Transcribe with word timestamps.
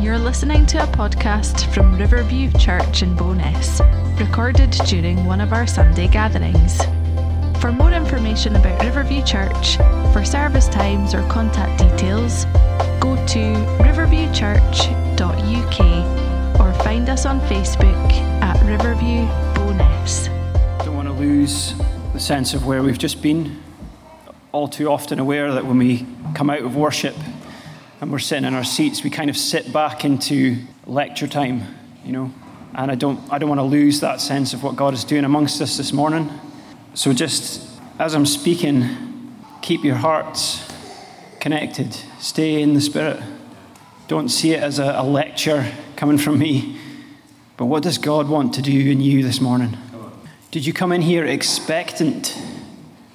You're 0.00 0.18
listening 0.18 0.64
to 0.66 0.82
a 0.82 0.86
podcast 0.86 1.72
from 1.74 1.98
Riverview 1.98 2.50
Church 2.52 3.02
in 3.02 3.14
Bowness, 3.14 3.82
recorded 4.18 4.70
during 4.86 5.26
one 5.26 5.42
of 5.42 5.52
our 5.52 5.66
Sunday 5.66 6.08
gatherings. 6.08 6.78
For 7.60 7.70
more 7.70 7.92
information 7.92 8.56
about 8.56 8.82
Riverview 8.82 9.22
Church, 9.24 9.76
for 10.14 10.24
service 10.24 10.68
times 10.68 11.12
or 11.12 11.20
contact 11.28 11.82
details, 11.82 12.46
go 12.98 13.14
to 13.26 13.40
riverviewchurch.uk 13.84 16.60
or 16.60 16.72
find 16.82 17.10
us 17.10 17.26
on 17.26 17.38
Facebook 17.42 18.10
at 18.40 18.58
Riverview 18.64 19.26
Bowness. 19.54 20.28
Don't 20.82 20.96
want 20.96 21.08
to 21.08 21.14
lose 21.14 21.74
the 22.14 22.20
sense 22.20 22.54
of 22.54 22.64
where 22.64 22.82
we've 22.82 22.96
just 22.96 23.20
been. 23.20 23.62
All 24.52 24.66
too 24.66 24.90
often 24.90 25.18
aware 25.18 25.52
that 25.52 25.66
when 25.66 25.76
we 25.76 26.06
come 26.34 26.48
out 26.48 26.62
of 26.62 26.74
worship 26.74 27.14
and 28.00 28.10
we're 28.10 28.18
sitting 28.18 28.44
in 28.44 28.54
our 28.54 28.64
seats, 28.64 29.04
we 29.04 29.10
kind 29.10 29.28
of 29.28 29.36
sit 29.36 29.72
back 29.72 30.04
into 30.04 30.56
lecture 30.86 31.26
time, 31.26 31.62
you 32.04 32.12
know. 32.12 32.32
And 32.74 32.90
I 32.90 32.94
don't, 32.94 33.20
I 33.30 33.38
don't 33.38 33.48
want 33.48 33.58
to 33.58 33.64
lose 33.64 34.00
that 34.00 34.20
sense 34.20 34.54
of 34.54 34.62
what 34.62 34.76
God 34.76 34.94
is 34.94 35.04
doing 35.04 35.24
amongst 35.24 35.60
us 35.60 35.76
this 35.76 35.92
morning. 35.92 36.30
So 36.94 37.12
just 37.12 37.68
as 37.98 38.14
I'm 38.14 38.24
speaking, 38.24 39.34
keep 39.60 39.84
your 39.84 39.96
hearts 39.96 40.66
connected. 41.40 41.92
Stay 42.20 42.62
in 42.62 42.74
the 42.74 42.80
Spirit. 42.80 43.20
Don't 44.08 44.28
see 44.28 44.52
it 44.52 44.62
as 44.62 44.78
a, 44.78 44.94
a 44.96 45.04
lecture 45.04 45.70
coming 45.96 46.16
from 46.16 46.38
me. 46.38 46.78
But 47.56 47.66
what 47.66 47.82
does 47.82 47.98
God 47.98 48.28
want 48.28 48.54
to 48.54 48.62
do 48.62 48.90
in 48.90 49.00
you 49.00 49.22
this 49.22 49.40
morning? 49.40 49.76
Did 50.50 50.64
you 50.64 50.72
come 50.72 50.90
in 50.90 51.02
here 51.02 51.26
expectant 51.26 52.36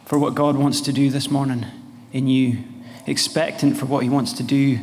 for 0.05 0.19
what 0.19 0.35
God 0.35 0.55
wants 0.55 0.79
to 0.81 0.93
do 0.93 1.09
this 1.09 1.31
morning 1.31 1.65
in 2.13 2.27
you? 2.27 2.63
Expectant 3.07 3.77
for 3.77 3.85
what 3.85 4.03
He 4.03 4.09
wants 4.09 4.33
to 4.33 4.43
do 4.43 4.79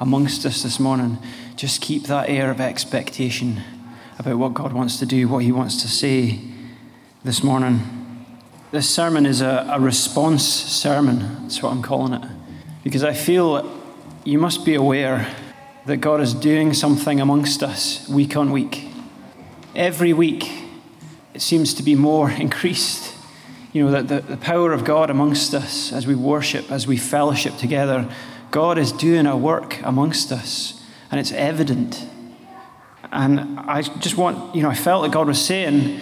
amongst 0.00 0.46
us 0.46 0.62
this 0.62 0.80
morning? 0.80 1.18
Just 1.56 1.80
keep 1.80 2.04
that 2.04 2.28
air 2.28 2.50
of 2.50 2.60
expectation 2.60 3.62
about 4.18 4.36
what 4.36 4.54
God 4.54 4.72
wants 4.72 4.98
to 4.98 5.06
do, 5.06 5.28
what 5.28 5.44
He 5.44 5.52
wants 5.52 5.82
to 5.82 5.88
say 5.88 6.40
this 7.24 7.42
morning. 7.42 8.06
This 8.72 8.88
sermon 8.88 9.26
is 9.26 9.40
a, 9.40 9.66
a 9.70 9.80
response 9.80 10.44
sermon, 10.44 11.42
that's 11.42 11.62
what 11.62 11.72
I'm 11.72 11.82
calling 11.82 12.14
it. 12.14 12.28
Because 12.82 13.04
I 13.04 13.14
feel 13.14 13.80
you 14.24 14.38
must 14.38 14.64
be 14.64 14.74
aware 14.74 15.32
that 15.86 15.98
God 15.98 16.20
is 16.20 16.34
doing 16.34 16.74
something 16.74 17.20
amongst 17.20 17.62
us 17.62 18.08
week 18.08 18.36
on 18.36 18.50
week. 18.50 18.88
Every 19.74 20.12
week, 20.12 20.50
it 21.32 21.42
seems 21.42 21.74
to 21.74 21.82
be 21.82 21.94
more 21.94 22.30
increased. 22.46 23.15
You 23.76 23.84
know, 23.84 23.90
that 23.90 24.08
the, 24.08 24.20
the 24.22 24.38
power 24.38 24.72
of 24.72 24.86
God 24.86 25.10
amongst 25.10 25.52
us 25.52 25.92
as 25.92 26.06
we 26.06 26.14
worship, 26.14 26.72
as 26.72 26.86
we 26.86 26.96
fellowship 26.96 27.58
together, 27.58 28.08
God 28.50 28.78
is 28.78 28.90
doing 28.90 29.26
a 29.26 29.36
work 29.36 29.82
amongst 29.82 30.32
us, 30.32 30.82
and 31.10 31.20
it's 31.20 31.30
evident. 31.30 32.02
And 33.12 33.60
I 33.60 33.82
just 33.82 34.16
want, 34.16 34.56
you 34.56 34.62
know, 34.62 34.70
I 34.70 34.74
felt 34.74 35.02
that 35.02 35.12
God 35.12 35.26
was 35.26 35.44
saying 35.44 36.00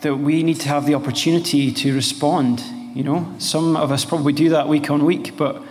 that 0.00 0.16
we 0.16 0.42
need 0.42 0.60
to 0.60 0.68
have 0.70 0.86
the 0.86 0.94
opportunity 0.94 1.70
to 1.72 1.94
respond. 1.94 2.62
You 2.94 3.04
know, 3.04 3.34
some 3.36 3.76
of 3.76 3.92
us 3.92 4.06
probably 4.06 4.32
do 4.32 4.48
that 4.48 4.66
week 4.66 4.90
on 4.90 5.04
week, 5.04 5.36
but 5.36 5.62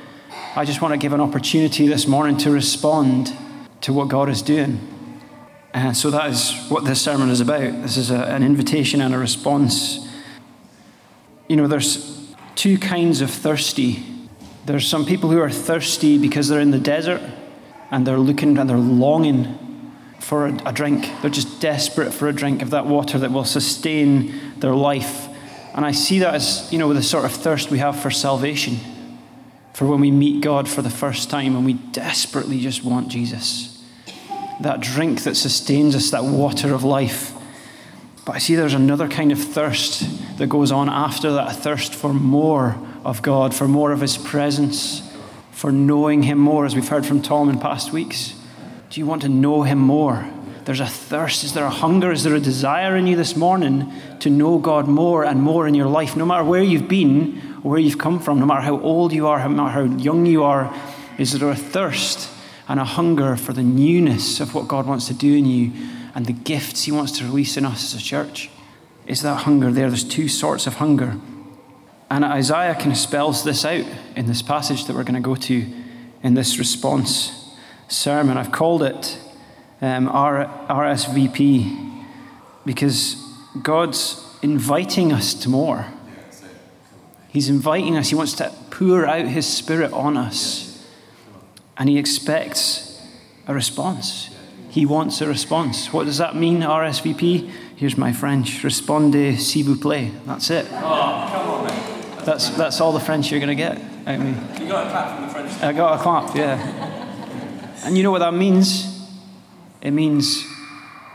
I 0.56 0.66
just 0.66 0.84
want 0.84 0.92
to 0.94 1.00
give 1.00 1.14
an 1.14 1.20
opportunity 1.20 1.88
this 1.88 2.06
morning 2.06 2.38
to 2.38 2.52
respond 2.52 3.34
to 3.82 3.92
what 3.92 4.08
God 4.08 4.30
is 4.30 4.44
doing. 4.44 4.80
And 5.74 5.98
so 5.98 6.12
that 6.12 6.30
is 6.30 6.54
what 6.70 6.86
this 6.86 7.02
sermon 7.02 7.32
is 7.32 7.42
about. 7.42 7.82
This 7.82 7.98
is 7.98 8.12
a, 8.12 8.20
an 8.26 8.44
invitation 8.44 9.02
and 9.02 9.16
a 9.16 9.18
response. 9.18 10.13
You 11.48 11.56
know, 11.58 11.68
there's 11.68 12.34
two 12.56 12.78
kinds 12.78 13.22
of 13.22 13.30
thirsty. 13.30 14.04
There's 14.66 14.88
some 14.88 15.06
people 15.06 15.30
who 15.30 15.40
are 15.40 15.50
thirsty 15.50 16.18
because 16.18 16.48
they're 16.48 16.62
in 16.62 16.72
the 16.72 16.80
desert 16.80 17.22
and 17.92 18.08
they're 18.08 18.20
looking 18.20 18.58
and 18.58 18.70
they're 18.70 18.78
longing 18.78 19.60
for 20.20 20.48
a, 20.48 20.56
a 20.66 20.72
drink. 20.72 21.10
They're 21.22 21.30
just 21.30 21.60
desperate 21.60 22.14
for 22.14 22.28
a 22.28 22.34
drink 22.34 22.62
of 22.62 22.70
that 22.70 22.86
water 22.86 23.20
that 23.20 23.32
will 23.32 23.46
sustain 23.46 24.60
their 24.60 24.74
life. 24.74 25.28
And 25.74 25.86
I 25.86 25.92
see 25.92 26.20
that 26.20 26.34
as, 26.34 26.72
you 26.72 26.80
know, 26.80 26.94
the 26.94 27.04
sort 27.04 27.26
of 27.26 27.32
thirst 27.32 27.72
we 27.72 27.80
have 27.80 28.00
for 28.00 28.12
salvation, 28.12 28.80
for 29.74 29.88
when 29.88 30.00
we 30.00 30.12
meet 30.12 30.42
God 30.42 30.70
for 30.70 30.82
the 30.82 30.90
first 30.90 31.30
time 31.30 31.56
and 31.56 31.66
we 31.66 31.74
desperately 31.74 32.60
just 32.60 32.84
want 32.84 33.10
Jesus 33.10 33.74
that 34.62 34.80
drink 34.80 35.24
that 35.24 35.36
sustains 35.36 35.96
us, 35.96 36.12
that 36.12 36.24
water 36.24 36.74
of 36.74 36.84
life. 36.84 37.34
But 38.26 38.36
I 38.36 38.38
see 38.40 38.56
there's 38.56 38.74
another 38.74 39.08
kind 39.08 39.32
of 39.32 39.40
thirst 39.40 40.38
that 40.38 40.48
goes 40.48 40.72
on 40.72 40.90
after 40.90 41.32
that 41.34 41.52
a 41.52 41.54
thirst 41.54 41.94
for 41.94 42.14
more 42.14 42.78
of 43.04 43.22
God, 43.22 43.54
for 43.54 43.68
more 43.68 43.92
of 43.92 44.00
His 44.00 44.18
presence, 44.18 45.02
for 45.52 45.72
knowing 45.72 46.24
Him 46.24 46.38
more, 46.38 46.66
as 46.66 46.74
we've 46.76 46.88
heard 46.88 47.06
from 47.06 47.22
Tom 47.22 47.50
in 47.50 47.60
past 47.60 47.92
weeks. 47.92 48.34
Do 48.90 49.00
you 49.00 49.06
want 49.06 49.24
to 49.24 49.30
know 49.30 49.64
Him 49.64 49.80
more? 49.80 50.30
There's 50.64 50.80
a 50.80 50.86
thirst. 50.86 51.44
Is 51.44 51.54
there 51.54 51.66
a 51.66 51.70
hunger? 51.70 52.12
Is 52.12 52.24
there 52.24 52.36
a 52.36 52.40
desire 52.40 52.96
in 52.96 53.08
you 53.08 53.18
this 53.18 53.36
morning 53.36 53.92
to 54.22 54.30
know 54.30 54.58
God 54.58 54.88
more 54.88 55.26
and 55.26 55.42
more 55.42 55.68
in 55.68 55.76
your 55.76 55.88
life, 55.88 56.16
no 56.16 56.26
matter 56.26 56.44
where 56.46 56.64
you've 56.64 56.88
been 56.88 57.42
where 57.64 57.80
you've 57.80 57.98
come 57.98 58.20
from, 58.20 58.40
no 58.40 58.46
matter 58.46 58.62
how 58.62 58.80
old 58.82 59.14
you 59.14 59.26
are, 59.28 59.40
no 59.40 59.50
matter 59.50 59.72
how 59.72 59.98
young 59.98 60.26
you 60.26 60.44
are? 60.44 60.74
Is 61.18 61.38
there 61.38 61.50
a 61.50 61.56
thirst 61.56 62.30
and 62.68 62.80
a 62.80 62.86
hunger 62.86 63.36
for 63.36 63.54
the 63.54 63.64
newness 63.64 64.40
of 64.40 64.54
what 64.54 64.68
God 64.68 64.86
wants 64.86 65.08
to 65.08 65.14
do 65.14 65.34
in 65.34 65.46
you 65.46 65.72
and 66.16 66.26
the 66.26 66.34
gifts 66.34 66.84
He 66.84 66.92
wants 66.92 67.18
to 67.20 67.26
release 67.26 67.58
in 67.58 67.66
us 67.66 67.94
as 67.94 68.02
a 68.02 68.04
church? 68.04 68.50
Is 69.06 69.22
that 69.22 69.44
hunger 69.44 69.72
there? 69.72 69.90
There's 69.90 70.04
two 70.04 70.28
sorts 70.28 70.68
of 70.68 70.76
hunger. 70.76 71.18
And 72.10 72.24
Isaiah 72.24 72.76
kind 72.76 72.92
of 72.92 72.98
spells 72.98 73.44
this 73.44 73.66
out 73.66 73.86
in 74.16 74.28
this 74.28 74.42
passage 74.42 74.86
that 74.86 74.96
we're 74.96 75.04
going 75.04 75.16
to 75.16 75.20
go 75.20 75.36
to 75.36 75.66
in 76.22 76.36
this 76.36 76.60
response 76.60 77.58
sermon. 77.88 78.38
I've 78.38 78.52
called 78.52 78.84
it 78.84 79.20
um, 79.82 80.08
R- 80.08 80.46
RSVP 80.70 82.06
because 82.66 83.16
God's 83.62 84.24
inviting 84.42 85.12
us 85.12 85.34
to 85.36 85.50
more. 85.50 85.88
He's 87.30 87.50
inviting 87.50 87.98
us, 87.98 88.10
He 88.10 88.16
wants 88.16 88.34
to 88.34 88.54
pour 88.70 89.08
out 89.08 89.26
His 89.26 89.48
Spirit 89.48 89.92
on 89.92 90.18
us. 90.18 90.88
And 91.78 91.90
He 91.90 91.98
expects 91.98 93.02
a 93.48 93.54
response. 93.54 94.30
He 94.74 94.88
wants 94.88 95.22
a 95.22 95.28
response. 95.28 95.94
What 95.94 96.08
does 96.08 96.18
that 96.18 96.36
mean, 96.36 96.62
RSVP? 96.62 97.48
Here's 97.76 97.96
my 97.96 98.12
French. 98.12 98.64
Respondez 98.64 99.38
s'il 99.38 99.66
vous 99.66 99.76
plaît. 99.76 100.10
That's 100.26 100.50
it. 100.50 100.66
Oh, 100.72 101.30
come 101.32 101.48
on, 101.48 101.68
mate. 101.68 102.26
That's, 102.26 102.50
that's 102.50 102.82
all 102.82 102.92
the 102.92 103.00
French 103.00 103.30
you're 103.30 103.40
going 103.40 103.56
to 103.56 103.64
get 103.64 103.78
out 104.08 104.16
of 104.16 104.22
me. 104.22 104.32
You 104.60 104.72
got 104.72 104.88
a 104.88 104.90
clap 104.90 105.16
from 105.16 105.28
the 105.28 105.32
French. 105.32 105.62
I 105.62 105.74
got 105.74 106.00
a 106.00 106.02
clap, 106.02 106.36
yeah. 106.36 106.58
And 107.86 107.96
you 107.96 108.02
know 108.02 108.10
what 108.10 108.22
that 108.22 108.34
means? 108.34 109.08
It 109.80 109.92
means, 109.92 110.44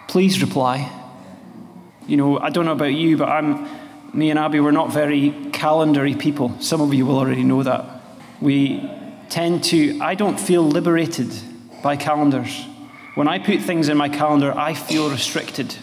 please 0.06 0.40
reply. 0.40 0.88
You 2.06 2.16
know, 2.16 2.38
I 2.38 2.50
don't 2.50 2.64
know 2.64 2.74
about 2.74 2.94
you, 2.94 3.16
but 3.16 3.28
I'm, 3.28 3.66
me 4.14 4.30
and 4.30 4.38
Abby, 4.38 4.60
we're 4.60 4.70
not 4.70 4.92
very 4.92 5.32
calendary 5.52 6.14
people. 6.14 6.54
Some 6.60 6.80
of 6.80 6.94
you 6.94 7.06
will 7.06 7.18
already 7.18 7.42
know 7.42 7.64
that. 7.64 8.02
We 8.40 8.88
tend 9.30 9.64
to, 9.64 9.98
I 10.00 10.14
don't 10.14 10.38
feel 10.38 10.62
liberated 10.62 11.34
by 11.82 11.96
calendars. 11.96 12.67
When 13.18 13.26
I 13.26 13.40
put 13.40 13.62
things 13.62 13.88
in 13.88 13.96
my 13.96 14.08
calendar, 14.08 14.56
I 14.56 14.74
feel 14.74 15.10
restricted. 15.10 15.74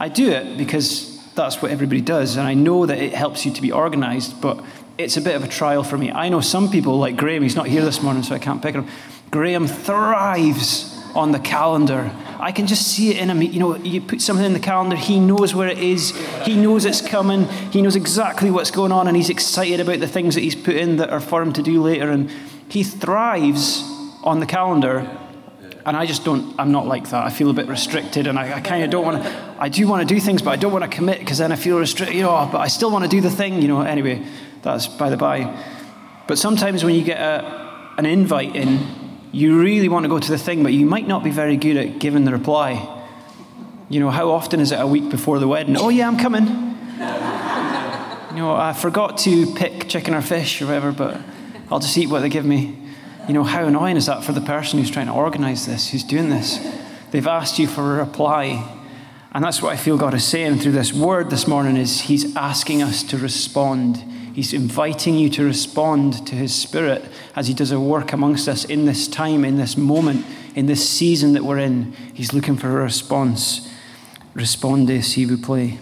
I 0.00 0.08
do 0.08 0.30
it 0.30 0.58
because 0.58 1.24
that's 1.36 1.62
what 1.62 1.70
everybody 1.70 2.00
does, 2.00 2.36
and 2.36 2.44
I 2.44 2.54
know 2.54 2.86
that 2.86 2.98
it 2.98 3.14
helps 3.14 3.46
you 3.46 3.52
to 3.52 3.62
be 3.62 3.70
organized, 3.70 4.40
but 4.40 4.64
it's 4.98 5.16
a 5.16 5.20
bit 5.20 5.36
of 5.36 5.44
a 5.44 5.46
trial 5.46 5.84
for 5.84 5.96
me. 5.96 6.10
I 6.10 6.28
know 6.28 6.40
some 6.40 6.68
people, 6.68 6.98
like 6.98 7.16
Graham, 7.16 7.44
he's 7.44 7.54
not 7.54 7.68
here 7.68 7.84
this 7.84 8.02
morning, 8.02 8.24
so 8.24 8.34
I 8.34 8.40
can't 8.40 8.60
pick 8.60 8.74
him. 8.74 8.88
Graham 9.30 9.68
thrives 9.68 11.00
on 11.14 11.30
the 11.30 11.38
calendar. 11.38 12.10
I 12.40 12.50
can 12.50 12.66
just 12.66 12.88
see 12.88 13.10
it 13.10 13.18
in 13.18 13.30
him. 13.30 13.42
You 13.42 13.60
know, 13.60 13.76
you 13.76 14.00
put 14.00 14.20
something 14.20 14.44
in 14.44 14.52
the 14.52 14.58
calendar, 14.58 14.96
he 14.96 15.20
knows 15.20 15.54
where 15.54 15.68
it 15.68 15.78
is, 15.78 16.16
he 16.42 16.56
knows 16.56 16.84
it's 16.84 17.00
coming, 17.00 17.44
he 17.70 17.80
knows 17.80 17.94
exactly 17.94 18.50
what's 18.50 18.72
going 18.72 18.90
on, 18.90 19.06
and 19.06 19.16
he's 19.16 19.30
excited 19.30 19.78
about 19.78 20.00
the 20.00 20.08
things 20.08 20.34
that 20.34 20.40
he's 20.40 20.56
put 20.56 20.74
in 20.74 20.96
that 20.96 21.10
are 21.10 21.20
for 21.20 21.40
him 21.42 21.52
to 21.52 21.62
do 21.62 21.80
later. 21.80 22.10
And 22.10 22.28
he 22.68 22.82
thrives 22.82 23.84
on 24.24 24.40
the 24.40 24.46
calendar. 24.46 25.08
And 25.86 25.96
I 25.96 26.04
just 26.04 26.24
don't, 26.24 26.52
I'm 26.58 26.72
not 26.72 26.88
like 26.88 27.10
that. 27.10 27.24
I 27.24 27.30
feel 27.30 27.48
a 27.48 27.52
bit 27.52 27.68
restricted 27.68 28.26
and 28.26 28.36
I, 28.36 28.56
I 28.56 28.60
kind 28.60 28.82
of 28.82 28.90
don't 28.90 29.04
want 29.04 29.22
to, 29.22 29.56
I 29.56 29.68
do 29.68 29.86
want 29.86 30.06
to 30.06 30.14
do 30.14 30.20
things, 30.20 30.42
but 30.42 30.50
I 30.50 30.56
don't 30.56 30.72
want 30.72 30.82
to 30.82 30.90
commit 30.90 31.20
because 31.20 31.38
then 31.38 31.52
I 31.52 31.56
feel 31.56 31.78
restricted, 31.78 32.16
you 32.16 32.22
know, 32.22 32.36
oh, 32.36 32.48
but 32.50 32.58
I 32.58 32.66
still 32.66 32.90
want 32.90 33.04
to 33.04 33.08
do 33.08 33.20
the 33.20 33.30
thing, 33.30 33.62
you 33.62 33.68
know. 33.68 33.82
Anyway, 33.82 34.26
that's 34.62 34.88
by 34.88 35.10
the 35.10 35.16
by. 35.16 35.64
But 36.26 36.38
sometimes 36.38 36.82
when 36.82 36.96
you 36.96 37.04
get 37.04 37.20
a, 37.20 37.94
an 37.98 38.04
invite 38.04 38.56
in, 38.56 38.84
you 39.30 39.60
really 39.60 39.88
want 39.88 40.02
to 40.02 40.08
go 40.08 40.18
to 40.18 40.28
the 40.28 40.38
thing, 40.38 40.64
but 40.64 40.72
you 40.72 40.86
might 40.86 41.06
not 41.06 41.22
be 41.22 41.30
very 41.30 41.56
good 41.56 41.76
at 41.76 42.00
giving 42.00 42.24
the 42.24 42.32
reply. 42.32 43.04
You 43.88 44.00
know, 44.00 44.10
how 44.10 44.32
often 44.32 44.58
is 44.58 44.72
it 44.72 44.80
a 44.80 44.86
week 44.88 45.08
before 45.08 45.38
the 45.38 45.46
wedding? 45.46 45.76
Oh, 45.76 45.90
yeah, 45.90 46.08
I'm 46.08 46.18
coming. 46.18 46.46
you 46.46 48.42
know, 48.42 48.56
I 48.56 48.72
forgot 48.76 49.18
to 49.18 49.54
pick 49.54 49.88
chicken 49.88 50.14
or 50.14 50.22
fish 50.22 50.60
or 50.60 50.66
whatever, 50.66 50.90
but 50.90 51.20
I'll 51.70 51.78
just 51.78 51.96
eat 51.96 52.08
what 52.08 52.22
they 52.22 52.28
give 52.28 52.44
me. 52.44 52.85
You 53.28 53.34
know, 53.34 53.44
how 53.44 53.66
annoying 53.66 53.96
is 53.96 54.06
that 54.06 54.22
for 54.22 54.32
the 54.32 54.40
person 54.40 54.78
who's 54.78 54.90
trying 54.90 55.06
to 55.06 55.12
organize 55.12 55.66
this, 55.66 55.90
who's 55.90 56.04
doing 56.04 56.30
this? 56.30 56.58
They've 57.10 57.26
asked 57.26 57.58
you 57.58 57.66
for 57.66 57.94
a 57.94 58.04
reply. 58.04 58.72
And 59.32 59.44
that's 59.44 59.60
what 59.60 59.72
I 59.72 59.76
feel 59.76 59.98
God 59.98 60.14
is 60.14 60.24
saying 60.24 60.58
through 60.58 60.72
this 60.72 60.92
word 60.92 61.30
this 61.30 61.46
morning 61.46 61.76
is 61.76 62.02
he's 62.02 62.34
asking 62.36 62.82
us 62.82 63.02
to 63.04 63.18
respond. 63.18 63.96
He's 64.34 64.52
inviting 64.52 65.18
you 65.18 65.28
to 65.30 65.44
respond 65.44 66.26
to 66.26 66.34
his 66.34 66.54
spirit 66.54 67.04
as 67.34 67.48
he 67.48 67.54
does 67.54 67.72
a 67.72 67.80
work 67.80 68.12
amongst 68.12 68.48
us 68.48 68.64
in 68.64 68.84
this 68.84 69.08
time, 69.08 69.44
in 69.44 69.56
this 69.56 69.76
moment, 69.76 70.24
in 70.56 70.66
this 70.66 70.88
season 70.88 71.34
that 71.34 71.44
we're 71.44 71.58
in, 71.58 71.92
He's 72.14 72.32
looking 72.32 72.56
for 72.56 72.68
a 72.80 72.82
response. 72.84 73.70
Responde, 74.34 75.04
si 75.04 75.24
vous 75.24 75.36
plaît. 75.36 75.78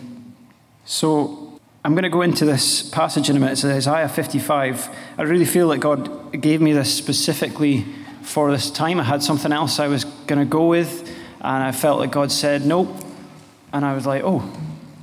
So 0.84 1.43
I'm 1.86 1.92
going 1.92 2.04
to 2.04 2.08
go 2.08 2.22
into 2.22 2.46
this 2.46 2.82
passage 2.82 3.28
in 3.28 3.36
a 3.36 3.38
minute. 3.38 3.52
It's 3.52 3.64
Isaiah 3.66 4.08
55. 4.08 4.88
I 5.18 5.22
really 5.22 5.44
feel 5.44 5.68
that 5.68 5.78
God 5.78 6.32
gave 6.40 6.62
me 6.62 6.72
this 6.72 6.92
specifically 6.94 7.84
for 8.22 8.50
this 8.50 8.70
time. 8.70 8.98
I 8.98 9.02
had 9.02 9.22
something 9.22 9.52
else 9.52 9.78
I 9.78 9.88
was 9.88 10.04
going 10.04 10.38
to 10.38 10.46
go 10.46 10.66
with, 10.66 11.06
and 11.42 11.62
I 11.62 11.72
felt 11.72 12.00
that 12.00 12.10
God 12.10 12.32
said, 12.32 12.64
Nope. 12.64 12.88
And 13.70 13.84
I 13.84 13.94
was 13.94 14.06
like, 14.06 14.22
Oh, 14.24 14.50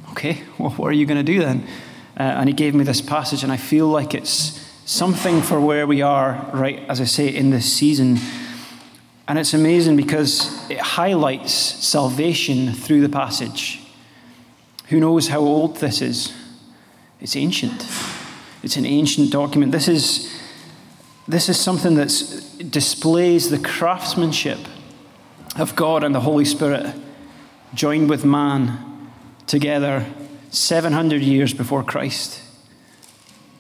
okay, 0.09 0.41
well, 0.57 0.71
what 0.71 0.87
are 0.87 0.93
you 0.93 1.05
going 1.05 1.23
to 1.23 1.31
do 1.31 1.39
then? 1.39 1.67
Uh, 2.19 2.23
and 2.23 2.49
He 2.49 2.53
gave 2.53 2.73
me 2.73 2.83
this 2.83 2.99
passage, 2.99 3.43
and 3.43 3.51
I 3.51 3.57
feel 3.57 3.87
like 3.87 4.15
it's 4.15 4.59
something 4.85 5.43
for 5.43 5.61
where 5.61 5.85
we 5.85 6.01
are, 6.01 6.49
right, 6.51 6.79
as 6.89 6.99
I 6.99 7.05
say, 7.05 7.27
in 7.27 7.51
this 7.51 7.71
season. 7.71 8.17
And 9.27 9.37
it's 9.37 9.53
amazing 9.53 9.97
because 9.97 10.67
it 10.67 10.79
highlights 10.79 11.53
salvation 11.53 12.73
through 12.73 13.01
the 13.01 13.09
passage. 13.09 13.83
Who 14.87 14.99
knows 14.99 15.27
how 15.27 15.41
old 15.41 15.77
this 15.77 16.01
is? 16.01 16.33
It's 17.21 17.35
ancient. 17.35 17.85
It's 18.63 18.77
an 18.77 18.85
ancient 18.85 19.31
document. 19.31 19.71
This 19.71 19.87
is, 19.87 20.41
this 21.27 21.49
is 21.49 21.59
something 21.59 21.95
that 21.95 22.09
displays 22.69 23.49
the 23.49 23.59
craftsmanship 23.59 24.59
of 25.57 25.75
God 25.75 26.03
and 26.03 26.15
the 26.15 26.21
Holy 26.21 26.45
Spirit 26.45 26.95
joined 27.73 28.09
with 28.09 28.25
man 28.25 29.09
together 29.47 30.05
700 30.49 31.21
years 31.21 31.53
before 31.53 31.83
Christ. 31.83 32.41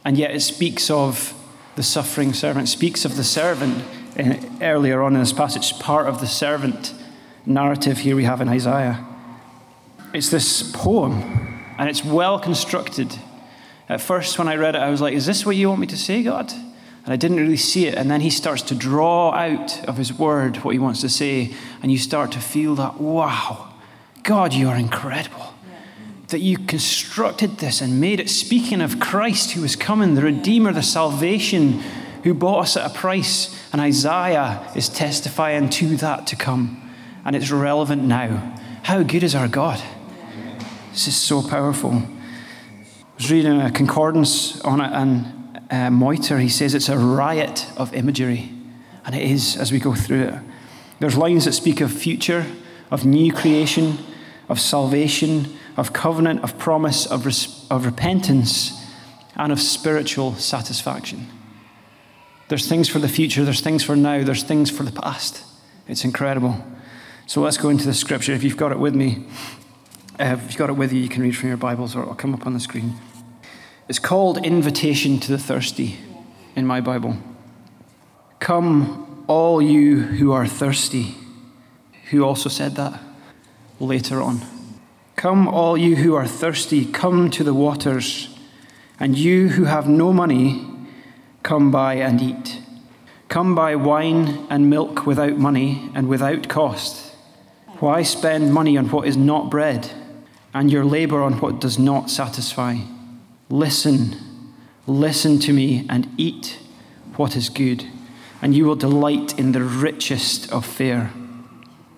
And 0.03 0.17
yet 0.17 0.31
it 0.31 0.41
speaks 0.41 0.89
of 0.89 1.33
the 1.75 1.83
suffering 1.83 2.33
servant, 2.33 2.67
speaks 2.67 3.05
of 3.05 3.15
the 3.15 3.23
servant 3.23 3.83
eh, 4.17 4.39
earlier 4.61 5.01
on 5.01 5.13
in 5.13 5.19
this 5.19 5.33
passage, 5.33 5.79
part 5.79 6.07
of 6.07 6.19
the 6.19 6.27
servant 6.27 6.93
narrative 7.45 7.99
here 7.99 8.15
we 8.15 8.23
have 8.23 8.41
in 8.41 8.49
Isaiah. 8.49 9.05
It's 10.13 10.29
this 10.29 10.71
poem, 10.75 11.63
and 11.77 11.89
it's 11.89 12.03
well 12.03 12.39
constructed. 12.39 13.17
At 13.91 13.99
first, 13.99 14.39
when 14.39 14.47
I 14.47 14.55
read 14.55 14.75
it, 14.75 14.79
I 14.79 14.89
was 14.89 15.01
like, 15.01 15.13
Is 15.13 15.25
this 15.25 15.45
what 15.45 15.57
you 15.57 15.67
want 15.67 15.81
me 15.81 15.87
to 15.87 15.97
say, 15.97 16.23
God? 16.23 16.49
And 17.03 17.13
I 17.13 17.17
didn't 17.17 17.37
really 17.37 17.57
see 17.57 17.87
it. 17.87 17.95
And 17.95 18.09
then 18.09 18.21
he 18.21 18.29
starts 18.29 18.61
to 18.63 18.75
draw 18.75 19.33
out 19.33 19.83
of 19.85 19.97
his 19.97 20.17
word 20.17 20.57
what 20.63 20.71
he 20.71 20.79
wants 20.79 21.01
to 21.01 21.09
say, 21.09 21.53
and 21.83 21.91
you 21.91 21.97
start 21.97 22.31
to 22.31 22.39
feel 22.39 22.73
that, 22.75 23.01
wow, 23.01 23.73
God, 24.23 24.53
you 24.53 24.69
are 24.69 24.77
incredible. 24.77 25.53
That 26.29 26.39
you 26.39 26.57
constructed 26.57 27.57
this 27.57 27.81
and 27.81 27.99
made 27.99 28.21
it 28.21 28.29
speaking 28.29 28.79
of 28.79 29.01
Christ 29.01 29.51
who 29.51 29.63
is 29.65 29.75
coming, 29.75 30.13
the 30.13 30.21
Redeemer, 30.21 30.71
the 30.71 30.83
salvation 30.83 31.81
who 32.23 32.33
bought 32.33 32.61
us 32.61 32.77
at 32.77 32.89
a 32.89 32.93
price. 32.93 33.53
And 33.73 33.81
Isaiah 33.81 34.71
is 34.73 34.87
testifying 34.87 35.69
to 35.71 35.97
that 35.97 36.27
to 36.27 36.37
come. 36.37 36.89
And 37.25 37.35
it's 37.35 37.51
relevant 37.51 38.03
now. 38.03 38.57
How 38.83 39.03
good 39.03 39.23
is 39.23 39.35
our 39.35 39.49
God? 39.49 39.83
This 40.93 41.09
is 41.09 41.17
so 41.17 41.45
powerful. 41.45 42.03
Was 43.21 43.31
reading 43.31 43.61
a 43.61 43.69
concordance 43.69 44.59
on 44.61 44.81
it, 44.81 44.91
and 44.91 45.59
uh, 45.69 45.91
Motyer, 45.91 46.39
he 46.39 46.49
says 46.49 46.73
it's 46.73 46.89
a 46.89 46.97
riot 46.97 47.67
of 47.77 47.93
imagery. 47.93 48.51
And 49.05 49.13
it 49.13 49.21
is 49.21 49.55
as 49.57 49.71
we 49.71 49.77
go 49.77 49.93
through 49.93 50.23
it. 50.23 50.39
There's 50.99 51.15
lines 51.15 51.45
that 51.45 51.53
speak 51.53 51.81
of 51.81 51.93
future, 51.93 52.47
of 52.89 53.05
new 53.05 53.31
creation, 53.31 53.99
of 54.49 54.59
salvation, 54.59 55.55
of 55.77 55.93
covenant, 55.93 56.43
of 56.43 56.57
promise, 56.57 57.05
of, 57.05 57.27
res- 57.27 57.67
of 57.69 57.85
repentance, 57.85 58.83
and 59.35 59.51
of 59.51 59.61
spiritual 59.61 60.33
satisfaction. 60.33 61.27
There's 62.47 62.67
things 62.67 62.89
for 62.89 62.97
the 62.97 63.07
future, 63.07 63.45
there's 63.45 63.61
things 63.61 63.83
for 63.83 63.95
now, 63.95 64.23
there's 64.23 64.41
things 64.41 64.71
for 64.71 64.81
the 64.81 64.99
past. 64.99 65.43
It's 65.87 66.03
incredible. 66.03 66.65
So 67.27 67.41
let's 67.41 67.57
go 67.57 67.69
into 67.69 67.85
the 67.85 67.93
scripture. 67.93 68.33
If 68.33 68.43
you've 68.43 68.57
got 68.57 68.71
it 68.71 68.79
with 68.79 68.95
me, 68.95 69.27
uh, 70.19 70.37
if 70.39 70.45
you've 70.45 70.57
got 70.57 70.71
it 70.71 70.75
with 70.75 70.91
you, 70.91 71.01
you 71.01 71.07
can 71.07 71.21
read 71.21 71.37
from 71.37 71.49
your 71.49 71.57
Bibles 71.57 71.95
or 71.95 72.01
it'll 72.01 72.15
come 72.15 72.33
up 72.33 72.47
on 72.47 72.55
the 72.55 72.59
screen. 72.59 72.95
It's 73.91 73.99
called 73.99 74.37
Invitation 74.45 75.19
to 75.19 75.33
the 75.33 75.37
Thirsty 75.37 75.97
in 76.55 76.65
my 76.65 76.79
Bible. 76.79 77.17
Come, 78.39 79.25
all 79.27 79.61
you 79.61 79.99
who 79.99 80.31
are 80.31 80.47
thirsty. 80.47 81.15
Who 82.09 82.23
also 82.23 82.47
said 82.47 82.75
that 82.75 83.01
later 83.81 84.21
on? 84.21 84.43
Come, 85.17 85.45
all 85.45 85.77
you 85.77 85.97
who 85.97 86.15
are 86.15 86.25
thirsty, 86.25 86.85
come 86.85 87.29
to 87.31 87.43
the 87.43 87.53
waters, 87.53 88.33
and 88.97 89.17
you 89.17 89.49
who 89.49 89.65
have 89.65 89.89
no 89.89 90.13
money, 90.13 90.65
Come 91.43 91.69
buy 91.69 91.95
and 91.95 92.21
eat. 92.21 92.61
Come 93.27 93.55
buy 93.55 93.75
wine 93.75 94.47
and 94.49 94.69
milk 94.69 95.05
without 95.05 95.37
money 95.37 95.91
and 95.93 96.07
without 96.07 96.47
cost. 96.47 97.13
Why 97.81 98.03
spend 98.03 98.53
money 98.53 98.77
on 98.77 98.89
what 98.89 99.05
is 99.05 99.17
not 99.17 99.49
bread, 99.51 99.91
and 100.53 100.71
your 100.71 100.85
labor 100.85 101.21
on 101.21 101.41
what 101.41 101.59
does 101.59 101.77
not 101.77 102.09
satisfy? 102.09 102.77
Listen, 103.51 104.15
listen 104.87 105.37
to 105.39 105.53
me, 105.53 105.85
and 105.89 106.09
eat 106.17 106.57
what 107.17 107.35
is 107.35 107.49
good, 107.49 107.85
and 108.41 108.55
you 108.55 108.65
will 108.65 108.75
delight 108.75 109.37
in 109.37 109.51
the 109.51 109.63
richest 109.63 110.51
of 110.51 110.65
fare. 110.65 111.11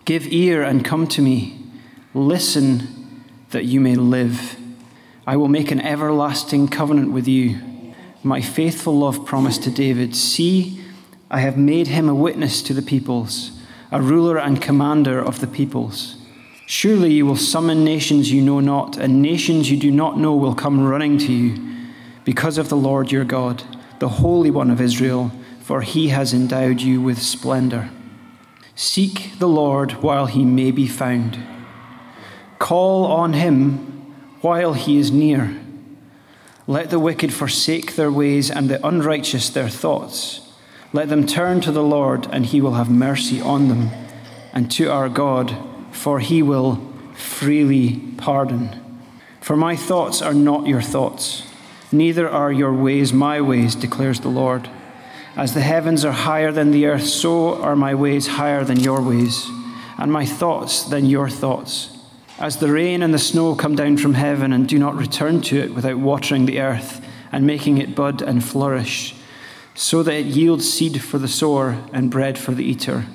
Give 0.04 0.28
ear 0.28 0.64
and 0.64 0.84
come 0.84 1.08
to 1.08 1.22
me. 1.22 1.60
Listen 2.14 3.24
that 3.52 3.66
you 3.66 3.80
may 3.80 3.96
live. 3.96 4.58
I 5.26 5.38
will 5.38 5.48
make 5.48 5.72
an 5.72 5.80
everlasting 5.80 6.68
covenant 6.68 7.14
with 7.14 7.28
you 7.28 7.74
my 8.24 8.40
faithful 8.40 8.98
love 8.98 9.26
promised 9.26 9.64
to 9.64 9.72
David 9.72 10.16
See, 10.16 10.82
I 11.30 11.42
have 11.42 11.58
made 11.58 11.88
him 11.88 12.08
a 12.08 12.16
witness 12.16 12.62
to 12.64 12.74
the 12.74 12.82
peoples, 12.82 13.52
a 13.92 14.02
ruler 14.02 14.38
and 14.38 14.62
commander 14.62 15.20
of 15.22 15.42
the 15.42 15.48
peoples. 15.48 16.16
Surely 16.76 17.14
you 17.14 17.24
will 17.24 17.36
summon 17.36 17.84
nations 17.84 18.32
you 18.32 18.42
know 18.42 18.60
not, 18.60 18.98
and 18.98 19.22
nations 19.22 19.70
you 19.70 19.78
do 19.78 19.92
not 19.92 20.18
know 20.18 20.34
will 20.34 20.56
come 20.56 20.84
running 20.84 21.20
to 21.20 21.32
you 21.32 21.56
because 22.26 22.58
of 22.58 22.68
the 22.68 22.76
Lord 22.76 23.12
your 23.12 23.24
God, 23.24 23.64
the 24.00 24.10
Holy 24.10 24.50
One 24.50 24.72
of 24.72 24.82
Israel, 24.82 25.32
for 25.62 25.82
he 25.82 26.08
has 26.08 26.34
endowed 26.34 26.82
you 26.82 27.00
with 27.00 27.22
splendor. 27.22 27.92
Seek 28.74 29.34
the 29.38 29.48
Lord 29.48 30.02
while 30.02 30.26
he 30.26 30.44
may 30.44 30.72
be 30.72 30.88
found. 30.88 31.38
Call 32.58 33.06
on 33.06 33.34
him 33.34 34.16
while 34.42 34.74
he 34.74 34.98
is 34.98 35.12
near. 35.12 35.56
Let 36.66 36.90
the 36.90 37.00
wicked 37.00 37.32
forsake 37.32 37.96
their 37.96 38.12
ways 38.12 38.50
and 38.50 38.68
the 38.68 38.86
unrighteous 38.86 39.52
their 39.52 39.70
thoughts. 39.70 40.52
Let 40.92 41.08
them 41.08 41.28
turn 41.28 41.62
to 41.62 41.72
the 41.72 41.84
Lord, 41.84 42.28
and 42.32 42.48
he 42.48 42.62
will 42.62 42.74
have 42.74 42.90
mercy 42.90 43.40
on 43.40 43.70
them, 43.70 43.92
and 44.52 44.72
to 44.72 44.92
our 44.92 45.08
God, 45.08 45.56
for 45.94 46.20
he 46.20 46.42
will 46.42 46.82
freely 47.16 48.02
pardon. 48.18 48.80
For 49.40 49.56
my 49.56 49.76
thoughts 49.76 50.22
are 50.22 50.34
not 50.34 50.68
your 50.68 50.82
thoughts, 50.82 51.44
neither 51.92 52.30
are 52.30 52.52
your 52.52 52.74
ways 52.74 53.14
my 53.14 53.40
ways, 53.40 53.76
declares 53.76 54.20
the 54.20 54.30
Lord. 54.30 54.70
As 55.36 55.54
the 55.54 55.62
heavens 55.62 56.04
are 56.06 56.12
higher 56.12 56.52
than 56.52 56.72
the 56.72 56.86
earth, 56.86 57.06
so 57.06 57.62
are 57.62 57.76
my 57.76 57.96
ways 57.96 58.28
higher 58.28 58.64
than 58.64 58.80
your 58.80 59.02
ways, 59.02 59.48
and 59.98 60.12
my 60.12 60.26
thoughts 60.26 60.84
than 60.84 61.06
your 61.06 61.30
thoughts. 61.30 61.98
As 62.40 62.58
the 62.58 62.72
rain 62.72 63.04
and 63.04 63.14
the 63.14 63.20
snow 63.20 63.56
come 63.56 63.76
down 63.76 63.98
from 63.98 64.16
heaven 64.16 64.54
and 64.54 64.68
do 64.68 64.80
not 64.80 64.96
return 64.96 65.42
to 65.42 65.58
it 65.58 65.74
without 65.74 65.98
watering 65.98 66.46
the 66.46 66.60
earth 66.60 67.06
and 67.32 67.48
making 67.48 67.78
it 67.78 67.96
bud 67.96 68.22
and 68.22 68.44
flourish, 68.44 69.16
so 69.76 70.04
that 70.04 70.14
it 70.14 70.26
yields 70.26 70.72
seed 70.72 71.02
for 71.02 71.18
the 71.18 71.28
sower 71.28 71.84
and 71.92 72.12
bread 72.12 72.38
for 72.38 72.52
the 72.54 72.64
eater, 72.64 73.06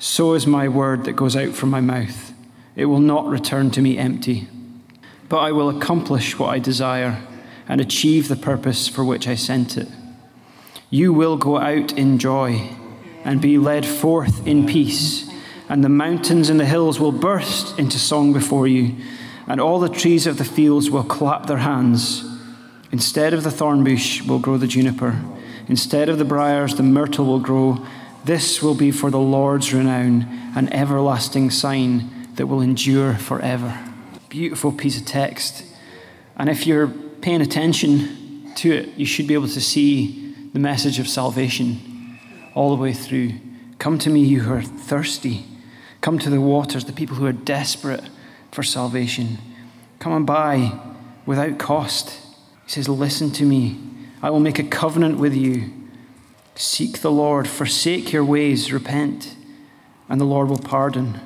so 0.00 0.34
is 0.34 0.48
my 0.48 0.66
word 0.66 1.04
that 1.04 1.12
goes 1.12 1.36
out 1.36 1.54
from 1.54 1.70
my 1.70 1.80
mouth. 1.80 2.34
It 2.74 2.86
will 2.86 2.98
not 2.98 3.28
return 3.28 3.70
to 3.70 3.80
me 3.80 3.96
empty, 3.96 4.48
but 5.28 5.38
I 5.38 5.52
will 5.52 5.68
accomplish 5.68 6.36
what 6.36 6.48
I 6.48 6.58
desire 6.58 7.22
and 7.68 7.80
achieve 7.80 8.26
the 8.26 8.34
purpose 8.34 8.88
for 8.88 9.04
which 9.04 9.28
I 9.28 9.36
sent 9.36 9.76
it. 9.76 9.86
You 10.90 11.12
will 11.12 11.36
go 11.36 11.58
out 11.58 11.92
in 11.92 12.18
joy 12.18 12.70
and 13.22 13.40
be 13.40 13.58
led 13.58 13.86
forth 13.86 14.44
in 14.44 14.66
peace 14.66 15.30
and 15.70 15.84
the 15.84 15.88
mountains 15.88 16.50
and 16.50 16.58
the 16.58 16.66
hills 16.66 16.98
will 16.98 17.12
burst 17.12 17.78
into 17.78 17.96
song 17.96 18.32
before 18.32 18.66
you, 18.66 18.96
and 19.46 19.60
all 19.60 19.78
the 19.78 19.88
trees 19.88 20.26
of 20.26 20.36
the 20.36 20.44
fields 20.44 20.90
will 20.90 21.04
clap 21.04 21.46
their 21.46 21.58
hands. 21.58 22.24
Instead 22.90 23.32
of 23.32 23.44
the 23.44 23.52
thorn 23.52 23.84
bush 23.84 24.20
will 24.22 24.40
grow 24.40 24.56
the 24.56 24.66
juniper, 24.66 25.22
instead 25.68 26.08
of 26.08 26.18
the 26.18 26.24
briars, 26.24 26.74
the 26.74 26.82
myrtle 26.82 27.24
will 27.24 27.38
grow. 27.38 27.86
This 28.24 28.62
will 28.62 28.74
be 28.74 28.90
for 28.90 29.10
the 29.10 29.18
Lord's 29.18 29.72
renown, 29.72 30.22
an 30.54 30.72
everlasting 30.72 31.50
sign 31.50 32.10
that 32.34 32.46
will 32.46 32.60
endure 32.60 33.14
forever. 33.14 33.78
Beautiful 34.28 34.72
piece 34.72 35.00
of 35.00 35.06
text. 35.06 35.64
And 36.36 36.48
if 36.48 36.66
you're 36.66 36.88
paying 36.88 37.40
attention 37.40 38.52
to 38.56 38.72
it, 38.72 38.88
you 38.96 39.06
should 39.06 39.26
be 39.26 39.34
able 39.34 39.48
to 39.48 39.60
see 39.60 40.34
the 40.52 40.58
message 40.58 40.98
of 40.98 41.08
salvation 41.08 42.18
all 42.54 42.74
the 42.74 42.82
way 42.82 42.92
through. 42.92 43.32
Come 43.78 43.98
to 43.98 44.10
me, 44.10 44.20
you 44.20 44.40
who 44.40 44.52
are 44.52 44.62
thirsty. 44.62 45.44
Come 46.00 46.18
to 46.18 46.30
the 46.30 46.40
waters, 46.40 46.84
the 46.84 46.92
people 46.92 47.16
who 47.16 47.26
are 47.26 47.32
desperate 47.32 48.08
for 48.52 48.62
salvation. 48.62 49.38
Come 49.98 50.12
and 50.12 50.26
buy 50.26 50.78
without 51.26 51.58
cost. 51.58 52.18
He 52.64 52.70
says, 52.70 52.88
Listen 52.88 53.30
to 53.32 53.44
me. 53.44 53.78
I 54.22 54.30
will 54.30 54.40
make 54.40 54.58
a 54.58 54.64
covenant 54.64 55.18
with 55.18 55.34
you. 55.34 55.72
Seek 56.60 57.00
the 57.00 57.10
Lord, 57.10 57.48
forsake 57.48 58.12
your 58.12 58.22
ways, 58.22 58.70
repent. 58.70 59.34
and 60.10 60.20
the 60.20 60.26
Lord 60.26 60.50
will 60.50 60.58
pardon. 60.58 61.18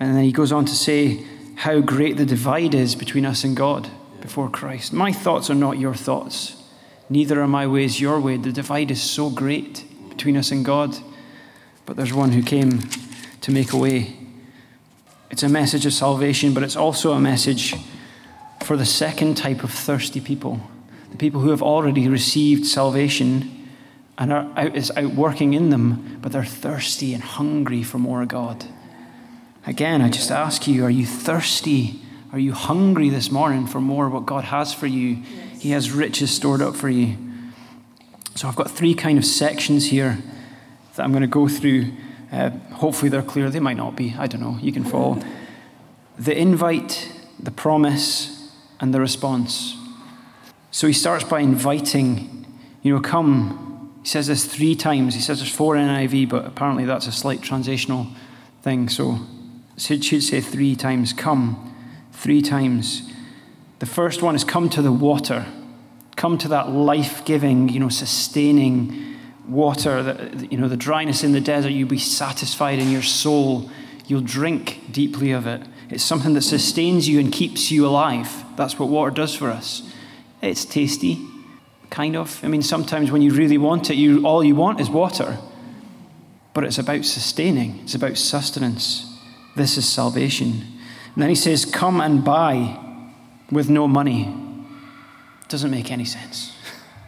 And 0.00 0.16
then 0.16 0.24
he 0.24 0.32
goes 0.32 0.50
on 0.50 0.64
to 0.64 0.74
say 0.74 1.22
how 1.56 1.80
great 1.80 2.16
the 2.16 2.24
divide 2.24 2.74
is 2.74 2.94
between 2.94 3.26
us 3.26 3.44
and 3.44 3.54
God 3.54 3.90
before 4.22 4.48
Christ. 4.48 4.94
My 4.94 5.12
thoughts 5.12 5.50
are 5.50 5.54
not 5.54 5.78
your 5.78 5.94
thoughts, 5.94 6.56
neither 7.10 7.42
are 7.42 7.46
my 7.46 7.66
ways 7.66 8.00
your 8.00 8.18
way. 8.18 8.38
The 8.38 8.50
divide 8.50 8.90
is 8.90 9.02
so 9.02 9.28
great 9.28 9.84
between 10.08 10.38
us 10.38 10.50
and 10.50 10.64
God, 10.64 10.96
but 11.84 11.96
there's 11.96 12.14
one 12.14 12.32
who 12.32 12.42
came 12.42 12.80
to 13.42 13.52
make 13.52 13.74
a 13.74 13.76
way. 13.76 14.16
It's 15.30 15.42
a 15.42 15.50
message 15.50 15.84
of 15.84 15.92
salvation, 15.92 16.54
but 16.54 16.62
it's 16.62 16.76
also 16.76 17.12
a 17.12 17.20
message 17.20 17.74
for 18.62 18.78
the 18.78 18.86
second 18.86 19.36
type 19.36 19.62
of 19.62 19.70
thirsty 19.70 20.22
people 20.22 20.60
the 21.10 21.18
people 21.18 21.42
who 21.42 21.50
have 21.50 21.62
already 21.62 22.08
received 22.08 22.64
salvation 22.64 23.63
and 24.16 24.32
are 24.32 24.50
out, 24.56 24.76
is 24.76 24.92
out 24.96 25.14
working 25.14 25.54
in 25.54 25.70
them, 25.70 26.18
but 26.22 26.32
they're 26.32 26.44
thirsty 26.44 27.14
and 27.14 27.22
hungry 27.22 27.82
for 27.82 27.98
more 27.98 28.22
of 28.22 28.28
God. 28.28 28.64
Again, 29.66 30.02
I 30.02 30.10
just 30.10 30.30
ask 30.30 30.66
you 30.66 30.84
are 30.84 30.90
you 30.90 31.06
thirsty? 31.06 32.00
Are 32.32 32.38
you 32.38 32.52
hungry 32.52 33.10
this 33.10 33.30
morning 33.30 33.66
for 33.66 33.80
more 33.80 34.06
of 34.06 34.12
what 34.12 34.26
God 34.26 34.44
has 34.44 34.74
for 34.74 34.86
you? 34.86 35.08
Yes. 35.08 35.62
He 35.62 35.70
has 35.70 35.92
riches 35.92 36.32
stored 36.32 36.60
up 36.60 36.74
for 36.74 36.88
you. 36.88 37.16
So 38.34 38.48
I've 38.48 38.56
got 38.56 38.70
three 38.70 38.94
kind 38.94 39.18
of 39.18 39.24
sections 39.24 39.86
here 39.86 40.18
that 40.94 41.04
I'm 41.04 41.12
going 41.12 41.22
to 41.22 41.28
go 41.28 41.46
through. 41.46 41.92
Uh, 42.32 42.50
hopefully 42.72 43.08
they're 43.08 43.22
clear. 43.22 43.50
They 43.50 43.60
might 43.60 43.76
not 43.76 43.94
be. 43.94 44.14
I 44.18 44.26
don't 44.26 44.40
know. 44.40 44.58
You 44.60 44.72
can 44.72 44.84
follow. 44.84 45.22
The 46.16 46.38
invite, 46.38 47.10
the 47.40 47.50
promise, 47.50 48.52
and 48.78 48.94
the 48.94 49.00
response. 49.00 49.76
So 50.70 50.86
he 50.86 50.92
starts 50.92 51.24
by 51.24 51.40
inviting, 51.40 52.46
you 52.82 52.94
know, 52.94 53.00
come. 53.00 53.63
He 54.04 54.10
says 54.10 54.26
this 54.26 54.44
three 54.44 54.76
times. 54.76 55.14
He 55.14 55.22
says 55.22 55.38
there's 55.38 55.50
four 55.50 55.76
in 55.76 55.88
NIV, 55.88 56.28
but 56.28 56.44
apparently 56.44 56.84
that's 56.84 57.06
a 57.06 57.12
slight 57.12 57.40
transitional 57.40 58.06
thing. 58.60 58.90
So 58.90 59.20
it 59.78 60.04
should 60.04 60.22
say 60.22 60.42
three 60.42 60.76
times, 60.76 61.14
come, 61.14 61.74
three 62.12 62.42
times. 62.42 63.10
The 63.78 63.86
first 63.86 64.20
one 64.20 64.34
is 64.34 64.44
come 64.44 64.68
to 64.68 64.82
the 64.82 64.92
water. 64.92 65.46
Come 66.16 66.36
to 66.36 66.48
that 66.48 66.68
life 66.68 67.24
giving, 67.24 67.70
you 67.70 67.80
know, 67.80 67.88
sustaining 67.88 69.16
water, 69.48 70.02
that, 70.02 70.52
you 70.52 70.58
know, 70.58 70.68
the 70.68 70.76
dryness 70.76 71.24
in 71.24 71.32
the 71.32 71.40
desert, 71.40 71.70
you'll 71.70 71.88
be 71.88 71.98
satisfied 71.98 72.78
in 72.78 72.90
your 72.90 73.00
soul. 73.00 73.70
You'll 74.06 74.20
drink 74.20 74.92
deeply 74.92 75.32
of 75.32 75.46
it. 75.46 75.62
It's 75.88 76.04
something 76.04 76.34
that 76.34 76.42
sustains 76.42 77.08
you 77.08 77.20
and 77.20 77.32
keeps 77.32 77.70
you 77.70 77.86
alive. 77.86 78.44
That's 78.56 78.78
what 78.78 78.90
water 78.90 79.10
does 79.10 79.34
for 79.34 79.48
us. 79.48 79.82
It's 80.42 80.66
tasty, 80.66 81.26
kind 81.94 82.16
of. 82.16 82.44
I 82.44 82.48
mean, 82.48 82.62
sometimes 82.62 83.12
when 83.12 83.22
you 83.22 83.32
really 83.32 83.56
want 83.56 83.88
it, 83.88 83.94
you, 83.94 84.26
all 84.26 84.42
you 84.42 84.56
want 84.56 84.80
is 84.80 84.90
water. 84.90 85.38
But 86.52 86.64
it's 86.64 86.78
about 86.78 87.04
sustaining, 87.04 87.78
it's 87.84 87.94
about 87.94 88.16
sustenance. 88.16 89.06
This 89.54 89.78
is 89.78 89.88
salvation. 89.88 90.50
And 91.14 91.22
then 91.22 91.28
he 91.28 91.36
says, 91.36 91.64
Come 91.64 92.00
and 92.00 92.24
buy 92.24 92.76
with 93.50 93.70
no 93.70 93.86
money. 93.86 94.34
Doesn't 95.46 95.70
make 95.70 95.92
any 95.92 96.04
sense. 96.04 96.56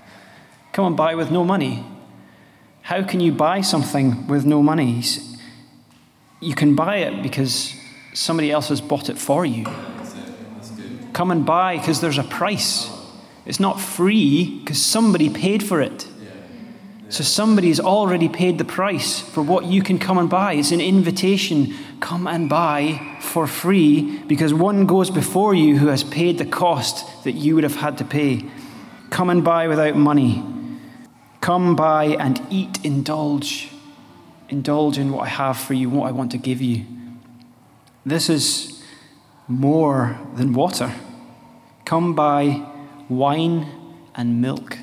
Come 0.72 0.86
and 0.86 0.96
buy 0.96 1.16
with 1.16 1.32
no 1.32 1.42
money. 1.42 1.84
How 2.82 3.02
can 3.02 3.18
you 3.18 3.32
buy 3.32 3.62
something 3.62 4.28
with 4.28 4.44
no 4.44 4.62
money? 4.62 5.02
You 6.40 6.54
can 6.54 6.76
buy 6.76 6.98
it 6.98 7.24
because 7.24 7.74
somebody 8.14 8.52
else 8.52 8.68
has 8.68 8.80
bought 8.80 9.08
it 9.08 9.18
for 9.18 9.44
you. 9.44 9.64
Come 11.12 11.32
and 11.32 11.44
buy 11.44 11.78
because 11.78 12.00
there's 12.00 12.18
a 12.18 12.24
price. 12.24 12.95
It's 13.46 13.60
not 13.60 13.80
free 13.80 14.58
because 14.58 14.82
somebody 14.82 15.30
paid 15.30 15.62
for 15.62 15.80
it. 15.80 16.06
So 17.08 17.22
somebody's 17.22 17.78
already 17.78 18.28
paid 18.28 18.58
the 18.58 18.64
price 18.64 19.20
for 19.20 19.40
what 19.40 19.64
you 19.64 19.80
can 19.80 19.98
come 19.98 20.18
and 20.18 20.28
buy. 20.28 20.54
It's 20.54 20.72
an 20.72 20.80
invitation. 20.80 21.72
Come 22.00 22.26
and 22.26 22.48
buy 22.48 23.16
for 23.20 23.46
free 23.46 24.18
because 24.26 24.52
one 24.52 24.86
goes 24.86 25.08
before 25.08 25.54
you 25.54 25.78
who 25.78 25.86
has 25.86 26.02
paid 26.02 26.38
the 26.38 26.44
cost 26.44 27.22
that 27.22 27.32
you 27.32 27.54
would 27.54 27.62
have 27.62 27.76
had 27.76 27.96
to 27.98 28.04
pay. 28.04 28.44
Come 29.10 29.30
and 29.30 29.44
buy 29.44 29.68
without 29.68 29.94
money. 29.94 30.42
Come 31.40 31.76
buy 31.76 32.06
and 32.06 32.44
eat, 32.50 32.84
indulge. 32.84 33.70
Indulge 34.48 34.98
in 34.98 35.12
what 35.12 35.22
I 35.22 35.28
have 35.28 35.56
for 35.56 35.74
you, 35.74 35.88
what 35.88 36.08
I 36.08 36.12
want 36.12 36.32
to 36.32 36.38
give 36.38 36.60
you. 36.60 36.84
This 38.04 38.28
is 38.28 38.82
more 39.46 40.18
than 40.34 40.54
water. 40.54 40.92
Come 41.84 42.16
buy 42.16 42.66
wine 43.08 43.66
and 44.14 44.40
milk. 44.40 44.78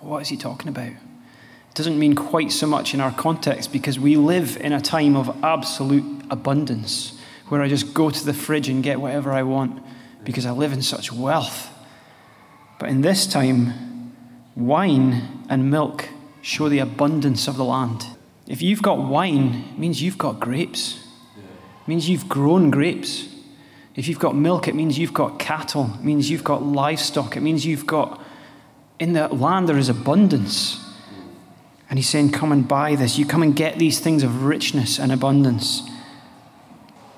What 0.00 0.22
is 0.22 0.28
he 0.28 0.36
talking 0.36 0.68
about? 0.68 0.88
It 0.88 1.74
doesn't 1.74 1.98
mean 1.98 2.14
quite 2.14 2.52
so 2.52 2.66
much 2.66 2.94
in 2.94 3.00
our 3.00 3.12
context 3.12 3.72
because 3.72 3.98
we 3.98 4.16
live 4.16 4.56
in 4.58 4.72
a 4.72 4.80
time 4.80 5.16
of 5.16 5.36
absolute 5.42 6.24
abundance 6.30 7.18
where 7.48 7.62
I 7.62 7.68
just 7.68 7.94
go 7.94 8.10
to 8.10 8.24
the 8.24 8.34
fridge 8.34 8.68
and 8.68 8.82
get 8.82 9.00
whatever 9.00 9.32
I 9.32 9.42
want 9.42 9.82
because 10.24 10.46
I 10.46 10.50
live 10.50 10.72
in 10.72 10.82
such 10.82 11.12
wealth. 11.12 11.70
But 12.78 12.90
in 12.90 13.00
this 13.00 13.26
time, 13.26 14.14
wine 14.56 15.44
and 15.48 15.70
milk 15.70 16.08
show 16.42 16.68
the 16.68 16.78
abundance 16.78 17.48
of 17.48 17.56
the 17.56 17.64
land. 17.64 18.06
If 18.46 18.60
you've 18.60 18.82
got 18.82 18.98
wine, 18.98 19.64
it 19.72 19.78
means 19.78 20.02
you've 20.02 20.18
got 20.18 20.40
grapes. 20.40 20.98
It 21.36 21.88
means 21.88 22.08
you've 22.08 22.28
grown 22.28 22.70
grapes. 22.70 23.33
If 23.96 24.08
you've 24.08 24.18
got 24.18 24.34
milk, 24.34 24.66
it 24.66 24.74
means 24.74 24.98
you've 24.98 25.14
got 25.14 25.38
cattle. 25.38 25.90
It 25.94 26.04
means 26.04 26.28
you've 26.28 26.44
got 26.44 26.62
livestock. 26.64 27.36
It 27.36 27.40
means 27.40 27.64
you've 27.64 27.86
got, 27.86 28.20
in 28.98 29.12
the 29.12 29.28
land, 29.28 29.68
there 29.68 29.78
is 29.78 29.88
abundance. 29.88 30.84
And 31.88 31.98
he's 31.98 32.08
saying, 32.08 32.32
Come 32.32 32.50
and 32.50 32.66
buy 32.66 32.96
this. 32.96 33.18
You 33.18 33.26
come 33.26 33.42
and 33.42 33.54
get 33.54 33.78
these 33.78 34.00
things 34.00 34.22
of 34.22 34.44
richness 34.44 34.98
and 34.98 35.12
abundance. 35.12 35.82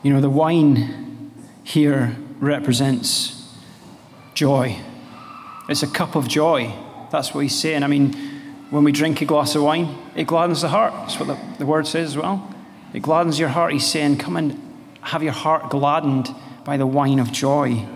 You 0.02 0.12
know, 0.12 0.20
the 0.20 0.30
wine 0.30 1.32
here 1.64 2.16
represents 2.40 3.50
joy. 4.34 4.78
It's 5.68 5.82
a 5.82 5.86
cup 5.86 6.14
of 6.14 6.28
joy. 6.28 6.74
That's 7.10 7.34
what 7.34 7.40
he's 7.40 7.58
saying. 7.58 7.82
I 7.84 7.86
mean, 7.86 8.12
when 8.70 8.84
we 8.84 8.92
drink 8.92 9.22
a 9.22 9.24
glass 9.24 9.54
of 9.54 9.62
wine, 9.62 9.96
it 10.14 10.26
gladdens 10.26 10.60
the 10.60 10.68
heart. 10.68 10.92
That's 10.92 11.18
what 11.18 11.26
the, 11.28 11.38
the 11.58 11.66
word 11.66 11.86
says 11.86 12.10
as 12.10 12.16
well. 12.16 12.54
It 12.92 13.00
gladdens 13.00 13.38
your 13.38 13.48
heart. 13.48 13.72
He's 13.72 13.86
saying, 13.86 14.18
Come 14.18 14.36
and 14.36 14.60
have 15.00 15.22
your 15.22 15.32
heart 15.32 15.70
gladdened 15.70 16.28
by 16.66 16.76
the 16.76 16.86
wine 16.86 17.20
of 17.20 17.30
joy. 17.30 17.86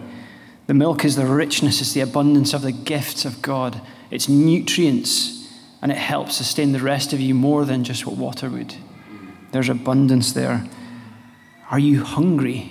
The 0.69 0.75
milk 0.75 1.05
is 1.05 1.17
the 1.17 1.27
richness, 1.27 1.81
it's 1.81 1.93
the 1.93 2.01
abundance 2.01 2.55
of 2.55 2.63
the 2.63 2.71
gifts 2.71 3.25
of 3.25 3.43
God. 3.43 3.83
It's 4.13 4.29
nutrients, 4.29 5.49
and 5.83 5.91
it 5.91 5.99
helps 5.99 6.37
sustain 6.37 6.71
the 6.71 6.79
rest 6.79 7.13
of 7.13 7.21
you 7.21 7.35
more 7.35 7.65
than 7.65 7.83
just 7.83 8.07
what 8.07 8.17
water 8.17 8.49
would. 8.49 8.77
There's 9.51 9.69
abundance 9.69 10.33
there. 10.33 10.69
Are 11.73 11.81
you 11.81 12.05
hungry? 12.05 12.71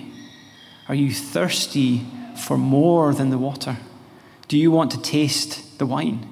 Are 0.88 0.94
you 0.94 1.12
thirsty 1.12 2.06
for 2.34 2.56
more 2.56 3.12
than 3.12 3.28
the 3.28 3.38
water? 3.38 3.76
Do 4.48 4.56
you 4.56 4.70
want 4.70 4.92
to 4.92 5.02
taste 5.02 5.78
the 5.78 5.84
wine, 5.84 6.26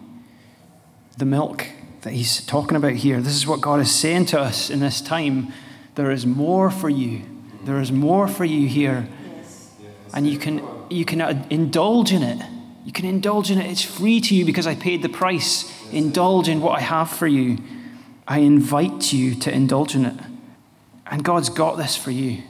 the 1.19 1.27
milk 1.27 1.67
that 2.03 2.15
he's 2.15 2.45
talking 2.47 2.77
about 2.77 2.93
here? 2.93 3.21
This 3.21 3.37
is 3.37 3.47
what 3.47 3.61
God 3.61 3.81
is 3.81 3.95
saying 3.95 4.27
to 4.27 4.41
us 4.41 4.71
in 4.71 4.81
this 4.81 5.03
time. 5.03 5.53
There 5.95 6.11
is 6.11 6.25
more 6.25 6.71
for 6.71 6.89
you. 6.89 7.23
There 7.65 7.81
is 7.81 7.93
more 7.93 8.27
for 8.29 8.47
you 8.47 8.67
here 8.67 9.09
and 10.15 10.27
you 10.27 10.39
can, 10.39 10.63
you 10.91 11.05
can 11.05 11.21
indulge 11.51 12.13
in 12.13 12.23
it. 12.23 12.45
You 12.85 12.93
can 12.93 13.05
indulge 13.05 13.51
in 13.51 13.59
it. 13.59 13.71
It's 13.71 13.83
free 13.83 14.21
to 14.23 14.35
you 14.35 14.45
because 14.45 14.67
I 14.67 14.75
paid 14.75 15.03
the 15.03 15.09
price. 15.09 15.71
Indulge 15.93 16.49
in 16.49 16.61
what 16.61 16.79
I 16.79 16.81
have 16.81 17.11
for 17.11 17.27
you. 17.27 17.59
I 18.27 18.39
invite 18.39 19.13
you 19.13 19.35
to 19.37 19.53
indulge 19.53 19.95
in 19.95 20.07
it. 20.07 20.15
And 21.07 21.25
God's 21.25 21.49
got 21.49 21.77
this 21.77 21.97
for 21.97 22.11
you. 22.11 22.43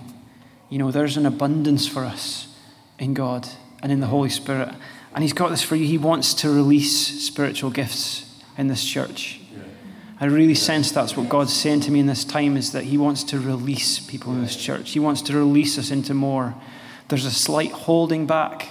You 0.68 0.78
know, 0.78 0.90
there's 0.90 1.16
an 1.16 1.26
abundance 1.26 1.88
for 1.88 2.04
us 2.04 2.54
in 2.98 3.14
God 3.14 3.48
and 3.82 3.90
in 3.90 4.00
the 4.00 4.06
Holy 4.06 4.28
Spirit. 4.28 4.74
And 5.14 5.22
He's 5.22 5.32
got 5.32 5.50
this 5.50 5.62
for 5.62 5.76
you. 5.76 5.86
He 5.86 5.98
wants 5.98 6.34
to 6.34 6.50
release 6.50 7.24
spiritual 7.24 7.70
gifts 7.70 8.42
in 8.56 8.68
this 8.68 8.84
church. 8.84 9.40
I 10.20 10.26
really 10.26 10.56
sense 10.56 10.90
that's 10.90 11.16
what 11.16 11.28
God's 11.28 11.52
saying 11.52 11.80
to 11.82 11.92
me 11.92 12.00
in 12.00 12.06
this 12.06 12.24
time 12.24 12.56
is 12.56 12.72
that 12.72 12.84
He 12.84 12.98
wants 12.98 13.22
to 13.24 13.38
release 13.38 14.00
people 14.00 14.32
in 14.32 14.42
this 14.42 14.56
church. 14.56 14.90
He 14.90 14.98
wants 14.98 15.22
to 15.22 15.36
release 15.36 15.78
us 15.78 15.92
into 15.92 16.12
more 16.12 16.56
there's 17.08 17.24
a 17.24 17.30
slight 17.30 17.72
holding 17.72 18.26
back 18.26 18.68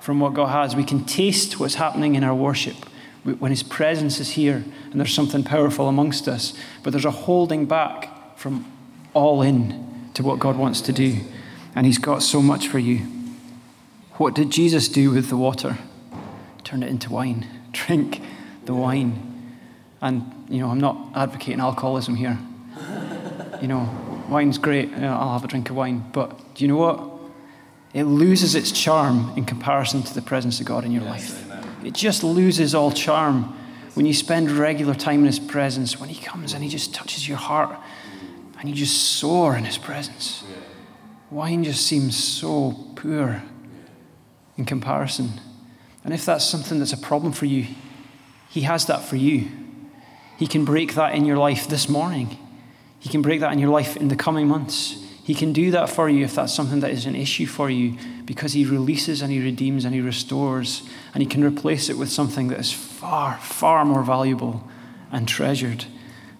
from 0.00 0.20
what 0.20 0.34
God 0.34 0.48
has. 0.48 0.74
We 0.74 0.84
can 0.84 1.04
taste 1.04 1.60
what's 1.60 1.74
happening 1.74 2.14
in 2.14 2.24
our 2.24 2.34
worship 2.34 2.76
when 3.22 3.50
His 3.50 3.62
presence 3.62 4.20
is 4.20 4.30
here 4.30 4.64
and 4.90 5.00
there's 5.00 5.12
something 5.12 5.42
powerful 5.42 5.88
amongst 5.88 6.28
us, 6.28 6.54
but 6.82 6.90
there's 6.90 7.04
a 7.04 7.10
holding 7.10 7.66
back 7.66 8.38
from 8.38 8.70
all 9.14 9.42
in 9.42 10.10
to 10.14 10.22
what 10.22 10.38
God 10.38 10.56
wants 10.56 10.80
to 10.82 10.92
do. 10.92 11.18
And 11.74 11.86
He's 11.86 11.98
got 11.98 12.22
so 12.22 12.40
much 12.40 12.68
for 12.68 12.78
you. 12.78 12.98
What 14.12 14.34
did 14.34 14.50
Jesus 14.50 14.88
do 14.88 15.10
with 15.10 15.28
the 15.28 15.36
water? 15.36 15.76
Turn 16.64 16.82
it 16.82 16.88
into 16.88 17.10
wine. 17.10 17.46
Drink 17.72 18.22
the 18.64 18.74
wine. 18.74 19.52
And, 20.00 20.46
you 20.48 20.60
know, 20.60 20.70
I'm 20.70 20.80
not 20.80 20.96
advocating 21.14 21.60
alcoholism 21.60 22.14
here. 22.14 22.38
You 23.60 23.68
know, 23.68 24.24
wine's 24.28 24.58
great. 24.58 24.92
I'll 24.94 25.32
have 25.32 25.44
a 25.44 25.48
drink 25.48 25.70
of 25.70 25.76
wine. 25.76 26.04
But 26.12 26.54
do 26.54 26.64
you 26.64 26.68
know 26.68 26.76
what? 26.76 27.15
It 27.96 28.04
loses 28.04 28.54
its 28.54 28.72
charm 28.72 29.32
in 29.38 29.46
comparison 29.46 30.02
to 30.02 30.12
the 30.12 30.20
presence 30.20 30.60
of 30.60 30.66
God 30.66 30.84
in 30.84 30.92
your 30.92 31.02
yes, 31.04 31.10
life. 31.10 31.50
Amen. 31.50 31.76
It 31.82 31.94
just 31.94 32.22
loses 32.22 32.74
all 32.74 32.92
charm 32.92 33.56
when 33.94 34.04
you 34.04 34.12
spend 34.12 34.50
regular 34.50 34.94
time 34.94 35.20
in 35.20 35.24
His 35.24 35.38
presence, 35.38 35.98
when 35.98 36.10
He 36.10 36.22
comes 36.22 36.52
and 36.52 36.62
He 36.62 36.68
just 36.68 36.92
touches 36.92 37.26
your 37.26 37.38
heart 37.38 37.74
and 38.60 38.68
you 38.68 38.74
just 38.74 39.18
soar 39.18 39.56
in 39.56 39.64
His 39.64 39.78
presence. 39.78 40.44
Wine 41.30 41.64
just 41.64 41.86
seems 41.86 42.14
so 42.22 42.72
poor 42.96 43.42
in 44.58 44.66
comparison. 44.66 45.40
And 46.04 46.12
if 46.12 46.26
that's 46.26 46.44
something 46.44 46.78
that's 46.78 46.92
a 46.92 46.98
problem 46.98 47.32
for 47.32 47.46
you, 47.46 47.66
He 48.50 48.60
has 48.60 48.84
that 48.86 49.04
for 49.04 49.16
you. 49.16 49.48
He 50.36 50.46
can 50.46 50.66
break 50.66 50.96
that 50.96 51.14
in 51.14 51.24
your 51.24 51.38
life 51.38 51.66
this 51.66 51.88
morning. 51.88 52.36
He 53.00 53.08
can 53.08 53.22
break 53.22 53.40
that 53.40 53.54
in 53.54 53.58
your 53.58 53.70
life 53.70 53.96
in 53.96 54.08
the 54.08 54.16
coming 54.16 54.46
months. 54.48 55.02
He 55.26 55.34
can 55.34 55.52
do 55.52 55.72
that 55.72 55.90
for 55.90 56.08
you 56.08 56.24
if 56.24 56.36
that's 56.36 56.54
something 56.54 56.78
that 56.78 56.92
is 56.92 57.04
an 57.04 57.16
issue 57.16 57.46
for 57.46 57.68
you 57.68 57.96
because 58.24 58.52
He 58.52 58.64
releases 58.64 59.22
and 59.22 59.32
He 59.32 59.42
redeems 59.42 59.84
and 59.84 59.92
He 59.92 60.00
restores 60.00 60.88
and 61.12 61.20
He 61.20 61.28
can 61.28 61.42
replace 61.42 61.88
it 61.88 61.98
with 61.98 62.12
something 62.12 62.46
that 62.46 62.60
is 62.60 62.72
far, 62.72 63.36
far 63.38 63.84
more 63.84 64.04
valuable 64.04 64.68
and 65.10 65.26
treasured, 65.26 65.86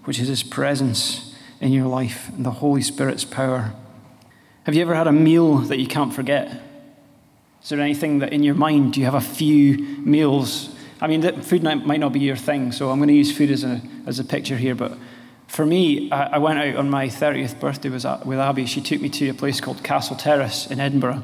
which 0.05 0.21
is 0.21 0.28
His 0.28 0.45
presence 0.45 1.35
in 1.61 1.73
your 1.73 1.88
life 1.88 2.28
and 2.28 2.47
the 2.47 2.52
Holy 2.52 2.81
Spirit's 2.81 3.25
power. 3.25 3.73
Have 4.66 4.76
you 4.76 4.83
ever 4.83 4.95
had 4.95 5.09
a 5.09 5.12
meal 5.12 5.57
that 5.57 5.81
you 5.81 5.88
can't 5.88 6.14
forget? 6.14 6.62
Is 7.64 7.71
there 7.71 7.81
anything 7.81 8.21
that 8.21 8.33
in 8.33 8.45
your 8.45 8.55
mind, 8.55 8.93
do 8.93 9.00
you 9.00 9.07
have 9.07 9.16
a 9.16 9.21
few 9.21 9.78
meals? 9.99 10.73
I 11.00 11.09
mean, 11.09 11.43
food 11.43 11.64
might 11.64 11.99
not 11.99 12.12
be 12.12 12.21
your 12.21 12.37
thing, 12.37 12.71
so 12.71 12.90
I'm 12.90 12.99
going 12.99 13.09
to 13.09 13.14
use 13.14 13.37
food 13.37 13.50
as 13.50 13.64
a, 13.64 13.81
as 14.07 14.21
a 14.21 14.25
picture 14.25 14.57
here, 14.57 14.76
but 14.76 14.97
for 15.47 15.65
me, 15.65 16.11
I 16.11 16.38
went 16.38 16.59
out 16.59 16.76
on 16.76 16.91
my 16.91 17.07
30th 17.07 17.61
birthday 17.61 17.88
with 17.88 18.05
Abby. 18.05 18.67
She 18.67 18.81
took 18.81 19.00
me 19.00 19.09
to 19.11 19.29
a 19.29 19.35
place 19.35 19.61
called 19.61 19.83
Castle 19.83 20.17
Terrace 20.17 20.67
in 20.67 20.81
Edinburgh. 20.81 21.23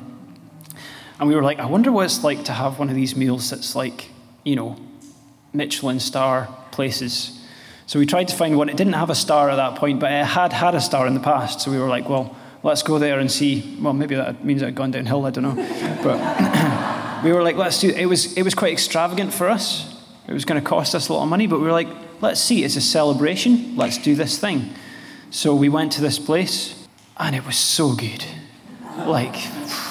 And 1.18 1.28
we 1.28 1.34
were 1.34 1.42
like, 1.42 1.58
I 1.58 1.66
wonder 1.66 1.92
what 1.92 2.06
it's 2.06 2.24
like 2.24 2.44
to 2.44 2.52
have 2.52 2.78
one 2.78 2.88
of 2.88 2.96
these 2.96 3.14
meals 3.14 3.50
that's 3.50 3.76
like, 3.76 4.08
you 4.44 4.56
know, 4.56 4.76
Michelin 5.52 6.00
star 6.00 6.48
places. 6.70 7.40
So 7.86 7.98
we 7.98 8.06
tried 8.06 8.28
to 8.28 8.36
find 8.36 8.56
one. 8.56 8.68
It 8.68 8.76
didn't 8.76 8.94
have 8.94 9.10
a 9.10 9.14
star 9.14 9.50
at 9.50 9.56
that 9.56 9.76
point, 9.76 10.00
but 10.00 10.10
it 10.10 10.24
had 10.24 10.52
had 10.52 10.74
a 10.74 10.80
star 10.80 11.06
in 11.06 11.14
the 11.14 11.20
past. 11.20 11.60
So 11.60 11.70
we 11.70 11.78
were 11.78 11.88
like, 11.88 12.08
well, 12.08 12.34
let's 12.62 12.82
go 12.82 12.98
there 12.98 13.18
and 13.18 13.30
see. 13.30 13.76
Well, 13.80 13.92
maybe 13.92 14.14
that 14.14 14.44
means 14.44 14.62
had 14.62 14.74
gone 14.74 14.92
downhill. 14.92 15.26
I 15.26 15.30
don't 15.30 15.44
know. 15.44 15.98
But 16.02 17.22
we 17.24 17.32
were 17.32 17.42
like, 17.42 17.56
let's 17.56 17.80
do. 17.80 17.90
It 17.90 18.06
was 18.06 18.36
it 18.36 18.42
was 18.42 18.54
quite 18.54 18.72
extravagant 18.72 19.32
for 19.32 19.48
us. 19.48 19.88
It 20.26 20.32
was 20.32 20.44
going 20.44 20.60
to 20.60 20.66
cost 20.66 20.94
us 20.94 21.08
a 21.08 21.12
lot 21.12 21.22
of 21.22 21.28
money, 21.28 21.46
but 21.46 21.58
we 21.58 21.66
were 21.66 21.72
like, 21.72 21.88
let's 22.22 22.40
see. 22.40 22.64
It's 22.64 22.76
a 22.76 22.80
celebration. 22.80 23.76
Let's 23.76 23.98
do 23.98 24.14
this 24.14 24.38
thing. 24.38 24.70
So 25.30 25.54
we 25.54 25.68
went 25.68 25.92
to 25.92 26.00
this 26.00 26.18
place, 26.18 26.86
and 27.18 27.36
it 27.36 27.44
was 27.44 27.56
so 27.56 27.94
good. 27.94 28.24
Like, 28.96 29.34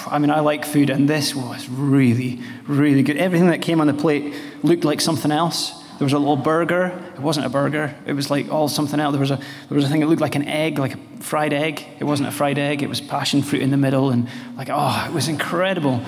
I 0.07 0.17
mean, 0.19 0.31
I 0.31 0.39
like 0.39 0.65
food, 0.65 0.89
and 0.89 1.07
this 1.07 1.35
was 1.35 1.67
really, 1.69 2.41
really 2.67 3.03
good. 3.03 3.17
Everything 3.17 3.47
that 3.47 3.61
came 3.61 3.81
on 3.81 3.87
the 3.87 3.93
plate 3.93 4.33
looked 4.63 4.83
like 4.83 5.01
something 5.01 5.31
else. 5.31 5.73
There 5.97 6.05
was 6.05 6.13
a 6.13 6.19
little 6.19 6.35
burger. 6.35 6.99
It 7.13 7.19
wasn't 7.19 7.45
a 7.45 7.49
burger. 7.49 7.95
It 8.07 8.13
was 8.13 8.31
like 8.31 8.51
all 8.51 8.67
something 8.67 8.99
else. 8.99 9.13
There 9.13 9.19
was 9.19 9.29
a 9.29 9.35
there 9.35 9.75
was 9.75 9.85
a 9.85 9.87
thing 9.87 9.99
that 9.99 10.07
looked 10.07 10.21
like 10.21 10.35
an 10.35 10.47
egg, 10.47 10.79
like 10.79 10.95
a 10.95 10.97
fried 11.19 11.53
egg. 11.53 11.85
It 11.99 12.05
wasn't 12.05 12.29
a 12.29 12.31
fried 12.31 12.57
egg. 12.57 12.81
It 12.81 12.89
was 12.89 12.99
passion 12.99 13.43
fruit 13.43 13.61
in 13.61 13.69
the 13.69 13.77
middle, 13.77 14.09
and 14.09 14.27
like 14.57 14.69
oh, 14.71 15.05
it 15.07 15.13
was 15.13 15.27
incredible. 15.27 16.03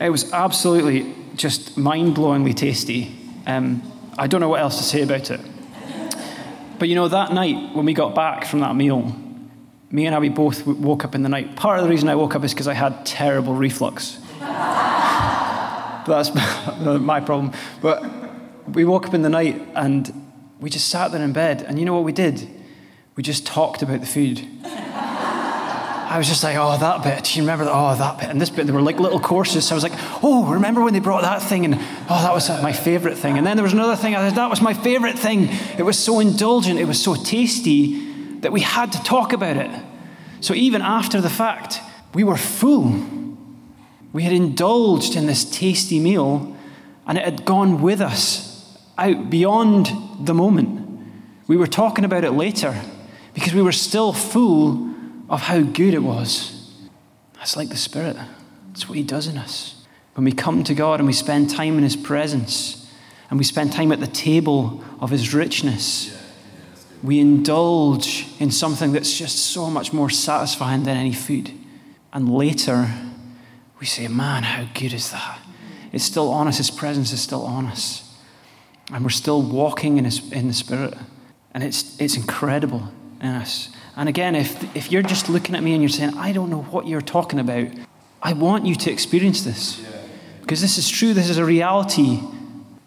It 0.00 0.08
was 0.08 0.32
absolutely 0.32 1.14
just 1.36 1.76
mind-blowingly 1.76 2.54
tasty. 2.54 3.14
Um, 3.46 3.82
I 4.18 4.26
don't 4.26 4.40
know 4.40 4.48
what 4.48 4.60
else 4.60 4.76
to 4.78 4.82
say 4.82 5.02
about 5.02 5.30
it. 5.30 5.40
But 6.78 6.88
you 6.88 6.94
know, 6.94 7.08
that 7.08 7.32
night 7.32 7.74
when 7.74 7.84
we 7.84 7.94
got 7.94 8.14
back 8.14 8.44
from 8.44 8.60
that 8.60 8.74
meal, 8.74 9.14
me 9.90 10.06
and 10.06 10.14
Abby 10.14 10.28
both 10.28 10.66
woke 10.66 11.04
up 11.04 11.14
in 11.14 11.22
the 11.22 11.28
night. 11.28 11.54
Part 11.54 11.78
of 11.78 11.84
the 11.84 11.90
reason 11.90 12.08
I 12.08 12.14
woke 12.14 12.34
up 12.34 12.44
is 12.44 12.52
because 12.52 12.66
I 12.66 12.74
had 12.74 13.06
terrible 13.06 13.54
reflux. 13.54 14.18
that's 14.40 16.34
my 16.80 17.20
problem. 17.20 17.52
But 17.80 18.04
we 18.68 18.84
woke 18.84 19.06
up 19.06 19.14
in 19.14 19.22
the 19.22 19.28
night 19.28 19.60
and 19.74 20.12
we 20.60 20.70
just 20.70 20.88
sat 20.88 21.12
there 21.12 21.22
in 21.22 21.32
bed. 21.32 21.62
And 21.62 21.78
you 21.78 21.84
know 21.84 21.94
what 21.94 22.04
we 22.04 22.12
did? 22.12 22.48
We 23.16 23.22
just 23.22 23.46
talked 23.46 23.82
about 23.82 24.00
the 24.00 24.06
food. 24.06 24.46
I 26.12 26.18
was 26.18 26.28
just 26.28 26.44
like, 26.44 26.56
oh, 26.58 26.76
that 26.76 27.02
bit. 27.02 27.24
Do 27.24 27.36
you 27.36 27.42
remember 27.42 27.64
that? 27.64 27.72
Oh, 27.74 27.94
that 27.96 28.18
bit. 28.20 28.28
And 28.28 28.38
this 28.38 28.50
bit, 28.50 28.66
they 28.66 28.72
were 28.72 28.82
like 28.82 29.00
little 29.00 29.18
courses. 29.18 29.66
So 29.66 29.74
I 29.74 29.76
was 29.76 29.82
like, 29.82 29.94
oh, 30.22 30.44
remember 30.52 30.82
when 30.82 30.92
they 30.92 31.00
brought 31.00 31.22
that 31.22 31.40
thing? 31.40 31.64
And 31.64 31.74
oh, 31.74 32.22
that 32.22 32.34
was 32.34 32.50
uh, 32.50 32.60
my 32.60 32.74
favorite 32.74 33.16
thing. 33.16 33.38
And 33.38 33.46
then 33.46 33.56
there 33.56 33.64
was 33.64 33.72
another 33.72 33.96
thing. 33.96 34.14
I 34.14 34.28
said, 34.28 34.36
that 34.36 34.50
was 34.50 34.60
my 34.60 34.74
favorite 34.74 35.18
thing. 35.18 35.48
It 35.78 35.84
was 35.84 35.98
so 35.98 36.20
indulgent. 36.20 36.78
It 36.78 36.84
was 36.84 37.02
so 37.02 37.14
tasty 37.14 38.38
that 38.40 38.52
we 38.52 38.60
had 38.60 38.92
to 38.92 39.02
talk 39.04 39.32
about 39.32 39.56
it. 39.56 39.70
So 40.42 40.52
even 40.52 40.82
after 40.82 41.22
the 41.22 41.30
fact, 41.30 41.80
we 42.12 42.24
were 42.24 42.36
full. 42.36 42.92
We 44.12 44.24
had 44.24 44.34
indulged 44.34 45.16
in 45.16 45.24
this 45.24 45.46
tasty 45.46 45.98
meal, 45.98 46.54
and 47.06 47.16
it 47.16 47.24
had 47.24 47.46
gone 47.46 47.80
with 47.80 48.02
us 48.02 48.78
out 48.98 49.30
beyond 49.30 49.90
the 50.20 50.34
moment. 50.34 51.06
We 51.46 51.56
were 51.56 51.66
talking 51.66 52.04
about 52.04 52.24
it 52.24 52.32
later 52.32 52.78
because 53.32 53.54
we 53.54 53.62
were 53.62 53.72
still 53.72 54.12
full 54.12 54.91
of 55.28 55.42
how 55.42 55.60
good 55.60 55.94
it 55.94 56.02
was. 56.02 56.70
That's 57.34 57.56
like 57.56 57.70
the 57.70 57.76
Spirit. 57.76 58.16
That's 58.68 58.88
what 58.88 58.96
He 58.96 59.04
does 59.04 59.26
in 59.26 59.36
us. 59.36 59.84
When 60.14 60.24
we 60.24 60.32
come 60.32 60.62
to 60.64 60.74
God 60.74 61.00
and 61.00 61.06
we 61.06 61.12
spend 61.12 61.50
time 61.50 61.76
in 61.76 61.82
His 61.82 61.96
presence 61.96 62.90
and 63.30 63.38
we 63.38 63.44
spend 63.44 63.72
time 63.72 63.92
at 63.92 64.00
the 64.00 64.06
table 64.06 64.84
of 65.00 65.10
His 65.10 65.34
richness, 65.34 66.18
we 67.02 67.18
indulge 67.18 68.26
in 68.38 68.50
something 68.50 68.92
that's 68.92 69.16
just 69.16 69.38
so 69.38 69.68
much 69.68 69.92
more 69.92 70.10
satisfying 70.10 70.84
than 70.84 70.96
any 70.96 71.12
food. 71.12 71.50
And 72.12 72.32
later, 72.32 72.88
we 73.80 73.86
say, 73.86 74.06
Man, 74.08 74.44
how 74.44 74.66
good 74.74 74.92
is 74.92 75.10
that? 75.10 75.40
It's 75.92 76.04
still 76.04 76.30
on 76.30 76.46
us, 76.46 76.58
His 76.58 76.70
presence 76.70 77.12
is 77.12 77.20
still 77.20 77.44
on 77.44 77.66
us. 77.66 78.08
And 78.92 79.02
we're 79.02 79.10
still 79.10 79.42
walking 79.42 79.98
in, 79.98 80.04
his, 80.04 80.30
in 80.32 80.48
the 80.48 80.54
Spirit. 80.54 80.94
And 81.54 81.64
it's, 81.64 81.98
it's 82.00 82.16
incredible 82.16 82.92
in 83.01 83.01
us. 83.28 83.70
And 83.96 84.08
again, 84.08 84.34
if, 84.34 84.76
if 84.76 84.90
you're 84.90 85.02
just 85.02 85.28
looking 85.28 85.54
at 85.54 85.62
me 85.62 85.72
and 85.72 85.82
you're 85.82 85.88
saying, 85.88 86.16
I 86.16 86.32
don't 86.32 86.50
know 86.50 86.62
what 86.62 86.86
you're 86.86 87.00
talking 87.00 87.38
about, 87.38 87.68
I 88.22 88.32
want 88.32 88.66
you 88.66 88.74
to 88.74 88.90
experience 88.90 89.42
this. 89.42 89.84
Because 90.40 90.60
this 90.60 90.78
is 90.78 90.88
true, 90.88 91.14
this 91.14 91.28
is 91.30 91.38
a 91.38 91.44
reality. 91.44 92.20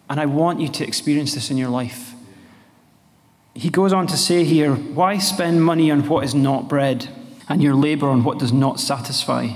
And 0.08 0.20
I 0.20 0.26
want 0.26 0.60
you 0.60 0.68
to 0.68 0.86
experience 0.86 1.34
this 1.34 1.50
in 1.50 1.56
your 1.56 1.68
life. 1.68 2.14
He 3.54 3.70
goes 3.70 3.92
on 3.92 4.06
to 4.08 4.16
say 4.16 4.44
here, 4.44 4.74
Why 4.74 5.18
spend 5.18 5.64
money 5.64 5.90
on 5.90 6.06
what 6.08 6.24
is 6.24 6.34
not 6.34 6.68
bread 6.68 7.08
and 7.48 7.62
your 7.62 7.74
labor 7.74 8.08
on 8.08 8.22
what 8.22 8.38
does 8.38 8.52
not 8.52 8.80
satisfy? 8.80 9.48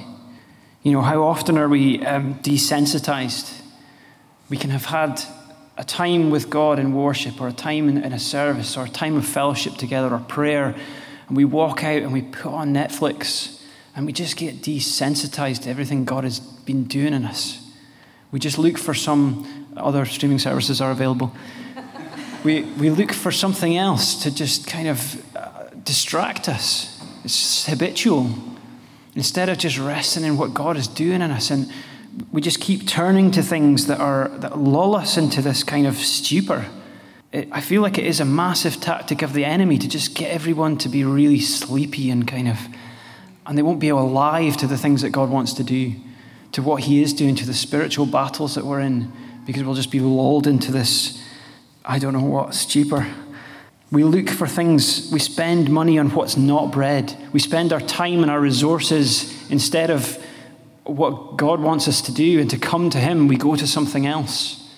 You 0.82 0.92
know, 0.92 1.02
how 1.02 1.22
often 1.22 1.58
are 1.58 1.68
we 1.68 2.04
um, 2.06 2.36
desensitized? 2.36 3.60
We 4.48 4.56
can 4.56 4.70
have 4.70 4.86
had 4.86 5.22
a 5.80 5.84
time 5.84 6.28
with 6.28 6.50
God 6.50 6.78
in 6.78 6.92
worship, 6.92 7.40
or 7.40 7.48
a 7.48 7.54
time 7.54 7.88
in, 7.88 8.04
in 8.04 8.12
a 8.12 8.18
service, 8.18 8.76
or 8.76 8.84
a 8.84 8.88
time 8.90 9.16
of 9.16 9.24
fellowship 9.24 9.76
together, 9.76 10.14
or 10.14 10.18
prayer, 10.18 10.76
and 11.26 11.34
we 11.34 11.46
walk 11.46 11.82
out 11.82 12.02
and 12.02 12.12
we 12.12 12.20
put 12.20 12.52
on 12.52 12.74
Netflix, 12.74 13.62
and 13.96 14.04
we 14.04 14.12
just 14.12 14.36
get 14.36 14.56
desensitized 14.56 15.62
to 15.62 15.70
everything 15.70 16.04
God 16.04 16.24
has 16.24 16.38
been 16.38 16.84
doing 16.84 17.14
in 17.14 17.24
us. 17.24 17.66
We 18.30 18.38
just 18.38 18.58
look 18.58 18.76
for 18.76 18.92
some 18.92 19.68
other 19.74 20.04
streaming 20.04 20.38
services 20.38 20.82
are 20.82 20.90
available. 20.90 21.32
we, 22.44 22.60
we 22.78 22.90
look 22.90 23.10
for 23.10 23.32
something 23.32 23.78
else 23.78 24.22
to 24.24 24.34
just 24.34 24.66
kind 24.66 24.86
of 24.86 25.34
uh, 25.34 25.70
distract 25.82 26.50
us. 26.50 27.02
It's 27.24 27.64
habitual. 27.64 28.28
Instead 29.14 29.48
of 29.48 29.56
just 29.56 29.78
resting 29.78 30.24
in 30.24 30.36
what 30.36 30.52
God 30.52 30.76
is 30.76 30.86
doing 30.86 31.22
in 31.22 31.30
us. 31.30 31.50
And 31.50 31.72
we 32.32 32.40
just 32.40 32.60
keep 32.60 32.86
turning 32.86 33.30
to 33.32 33.42
things 33.42 33.86
that 33.86 34.00
are 34.00 34.28
that 34.38 34.58
lull 34.58 34.94
us 34.94 35.16
into 35.16 35.42
this 35.42 35.62
kind 35.62 35.86
of 35.86 35.96
stupor. 35.96 36.66
It, 37.32 37.48
I 37.52 37.60
feel 37.60 37.82
like 37.82 37.98
it 37.98 38.06
is 38.06 38.20
a 38.20 38.24
massive 38.24 38.80
tactic 38.80 39.22
of 39.22 39.32
the 39.32 39.44
enemy 39.44 39.78
to 39.78 39.88
just 39.88 40.14
get 40.14 40.30
everyone 40.30 40.78
to 40.78 40.88
be 40.88 41.04
really 41.04 41.38
sleepy 41.40 42.10
and 42.10 42.26
kind 42.26 42.48
of, 42.48 42.58
and 43.46 43.56
they 43.56 43.62
won't 43.62 43.80
be 43.80 43.88
alive 43.88 44.56
to 44.58 44.66
the 44.66 44.76
things 44.76 45.02
that 45.02 45.10
God 45.10 45.30
wants 45.30 45.52
to 45.54 45.64
do, 45.64 45.94
to 46.52 46.62
what 46.62 46.82
He 46.82 47.02
is 47.02 47.12
doing, 47.12 47.36
to 47.36 47.46
the 47.46 47.54
spiritual 47.54 48.06
battles 48.06 48.56
that 48.56 48.64
we're 48.64 48.80
in, 48.80 49.12
because 49.46 49.62
we'll 49.62 49.74
just 49.74 49.92
be 49.92 50.00
lulled 50.00 50.46
into 50.46 50.72
this, 50.72 51.22
I 51.84 52.00
don't 52.00 52.12
know 52.12 52.24
what, 52.24 52.54
stupor. 52.54 53.06
We 53.92 54.04
look 54.04 54.28
for 54.28 54.46
things, 54.46 55.10
we 55.12 55.18
spend 55.18 55.70
money 55.70 55.98
on 55.98 56.10
what's 56.10 56.36
not 56.36 56.70
bread. 56.72 57.16
We 57.32 57.40
spend 57.40 57.72
our 57.72 57.80
time 57.80 58.22
and 58.22 58.30
our 58.30 58.40
resources 58.40 59.50
instead 59.50 59.90
of 59.90 60.18
what 60.84 61.36
God 61.36 61.60
wants 61.60 61.88
us 61.88 62.00
to 62.02 62.12
do 62.12 62.40
and 62.40 62.50
to 62.50 62.58
come 62.58 62.90
to 62.90 62.98
Him, 62.98 63.28
we 63.28 63.36
go 63.36 63.56
to 63.56 63.66
something 63.66 64.06
else. 64.06 64.68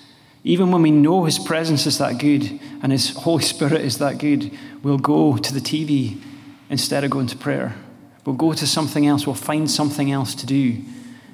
Even 0.45 0.73
when 0.73 0.83
we 0.83 0.91
know 0.91 1.25
His 1.25 1.39
presence 1.39 1.87
is 1.87 1.99
that 1.99 2.19
good 2.19 2.61
and 2.83 2.93
His 2.93 3.11
Holy 3.11 3.43
Spirit 3.43 3.81
is 3.81 3.99
that 3.99 4.19
good, 4.19 4.51
we'll 4.83 4.99
go 4.99 5.37
to 5.37 5.55
the 5.55 5.61
TV 5.61 6.21
instead 6.69 7.05
of 7.05 7.11
going 7.11 7.29
to 7.29 7.37
prayer. 7.37 7.77
We'll 8.25 8.37
go 8.37 8.53
to 8.53 8.67
something 8.67 9.07
else. 9.07 9.27
We'll 9.27 9.35
find 9.35 9.71
something 9.71 10.11
else 10.11 10.35
to 10.37 10.47
do 10.47 10.83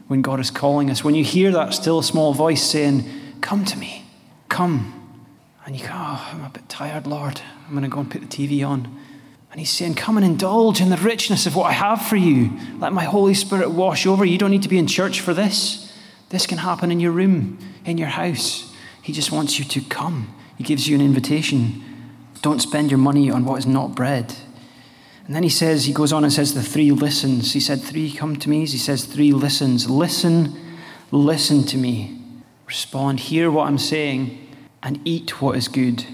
when 0.08 0.22
God 0.22 0.40
is 0.40 0.50
calling 0.50 0.90
us. 0.90 1.04
When 1.04 1.14
you 1.14 1.24
hear 1.24 1.50
that 1.52 1.74
still 1.74 2.02
small 2.02 2.34
voice 2.34 2.62
saying, 2.62 3.08
Come 3.40 3.64
to 3.66 3.78
me, 3.78 4.04
come. 4.48 4.94
And 5.64 5.76
you 5.76 5.86
go, 5.86 5.92
Oh, 5.92 6.28
I'm 6.32 6.44
a 6.44 6.50
bit 6.50 6.68
tired, 6.68 7.06
Lord. 7.06 7.40
I'm 7.66 7.72
going 7.72 7.82
to 7.82 7.88
go 7.88 8.00
and 8.00 8.10
put 8.10 8.22
the 8.22 8.26
TV 8.26 8.66
on. 8.66 8.98
And 9.58 9.66
he's 9.66 9.76
saying, 9.76 9.94
Come 9.94 10.16
and 10.16 10.24
indulge 10.24 10.80
in 10.80 10.88
the 10.88 10.96
richness 10.96 11.44
of 11.44 11.56
what 11.56 11.64
I 11.64 11.72
have 11.72 12.06
for 12.06 12.14
you. 12.14 12.52
Let 12.78 12.92
my 12.92 13.02
Holy 13.02 13.34
Spirit 13.34 13.70
wash 13.70 14.06
over 14.06 14.24
you. 14.24 14.30
You 14.30 14.38
don't 14.38 14.52
need 14.52 14.62
to 14.62 14.68
be 14.68 14.78
in 14.78 14.86
church 14.86 15.20
for 15.20 15.34
this. 15.34 15.92
This 16.28 16.46
can 16.46 16.58
happen 16.58 16.92
in 16.92 17.00
your 17.00 17.10
room, 17.10 17.58
in 17.84 17.98
your 17.98 18.06
house. 18.06 18.72
He 19.02 19.12
just 19.12 19.32
wants 19.32 19.58
you 19.58 19.64
to 19.64 19.80
come. 19.80 20.32
He 20.56 20.62
gives 20.62 20.86
you 20.86 20.94
an 20.94 21.00
invitation. 21.00 21.82
Don't 22.40 22.62
spend 22.62 22.92
your 22.92 22.98
money 22.98 23.32
on 23.32 23.44
what 23.44 23.58
is 23.58 23.66
not 23.66 23.96
bread. 23.96 24.32
And 25.26 25.34
then 25.34 25.42
he 25.42 25.48
says, 25.48 25.86
he 25.86 25.92
goes 25.92 26.12
on 26.12 26.22
and 26.22 26.32
says 26.32 26.54
the 26.54 26.62
three 26.62 26.92
listens. 26.92 27.52
He 27.52 27.58
said, 27.58 27.82
Three 27.82 28.12
come 28.12 28.36
to 28.36 28.48
me. 28.48 28.60
He 28.60 28.78
says, 28.78 29.06
Three 29.06 29.32
listens. 29.32 29.90
Listen, 29.90 30.56
listen 31.10 31.64
to 31.64 31.76
me. 31.76 32.22
Respond, 32.66 33.18
hear 33.18 33.50
what 33.50 33.66
I'm 33.66 33.78
saying, 33.78 34.54
and 34.84 35.00
eat 35.04 35.42
what 35.42 35.56
is 35.56 35.66
good. 35.66 36.04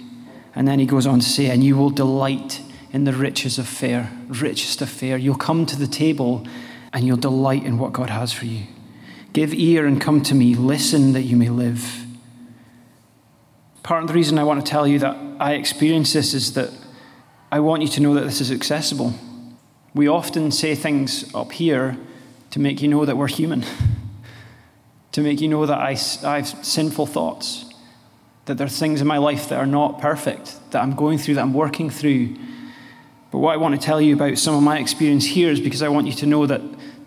And 0.55 0.67
then 0.67 0.79
he 0.79 0.87
goes 0.87 1.07
on 1.07 1.21
to 1.21 1.27
say, 1.29 1.51
And 1.51 1.63
you 1.63 1.77
will 1.77 1.91
delight 1.91 2.63
in 2.95 3.03
the 3.03 3.13
riches 3.13 3.59
of 3.59 3.67
fare, 3.67 4.09
richest 4.29 4.81
of 4.81 4.89
fare. 4.89 5.19
You'll 5.19 5.35
come 5.35 5.67
to 5.67 5.77
the 5.77 5.89
table 5.89 6.47
and 6.93 7.05
you'll 7.05 7.17
delight 7.17 7.65
in 7.65 7.77
what 7.77 7.93
God 7.93 8.09
has 8.09 8.33
for 8.33 8.47
you. 8.47 8.69
Give 9.33 9.53
ear 9.53 9.85
and 9.85 10.01
come 10.01 10.23
to 10.23 10.35
me. 10.35 10.55
Listen 10.55 11.13
that 11.13 11.23
you 11.23 11.37
may 11.37 11.49
live. 11.49 12.07
Part 13.83 14.03
of 14.05 14.09
the 14.09 14.15
reason 14.15 14.39
I 14.39 14.45
want 14.45 14.65
to 14.65 14.71
tell 14.71 14.87
you 14.87 15.01
that 15.01 15.17
I 15.41 15.55
experience 15.55 16.13
this 16.13 16.35
is 16.35 16.55
that 16.55 16.71
I 17.51 17.59
want 17.59 17.83
you 17.83 17.89
to 17.89 18.01
know 18.01 18.15
that 18.15 18.27
this 18.27 18.41
is 18.41 18.53
accessible. 18.53 19.13
We 19.93 20.07
often 20.07 20.53
say 20.53 20.77
things 20.77 21.35
up 21.35 21.51
here 21.51 21.99
to 22.53 22.61
make 22.61 22.81
you 22.81 22.87
know 22.87 23.05
that 23.05 23.17
we're 23.17 23.27
human, 23.27 23.65
to 25.13 25.21
make 25.21 25.41
you 25.41 25.49
know 25.49 25.67
that 25.67 25.79
I, 25.79 25.97
I 26.23 26.37
have 26.37 26.65
sinful 26.65 27.07
thoughts, 27.07 27.65
that 28.45 28.57
there 28.57 28.69
are 28.69 28.71
things 28.71 29.01
in 29.01 29.09
my 29.09 29.19
life 29.19 29.49
that 29.49 29.59
are 29.59 29.67
not 29.67 30.01
perfect, 30.01 30.61
that 30.71 30.81
I'm 30.81 30.95
going 30.95 31.19
through, 31.19 31.35
that 31.35 31.43
I'm 31.43 31.55
working 31.55 31.91
through. 31.91 32.37
But 33.35 33.41
what 33.41 33.53
I 33.53 33.57
want 33.57 33.75
to 33.75 33.85
tell 33.85 34.01
you 34.01 34.15
about 34.15 34.39
some 34.39 34.55
of 34.55 34.63
my 34.63 34.79
experience 34.79 35.25
here 35.25 35.51
is 35.51 35.59
because 35.59 35.83
I 35.83 35.89
want 35.89 36.07
you 36.07 36.13
to 36.13 36.25
know 36.25 36.47
that 36.47 36.61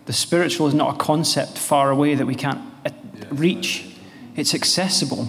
the 0.04 0.12
spiritual 0.12 0.66
is 0.66 0.74
not 0.74 0.96
a 0.96 0.98
concept 0.98 1.56
far 1.56 1.90
away 1.90 2.14
that 2.14 2.26
we 2.26 2.34
can't 2.34 2.60
uh, 2.84 2.90
reach, 3.30 3.96
it's 4.36 4.54
accessible. 4.54 5.26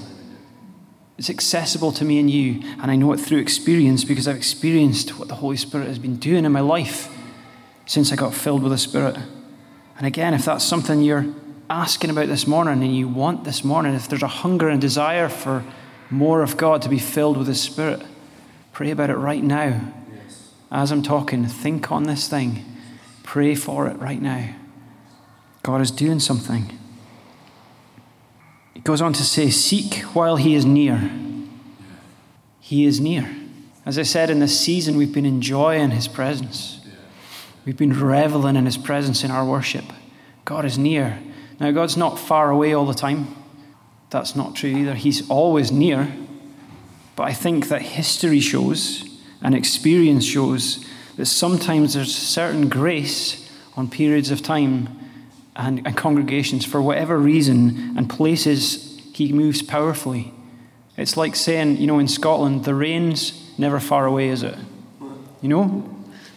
It's 1.18 1.30
accessible 1.30 1.94
to 1.94 2.04
me 2.04 2.20
and 2.20 2.30
you, 2.30 2.60
and 2.82 2.92
I 2.92 2.98
know 2.98 3.14
it 3.14 3.18
through 3.22 3.38
experience 3.38 4.04
because 4.04 4.28
I've 4.28 4.36
experienced 4.36 5.18
what 5.18 5.30
the 5.30 5.36
Holy 5.36 5.56
Spirit 5.56 5.88
has 5.88 6.00
been 6.00 6.18
doing 6.18 6.44
in 6.44 6.52
my 6.52 6.60
life 6.60 7.08
since 7.86 8.12
I 8.12 8.18
got 8.18 8.34
filled 8.34 8.62
with 8.62 8.74
the 8.74 8.78
Spirit. 8.78 9.18
And 9.98 10.06
again, 10.06 10.34
if 10.34 10.44
that's 10.44 10.66
something 10.66 11.02
you're 11.02 11.34
asking 11.70 12.10
about 12.10 12.28
this 12.28 12.46
morning 12.46 12.84
and 12.84 12.94
you 12.94 13.08
want 13.08 13.46
this 13.46 13.64
morning, 13.64 13.94
if 13.94 14.10
there's 14.10 14.22
a 14.22 14.28
hunger 14.28 14.68
and 14.68 14.82
desire 14.82 15.30
for 15.30 15.64
more 16.10 16.42
of 16.42 16.58
God 16.58 16.82
to 16.82 16.90
be 16.90 17.00
filled 17.00 17.38
with 17.38 17.48
His 17.48 17.62
Spirit, 17.62 18.02
pray 18.74 18.92
about 18.92 19.10
it 19.10 19.16
right 19.16 19.42
now. 19.42 19.94
As 20.72 20.92
I'm 20.92 21.02
talking, 21.02 21.46
think 21.46 21.92
on 21.92 22.04
this 22.04 22.28
thing. 22.28 22.66
Pray 23.24 23.56
for 23.56 23.88
it 23.88 23.98
right 24.00 24.22
now. 24.22 24.56
God 25.64 25.82
is 25.82 25.92
doing 25.92 26.20
something. 26.20 26.78
It 28.76 28.84
goes 28.84 29.02
on 29.02 29.14
to 29.14 29.24
say, 29.24 29.50
Seek 29.50 29.96
while 30.16 30.36
he 30.36 30.56
is 30.56 30.66
near. 30.66 31.12
He 32.60 32.86
is 32.86 33.00
near. 33.00 33.30
As 33.86 33.98
I 33.98 34.04
said, 34.04 34.30
in 34.30 34.40
this 34.40 34.60
season, 34.60 34.96
we've 34.96 35.14
been 35.14 35.26
enjoying 35.26 35.92
his 35.92 36.08
presence. 36.08 36.80
We've 37.66 37.78
been 37.78 38.00
reveling 38.00 38.56
in 38.56 38.66
his 38.66 38.78
presence 38.78 39.24
in 39.24 39.32
our 39.32 39.46
worship. 39.46 39.86
God 40.46 40.66
is 40.66 40.78
near. 40.78 41.20
Now, 41.60 41.72
God's 41.72 41.98
not 41.98 42.20
far 42.20 42.52
away 42.52 42.74
all 42.74 42.86
the 42.86 42.94
time. 42.94 43.36
That's 44.12 44.36
not 44.36 44.56
true 44.56 44.70
either. 44.70 44.94
He's 44.94 45.28
always 45.30 45.72
near. 45.72 46.14
But 47.16 47.24
I 47.24 47.34
think 47.34 47.68
that 47.68 47.82
history 47.82 48.40
shows 48.40 49.09
and 49.42 49.56
experience 49.56 50.26
shows 50.26 50.86
that 51.18 51.26
sometimes 51.26 51.94
there's 51.94 52.14
certain 52.14 52.70
grace 52.70 53.50
on 53.76 53.90
periods 53.90 54.32
of 54.32 54.42
time 54.42 54.90
and, 55.56 55.86
and 55.86 55.96
congregations 55.96 56.66
for 56.66 56.82
whatever 56.82 57.18
reason 57.18 57.96
and 57.98 58.10
places 58.10 59.00
he 59.14 59.34
moves 59.34 59.62
powerfully. 59.62 60.34
It's 60.98 61.18
like 61.18 61.36
saying, 61.36 61.78
you 61.78 61.88
know, 61.88 62.00
in 62.00 62.08
Scotland, 62.08 62.66
the 62.66 62.76
rain's 62.76 63.54
never 63.58 63.80
far 63.80 64.06
away, 64.06 64.30
is 64.30 64.44
it? 64.44 64.56
You 65.42 65.50
know? 65.50 65.96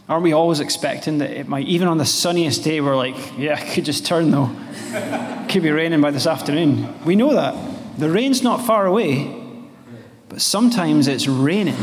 Aren't 0.08 0.24
we 0.24 0.32
always 0.32 0.60
expecting 0.60 1.18
that 1.18 1.30
it 1.30 1.48
might, 1.48 1.66
even 1.66 1.88
on 1.88 1.98
the 1.98 2.04
sunniest 2.04 2.64
day, 2.64 2.80
we're 2.80 2.96
like, 2.96 3.16
yeah, 3.38 3.58
it 3.60 3.72
could 3.72 3.84
just 3.84 4.04
turn 4.04 4.30
though. 4.30 4.50
It 4.92 5.48
could 5.48 5.62
be 5.62 5.70
raining 5.70 6.00
by 6.00 6.10
this 6.10 6.26
afternoon. 6.26 7.02
We 7.04 7.16
know 7.16 7.34
that. 7.34 7.54
The 7.98 8.10
rain's 8.10 8.42
not 8.42 8.66
far 8.66 8.86
away, 8.86 9.32
but 10.28 10.40
sometimes 10.40 11.08
it's 11.08 11.28
raining. 11.28 11.76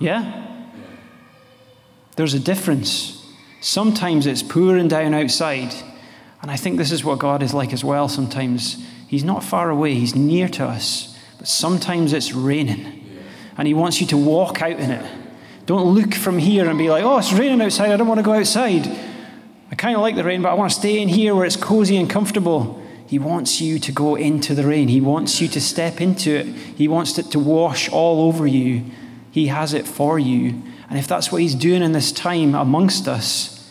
Yeah? 0.00 0.42
There's 2.16 2.34
a 2.34 2.40
difference. 2.40 3.20
Sometimes 3.60 4.26
it's 4.26 4.42
pouring 4.42 4.88
down 4.88 5.14
outside, 5.14 5.74
and 6.42 6.50
I 6.50 6.56
think 6.56 6.76
this 6.76 6.92
is 6.92 7.04
what 7.04 7.18
God 7.18 7.42
is 7.42 7.54
like 7.54 7.72
as 7.72 7.82
well 7.82 8.08
sometimes. 8.08 8.84
He's 9.08 9.24
not 9.24 9.42
far 9.42 9.70
away, 9.70 9.94
He's 9.94 10.14
near 10.14 10.48
to 10.48 10.64
us, 10.64 11.18
but 11.38 11.48
sometimes 11.48 12.12
it's 12.12 12.32
raining. 12.32 13.02
And 13.56 13.66
He 13.66 13.74
wants 13.74 14.00
you 14.00 14.06
to 14.08 14.16
walk 14.16 14.62
out 14.62 14.78
in 14.78 14.90
it. 14.90 15.10
Don't 15.66 15.94
look 15.94 16.14
from 16.14 16.38
here 16.38 16.68
and 16.68 16.78
be 16.78 16.90
like, 16.90 17.04
oh, 17.04 17.18
it's 17.18 17.32
raining 17.32 17.62
outside, 17.62 17.90
I 17.90 17.96
don't 17.96 18.08
want 18.08 18.18
to 18.18 18.24
go 18.24 18.34
outside. 18.34 18.86
I 19.70 19.74
kind 19.74 19.96
of 19.96 20.02
like 20.02 20.14
the 20.14 20.24
rain, 20.24 20.42
but 20.42 20.50
I 20.50 20.54
want 20.54 20.70
to 20.70 20.78
stay 20.78 21.00
in 21.00 21.08
here 21.08 21.34
where 21.34 21.46
it's 21.46 21.56
cozy 21.56 21.96
and 21.96 22.08
comfortable. 22.08 22.80
He 23.06 23.18
wants 23.18 23.60
you 23.60 23.78
to 23.78 23.92
go 23.92 24.14
into 24.14 24.54
the 24.54 24.66
rain. 24.66 24.88
He 24.88 25.00
wants 25.00 25.40
you 25.40 25.48
to 25.48 25.60
step 25.60 26.00
into 26.00 26.34
it. 26.34 26.46
He 26.46 26.86
wants 26.86 27.18
it 27.18 27.30
to 27.32 27.38
wash 27.38 27.88
all 27.88 28.22
over 28.22 28.46
you. 28.46 28.84
He 29.34 29.48
has 29.48 29.74
it 29.74 29.84
for 29.84 30.16
you. 30.16 30.62
And 30.88 30.96
if 30.96 31.08
that's 31.08 31.32
what 31.32 31.42
He's 31.42 31.56
doing 31.56 31.82
in 31.82 31.90
this 31.90 32.12
time 32.12 32.54
amongst 32.54 33.08
us, 33.08 33.68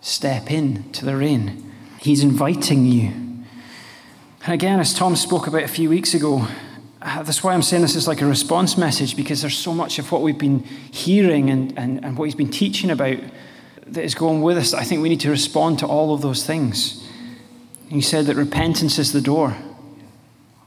step 0.00 0.52
in 0.52 0.88
to 0.92 1.04
the 1.04 1.16
rain. 1.16 1.68
He's 1.98 2.22
inviting 2.22 2.86
you. 2.86 3.08
And 4.44 4.54
again, 4.54 4.78
as 4.78 4.94
Tom 4.94 5.16
spoke 5.16 5.48
about 5.48 5.64
a 5.64 5.68
few 5.68 5.90
weeks 5.90 6.14
ago, 6.14 6.46
uh, 7.02 7.24
that's 7.24 7.42
why 7.42 7.54
I'm 7.54 7.62
saying 7.62 7.82
this 7.82 7.96
is 7.96 8.06
like 8.06 8.22
a 8.22 8.26
response 8.26 8.78
message 8.78 9.16
because 9.16 9.40
there's 9.40 9.58
so 9.58 9.74
much 9.74 9.98
of 9.98 10.12
what 10.12 10.22
we've 10.22 10.38
been 10.38 10.60
hearing 10.60 11.50
and, 11.50 11.76
and, 11.76 12.04
and 12.04 12.16
what 12.16 12.26
he's 12.26 12.36
been 12.36 12.48
teaching 12.48 12.88
about 12.88 13.18
that 13.88 14.04
is 14.04 14.14
going 14.14 14.42
with 14.42 14.58
us. 14.58 14.72
I 14.72 14.84
think 14.84 15.02
we 15.02 15.08
need 15.08 15.20
to 15.22 15.30
respond 15.30 15.80
to 15.80 15.86
all 15.86 16.14
of 16.14 16.20
those 16.20 16.46
things. 16.46 17.04
He 17.88 18.00
said 18.00 18.26
that 18.26 18.36
repentance 18.36 18.96
is 18.96 19.12
the 19.12 19.20
door. 19.20 19.56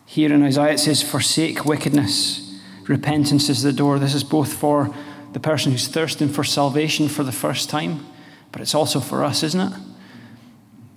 Here 0.05 0.33
in 0.33 0.43
Isaiah 0.43 0.73
it 0.73 0.79
says, 0.79 1.01
Forsake 1.01 1.63
wickedness. 1.63 2.52
Repentance 2.87 3.49
is 3.49 3.63
the 3.63 3.73
door. 3.73 3.99
This 3.99 4.13
is 4.13 4.23
both 4.23 4.53
for 4.53 4.93
the 5.31 5.39
person 5.39 5.71
who's 5.71 5.87
thirsting 5.87 6.29
for 6.29 6.43
salvation 6.43 7.07
for 7.07 7.23
the 7.23 7.31
first 7.31 7.69
time, 7.69 8.05
but 8.51 8.61
it's 8.61 8.75
also 8.75 8.99
for 8.99 9.23
us, 9.23 9.41
isn't 9.43 9.59
it? 9.59 9.73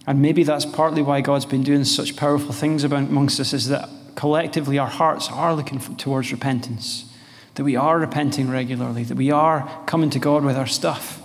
And 0.07 0.21
maybe 0.23 0.45
that's 0.45 0.67
partly 0.67 1.03
why 1.03 1.21
God's 1.21 1.47
been 1.47 1.63
doing 1.63 1.85
such 1.85 2.17
powerful 2.17 2.53
things 2.53 2.85
amongst 2.85 3.41
us, 3.41 3.53
is 3.53 3.69
that 3.69 3.89
collectively 4.15 4.79
our 4.79 4.89
hearts 4.89 5.31
are 5.31 5.55
looking 5.55 5.79
towards 5.97 6.31
repentance, 6.33 7.13
that 7.55 7.65
we 7.65 7.77
are 7.77 7.99
repenting 7.99 8.51
regularly, 8.51 9.05
that 9.05 9.17
we 9.17 9.31
are 9.31 9.83
coming 9.87 10.11
to 10.11 10.19
God 10.19 10.45
with 10.45 10.57
our 10.57 10.67
stuff. 10.67 11.23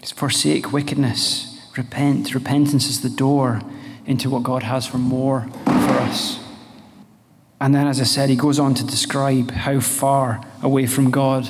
Just 0.00 0.14
forsake 0.14 0.72
wickedness, 0.72 1.70
repent. 1.76 2.34
Repentance 2.34 2.86
is 2.86 3.02
the 3.02 3.10
door 3.10 3.62
into 4.04 4.28
what 4.28 4.42
God 4.42 4.62
has 4.62 4.86
for 4.86 4.98
more 4.98 5.48
for 5.64 5.70
us. 5.70 6.41
And 7.62 7.72
then, 7.72 7.86
as 7.86 8.00
I 8.00 8.04
said, 8.04 8.28
he 8.28 8.34
goes 8.34 8.58
on 8.58 8.74
to 8.74 8.84
describe 8.84 9.52
how 9.52 9.78
far 9.78 10.44
away 10.62 10.86
from 10.86 11.12
God 11.12 11.48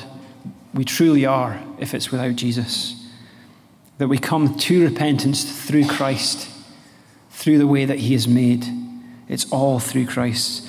we 0.74 0.84
truly 0.84 1.24
are 1.24 1.58
if 1.78 1.94
it's 1.94 2.10
without 2.10 2.36
Jesus 2.36 3.02
that 3.96 4.08
we 4.08 4.18
come 4.18 4.54
to 4.58 4.84
repentance 4.84 5.42
through 5.66 5.86
Christ, 5.86 6.50
through 7.30 7.56
the 7.56 7.66
way 7.66 7.86
that 7.86 8.00
He 8.00 8.12
has 8.12 8.28
made. 8.28 8.66
It's 9.26 9.50
all 9.50 9.78
through 9.78 10.06
Christ. 10.06 10.68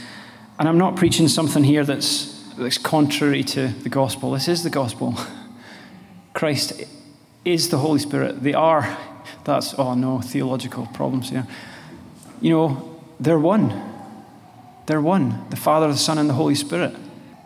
And 0.58 0.70
I'm 0.70 0.78
not 0.78 0.96
preaching 0.96 1.28
something 1.28 1.66
here 1.66 1.84
that's, 1.84 2.42
that's 2.58 2.78
contrary 2.78 3.44
to 3.44 3.68
the 3.68 3.90
gospel. 3.90 4.32
This 4.32 4.48
is 4.48 4.64
the 4.64 4.70
gospel. 4.70 5.18
Christ 6.34 6.84
is 7.44 7.68
the 7.68 7.80
Holy 7.80 8.00
Spirit. 8.00 8.44
They 8.44 8.54
are. 8.54 8.98
That's, 9.44 9.74
oh 9.78 9.94
no, 9.94 10.22
theological 10.22 10.86
problems 10.94 11.32
here. 11.32 11.46
You 12.40 12.50
know, 12.52 13.02
they're 13.20 13.38
one. 13.38 13.93
They're 14.86 15.02
one 15.02 15.46
the 15.50 15.56
Father, 15.56 15.88
the 15.88 15.98
Son, 15.98 16.18
and 16.18 16.30
the 16.30 16.34
Holy 16.34 16.56
Spirit. 16.56 16.96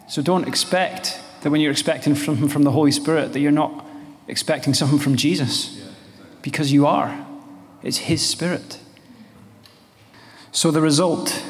So 0.07 0.21
don't 0.21 0.47
expect 0.47 1.19
that 1.41 1.49
when 1.49 1.61
you're 1.61 1.71
expecting 1.71 2.15
from, 2.15 2.47
from 2.47 2.63
the 2.63 2.71
Holy 2.71 2.91
Spirit 2.91 3.33
that 3.33 3.39
you're 3.39 3.51
not 3.51 3.85
expecting 4.27 4.73
something 4.73 4.99
from 4.99 5.15
Jesus 5.15 5.81
because 6.41 6.71
you 6.71 6.85
are. 6.87 7.25
It's 7.83 7.97
His 7.97 8.25
Spirit. 8.25 8.79
So 10.51 10.71
the 10.71 10.81
result, 10.81 11.43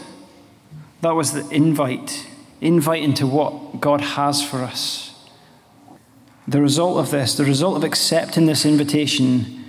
that 1.01 1.11
was 1.11 1.31
the 1.31 1.47
invite, 1.49 2.27
invite 2.59 3.03
into 3.03 3.25
what 3.25 3.79
God 3.79 4.01
has 4.01 4.43
for 4.45 4.57
us. 4.57 5.13
The 6.47 6.61
result 6.61 6.97
of 6.97 7.11
this, 7.11 7.35
the 7.35 7.45
result 7.45 7.77
of 7.77 7.83
accepting 7.83 8.45
this 8.45 8.65
invitation, 8.65 9.65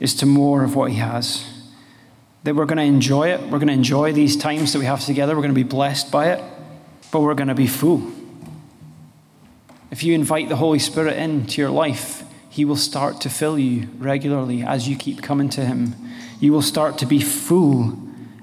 is 0.00 0.14
to 0.16 0.26
more 0.26 0.64
of 0.64 0.74
what 0.74 0.90
He 0.90 0.96
has. 0.98 1.51
That 2.44 2.54
we're 2.54 2.66
going 2.66 2.78
to 2.78 2.84
enjoy 2.84 3.28
it. 3.30 3.40
We're 3.40 3.58
going 3.58 3.68
to 3.68 3.72
enjoy 3.72 4.12
these 4.12 4.36
times 4.36 4.72
that 4.72 4.78
we 4.78 4.86
have 4.86 5.04
together. 5.04 5.34
We're 5.34 5.42
going 5.42 5.54
to 5.54 5.60
be 5.60 5.62
blessed 5.62 6.10
by 6.10 6.32
it, 6.32 6.44
but 7.10 7.20
we're 7.20 7.34
going 7.34 7.48
to 7.48 7.54
be 7.54 7.68
full. 7.68 8.02
If 9.90 10.02
you 10.02 10.14
invite 10.14 10.48
the 10.48 10.56
Holy 10.56 10.78
Spirit 10.78 11.16
into 11.18 11.60
your 11.60 11.70
life, 11.70 12.24
he 12.52 12.66
will 12.66 12.76
start 12.76 13.20
to 13.22 13.30
fill 13.30 13.58
you 13.58 13.88
regularly 13.96 14.62
as 14.62 14.86
you 14.86 14.94
keep 14.94 15.22
coming 15.22 15.48
to 15.50 15.64
Him. 15.64 15.94
You 16.38 16.52
will 16.52 16.60
start 16.60 16.98
to 16.98 17.06
be 17.06 17.18
full 17.18 17.98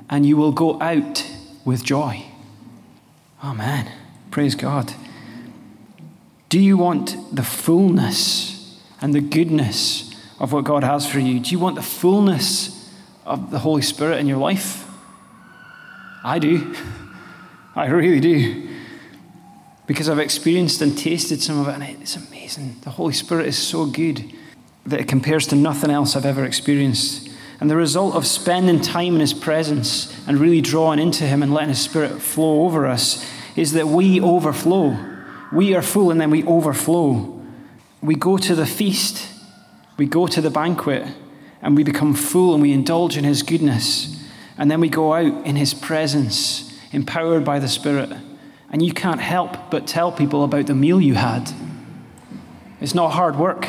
and 0.10 0.26
you 0.26 0.36
will 0.36 0.52
go 0.52 0.82
out 0.82 1.30
with 1.64 1.84
joy. 1.84 2.26
Amen. 3.44 3.92
Praise 4.32 4.56
God. 4.56 4.94
Do 6.50 6.60
you 6.60 6.76
want 6.76 7.36
the 7.36 7.44
fullness 7.44 8.82
and 9.00 9.14
the 9.14 9.22
goodness 9.22 10.12
of 10.40 10.54
what 10.54 10.66
God 10.66 10.84
has 10.84 11.06
for 11.06 11.20
you? 11.20 11.40
Do 11.40 11.52
you 11.52 11.60
want 11.60 11.76
the 11.76 11.84
fullness 11.84 12.79
of 13.30 13.52
the 13.52 13.60
Holy 13.60 13.82
Spirit 13.82 14.20
in 14.20 14.28
your 14.28 14.38
life? 14.38 14.86
I 16.24 16.40
do. 16.40 16.76
I 17.76 17.88
really 17.88 18.20
do. 18.20 18.68
Because 19.88 20.10
I've 20.10 20.20
experienced 20.20 20.82
and 20.82 20.98
tasted 20.98 21.42
some 21.42 21.60
of 21.60 21.68
it, 21.68 21.76
and 21.76 22.02
it's 22.02 22.16
amazing. 22.16 22.78
The 22.82 22.90
Holy 22.90 23.14
Spirit 23.14 23.48
is 23.48 23.58
so 23.58 23.86
good 23.86 24.34
that 24.86 25.00
it 25.00 25.08
compares 25.08 25.48
to 25.48 25.56
nothing 25.56 25.92
else 25.92 26.16
I've 26.16 26.26
ever 26.26 26.44
experienced. 26.44 27.30
And 27.60 27.70
the 27.70 27.76
result 27.76 28.16
of 28.16 28.26
spending 28.26 28.82
time 28.82 29.14
in 29.14 29.20
His 29.20 29.34
presence 29.34 30.16
and 30.28 30.40
really 30.40 30.62
drawing 30.62 31.00
into 31.00 31.26
Him 31.26 31.44
and 31.44 31.54
letting 31.54 31.70
His 31.70 31.82
Spirit 31.82 32.22
flow 32.22 32.64
over 32.66 32.86
us 32.86 33.26
is 33.56 33.74
that 33.74 33.88
we 33.88 34.20
overflow. 34.22 34.98
We 35.52 35.76
are 35.76 35.82
full 35.82 36.12
and 36.12 36.20
then 36.20 36.32
we 36.32 36.44
overflow. 36.46 37.42
We 38.02 38.16
go 38.16 38.38
to 38.38 38.56
the 38.56 38.66
feast, 38.66 39.28
we 39.98 40.06
go 40.06 40.26
to 40.28 40.42
the 40.42 40.50
banquet, 40.50 41.06
and 41.62 41.76
we 41.76 41.84
become 41.84 42.14
full 42.14 42.54
and 42.54 42.62
we 42.62 42.72
indulge 42.72 43.18
in 43.18 43.24
His 43.24 43.44
goodness. 43.44 44.16
And 44.58 44.70
then 44.70 44.82
we 44.82 44.90
go 44.90 45.14
out 45.14 45.46
in 45.46 45.56
His 45.56 45.74
presence, 45.74 46.78
empowered 46.92 47.44
by 47.44 47.60
the 47.60 47.68
Spirit. 47.68 48.12
And 48.72 48.82
you 48.82 48.94
can't 48.94 49.22
help 49.22 49.72
but 49.72 49.88
tell 49.88 50.12
people 50.12 50.44
about 50.44 50.68
the 50.68 50.76
meal 50.76 51.02
you 51.02 51.16
had. 51.16 51.52
It's 52.82 52.96
not 52.96 53.10
hard 53.10 53.36
work 53.36 53.68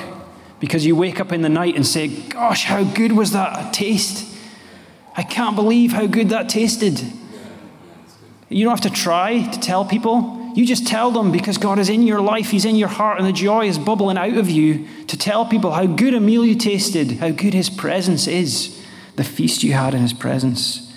because 0.60 0.86
you 0.86 0.94
wake 0.94 1.20
up 1.20 1.32
in 1.32 1.42
the 1.42 1.48
night 1.48 1.74
and 1.74 1.86
say, 1.86 2.08
Gosh, 2.08 2.64
how 2.64 2.84
good 2.84 3.12
was 3.12 3.32
that 3.32 3.72
taste? 3.72 4.26
I 5.16 5.22
can't 5.22 5.56
believe 5.56 5.92
how 5.92 6.06
good 6.06 6.28
that 6.28 6.48
tasted. 6.48 7.02
You 8.48 8.64
don't 8.64 8.80
have 8.80 8.92
to 8.92 8.96
try 8.96 9.42
to 9.42 9.60
tell 9.60 9.84
people. 9.84 10.39
You 10.54 10.66
just 10.66 10.86
tell 10.86 11.10
them 11.10 11.30
because 11.30 11.58
God 11.58 11.78
is 11.78 11.88
in 11.88 12.02
your 12.02 12.20
life, 12.20 12.50
He's 12.50 12.64
in 12.64 12.76
your 12.76 12.88
heart, 12.88 13.18
and 13.18 13.26
the 13.26 13.32
joy 13.32 13.66
is 13.66 13.78
bubbling 13.78 14.18
out 14.18 14.36
of 14.36 14.50
you 14.50 14.86
to 15.06 15.16
tell 15.16 15.46
people 15.46 15.70
how 15.70 15.86
good 15.86 16.14
a 16.14 16.20
meal 16.20 16.44
you 16.44 16.54
tasted, 16.54 17.12
how 17.18 17.30
good 17.30 17.54
His 17.54 17.70
presence 17.70 18.26
is, 18.26 18.82
the 19.16 19.24
feast 19.24 19.62
you 19.62 19.72
had 19.72 19.94
in 19.94 20.02
His 20.02 20.12
presence. 20.12 20.92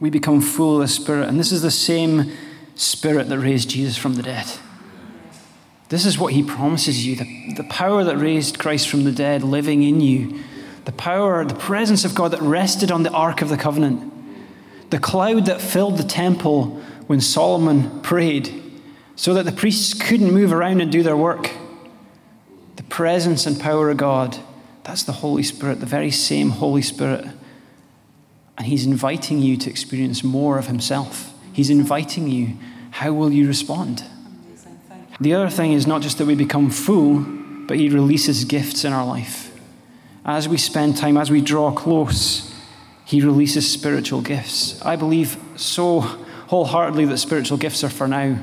We 0.00 0.10
become 0.10 0.40
full 0.40 0.76
of 0.76 0.82
the 0.82 0.88
Spirit, 0.88 1.28
and 1.28 1.40
this 1.40 1.50
is 1.50 1.62
the 1.62 1.70
same 1.70 2.32
Spirit 2.76 3.28
that 3.28 3.38
raised 3.38 3.70
Jesus 3.70 3.96
from 3.96 4.14
the 4.14 4.22
dead. 4.22 4.46
This 5.88 6.06
is 6.06 6.18
what 6.18 6.32
He 6.32 6.42
promises 6.42 7.04
you 7.04 7.16
the, 7.16 7.54
the 7.56 7.64
power 7.64 8.04
that 8.04 8.16
raised 8.16 8.58
Christ 8.58 8.88
from 8.88 9.04
the 9.04 9.12
dead 9.12 9.42
living 9.42 9.82
in 9.82 10.00
you, 10.00 10.40
the 10.84 10.92
power, 10.92 11.44
the 11.44 11.54
presence 11.54 12.04
of 12.04 12.14
God 12.14 12.30
that 12.30 12.42
rested 12.42 12.92
on 12.92 13.02
the 13.02 13.10
Ark 13.10 13.42
of 13.42 13.48
the 13.48 13.56
Covenant, 13.56 14.12
the 14.90 15.00
cloud 15.00 15.46
that 15.46 15.60
filled 15.60 15.98
the 15.98 16.04
temple 16.04 16.80
when 17.08 17.20
Solomon 17.20 18.00
prayed 18.02 18.67
so 19.18 19.34
that 19.34 19.44
the 19.44 19.52
priests 19.52 19.94
couldn't 19.94 20.32
move 20.32 20.52
around 20.52 20.80
and 20.80 20.92
do 20.92 21.02
their 21.02 21.16
work. 21.16 21.50
The 22.76 22.84
presence 22.84 23.46
and 23.46 23.58
power 23.58 23.90
of 23.90 23.96
God, 23.96 24.38
that's 24.84 25.02
the 25.02 25.10
Holy 25.10 25.42
Spirit, 25.42 25.80
the 25.80 25.86
very 25.86 26.12
same 26.12 26.50
Holy 26.50 26.82
Spirit. 26.82 27.26
And 28.56 28.66
He's 28.68 28.86
inviting 28.86 29.40
you 29.40 29.56
to 29.56 29.68
experience 29.68 30.22
more 30.22 30.56
of 30.56 30.68
Himself. 30.68 31.34
He's 31.52 31.68
inviting 31.68 32.28
you. 32.28 32.58
How 32.92 33.12
will 33.12 33.32
you 33.32 33.48
respond? 33.48 34.04
The 35.20 35.34
other 35.34 35.50
thing 35.50 35.72
is 35.72 35.84
not 35.84 36.00
just 36.00 36.18
that 36.18 36.26
we 36.26 36.36
become 36.36 36.70
full, 36.70 37.18
but 37.66 37.76
He 37.76 37.88
releases 37.88 38.44
gifts 38.44 38.84
in 38.84 38.92
our 38.92 39.04
life. 39.04 39.52
As 40.24 40.48
we 40.48 40.58
spend 40.58 40.96
time, 40.96 41.16
as 41.16 41.28
we 41.28 41.40
draw 41.40 41.72
close, 41.72 42.54
He 43.04 43.20
releases 43.20 43.68
spiritual 43.68 44.20
gifts. 44.20 44.80
I 44.82 44.94
believe 44.94 45.36
so 45.56 46.02
wholeheartedly 46.02 47.06
that 47.06 47.18
spiritual 47.18 47.58
gifts 47.58 47.82
are 47.82 47.90
for 47.90 48.06
now. 48.06 48.38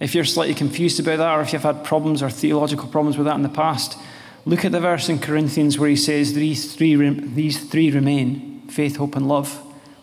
If 0.00 0.14
you're 0.14 0.24
slightly 0.24 0.54
confused 0.54 0.98
about 1.00 1.18
that, 1.18 1.38
or 1.38 1.40
if 1.40 1.52
you've 1.52 1.62
had 1.62 1.84
problems 1.84 2.22
or 2.22 2.30
theological 2.30 2.88
problems 2.88 3.16
with 3.16 3.26
that 3.26 3.36
in 3.36 3.42
the 3.42 3.48
past, 3.48 3.98
look 4.44 4.64
at 4.64 4.72
the 4.72 4.80
verse 4.80 5.08
in 5.08 5.18
Corinthians 5.18 5.78
where 5.78 5.88
he 5.88 5.96
says 5.96 6.34
these 6.34 6.74
three, 6.74 6.96
these 6.96 7.64
three 7.64 7.90
remain 7.90 8.68
faith, 8.68 8.96
hope, 8.96 9.16
and 9.16 9.28
love. 9.28 9.54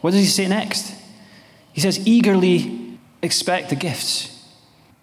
What 0.01 0.11
does 0.11 0.21
he 0.21 0.27
say 0.27 0.47
next? 0.47 0.93
He 1.73 1.81
says, 1.81 2.05
eagerly 2.07 2.99
expect 3.21 3.69
the 3.69 3.75
gifts. 3.75 4.47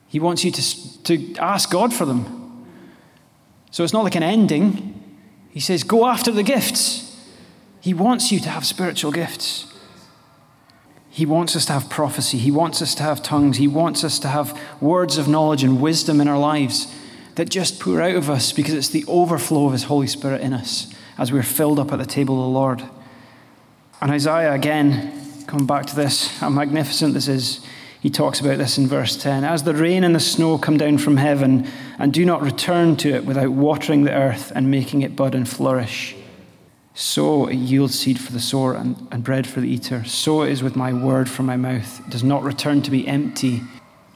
He 0.09 0.19
wants 0.19 0.45
you 0.45 0.51
to, 0.51 1.03
to 1.05 1.37
ask 1.37 1.71
God 1.71 1.93
for 1.93 2.05
them. 2.05 2.67
So 3.71 3.85
it's 3.85 3.93
not 3.93 4.05
like 4.05 4.15
an 4.15 4.23
ending. 4.23 4.95
He 5.51 5.61
says, 5.61 5.83
go 5.83 6.07
after 6.07 6.33
the 6.33 6.43
gifts. 6.43 7.05
He 7.81 7.95
wants 7.95 8.33
you 8.33 8.41
to 8.41 8.49
have 8.49 8.67
spiritual 8.67 9.13
gifts. 9.13 9.73
He 11.19 11.27
wants 11.27 11.57
us 11.57 11.65
to 11.65 11.73
have 11.73 11.91
prophecy. 11.91 12.39
He 12.39 12.53
wants 12.53 12.81
us 12.81 12.95
to 12.95 13.03
have 13.03 13.25
tongues. 13.25 13.57
He 13.57 13.67
wants 13.67 14.05
us 14.05 14.21
to 14.21 14.29
have 14.29 14.57
words 14.81 15.19
of 15.19 15.27
knowledge 15.27 15.65
and 15.65 15.81
wisdom 15.81 16.21
in 16.21 16.29
our 16.29 16.39
lives 16.39 16.95
that 17.35 17.49
just 17.49 17.81
pour 17.81 18.01
out 18.01 18.15
of 18.15 18.31
us 18.31 18.53
because 18.53 18.75
it's 18.75 18.91
the 18.91 19.05
overflow 19.09 19.67
of 19.67 19.73
His 19.73 19.83
Holy 19.83 20.07
Spirit 20.07 20.43
in 20.43 20.53
us 20.53 20.95
as 21.19 21.33
we're 21.33 21.43
filled 21.43 21.81
up 21.81 21.91
at 21.91 21.99
the 21.99 22.07
table 22.07 22.37
of 22.37 22.45
the 22.45 22.57
Lord. 22.57 22.85
And 24.01 24.13
Isaiah, 24.13 24.53
again, 24.53 25.45
come 25.49 25.67
back 25.67 25.87
to 25.87 25.97
this, 25.97 26.39
how 26.39 26.51
magnificent 26.51 27.15
this 27.15 27.27
is. 27.27 27.67
He 28.01 28.11
talks 28.11 28.39
about 28.39 28.59
this 28.59 28.79
in 28.79 28.87
verse 28.87 29.17
10. 29.17 29.43
As 29.43 29.65
the 29.65 29.75
rain 29.75 30.05
and 30.05 30.15
the 30.15 30.21
snow 30.21 30.57
come 30.57 30.77
down 30.77 30.99
from 30.99 31.17
heaven 31.17 31.67
and 31.99 32.15
do 32.15 32.25
not 32.25 32.43
return 32.43 32.95
to 32.99 33.09
it 33.09 33.25
without 33.25 33.51
watering 33.51 34.05
the 34.05 34.15
earth 34.15 34.53
and 34.55 34.71
making 34.71 35.03
it 35.03 35.17
bud 35.17 35.35
and 35.35 35.49
flourish 35.49 36.15
so 36.99 37.47
it 37.47 37.55
yields 37.55 37.97
seed 37.97 38.19
for 38.19 38.33
the 38.33 38.41
sower 38.41 38.75
and, 38.75 39.07
and 39.13 39.23
bread 39.23 39.47
for 39.47 39.61
the 39.61 39.69
eater. 39.69 40.03
So 40.05 40.43
it 40.43 40.51
is 40.51 40.65
with 40.65 40.75
my 40.75 40.93
word 40.93 41.31
from 41.31 41.47
my 41.47 41.57
mouth. 41.57 42.01
It 42.01 42.11
does 42.11 42.25
not 42.25 42.43
return 42.43 42.83
to 42.83 42.91
be 42.91 43.07
empty. 43.07 43.63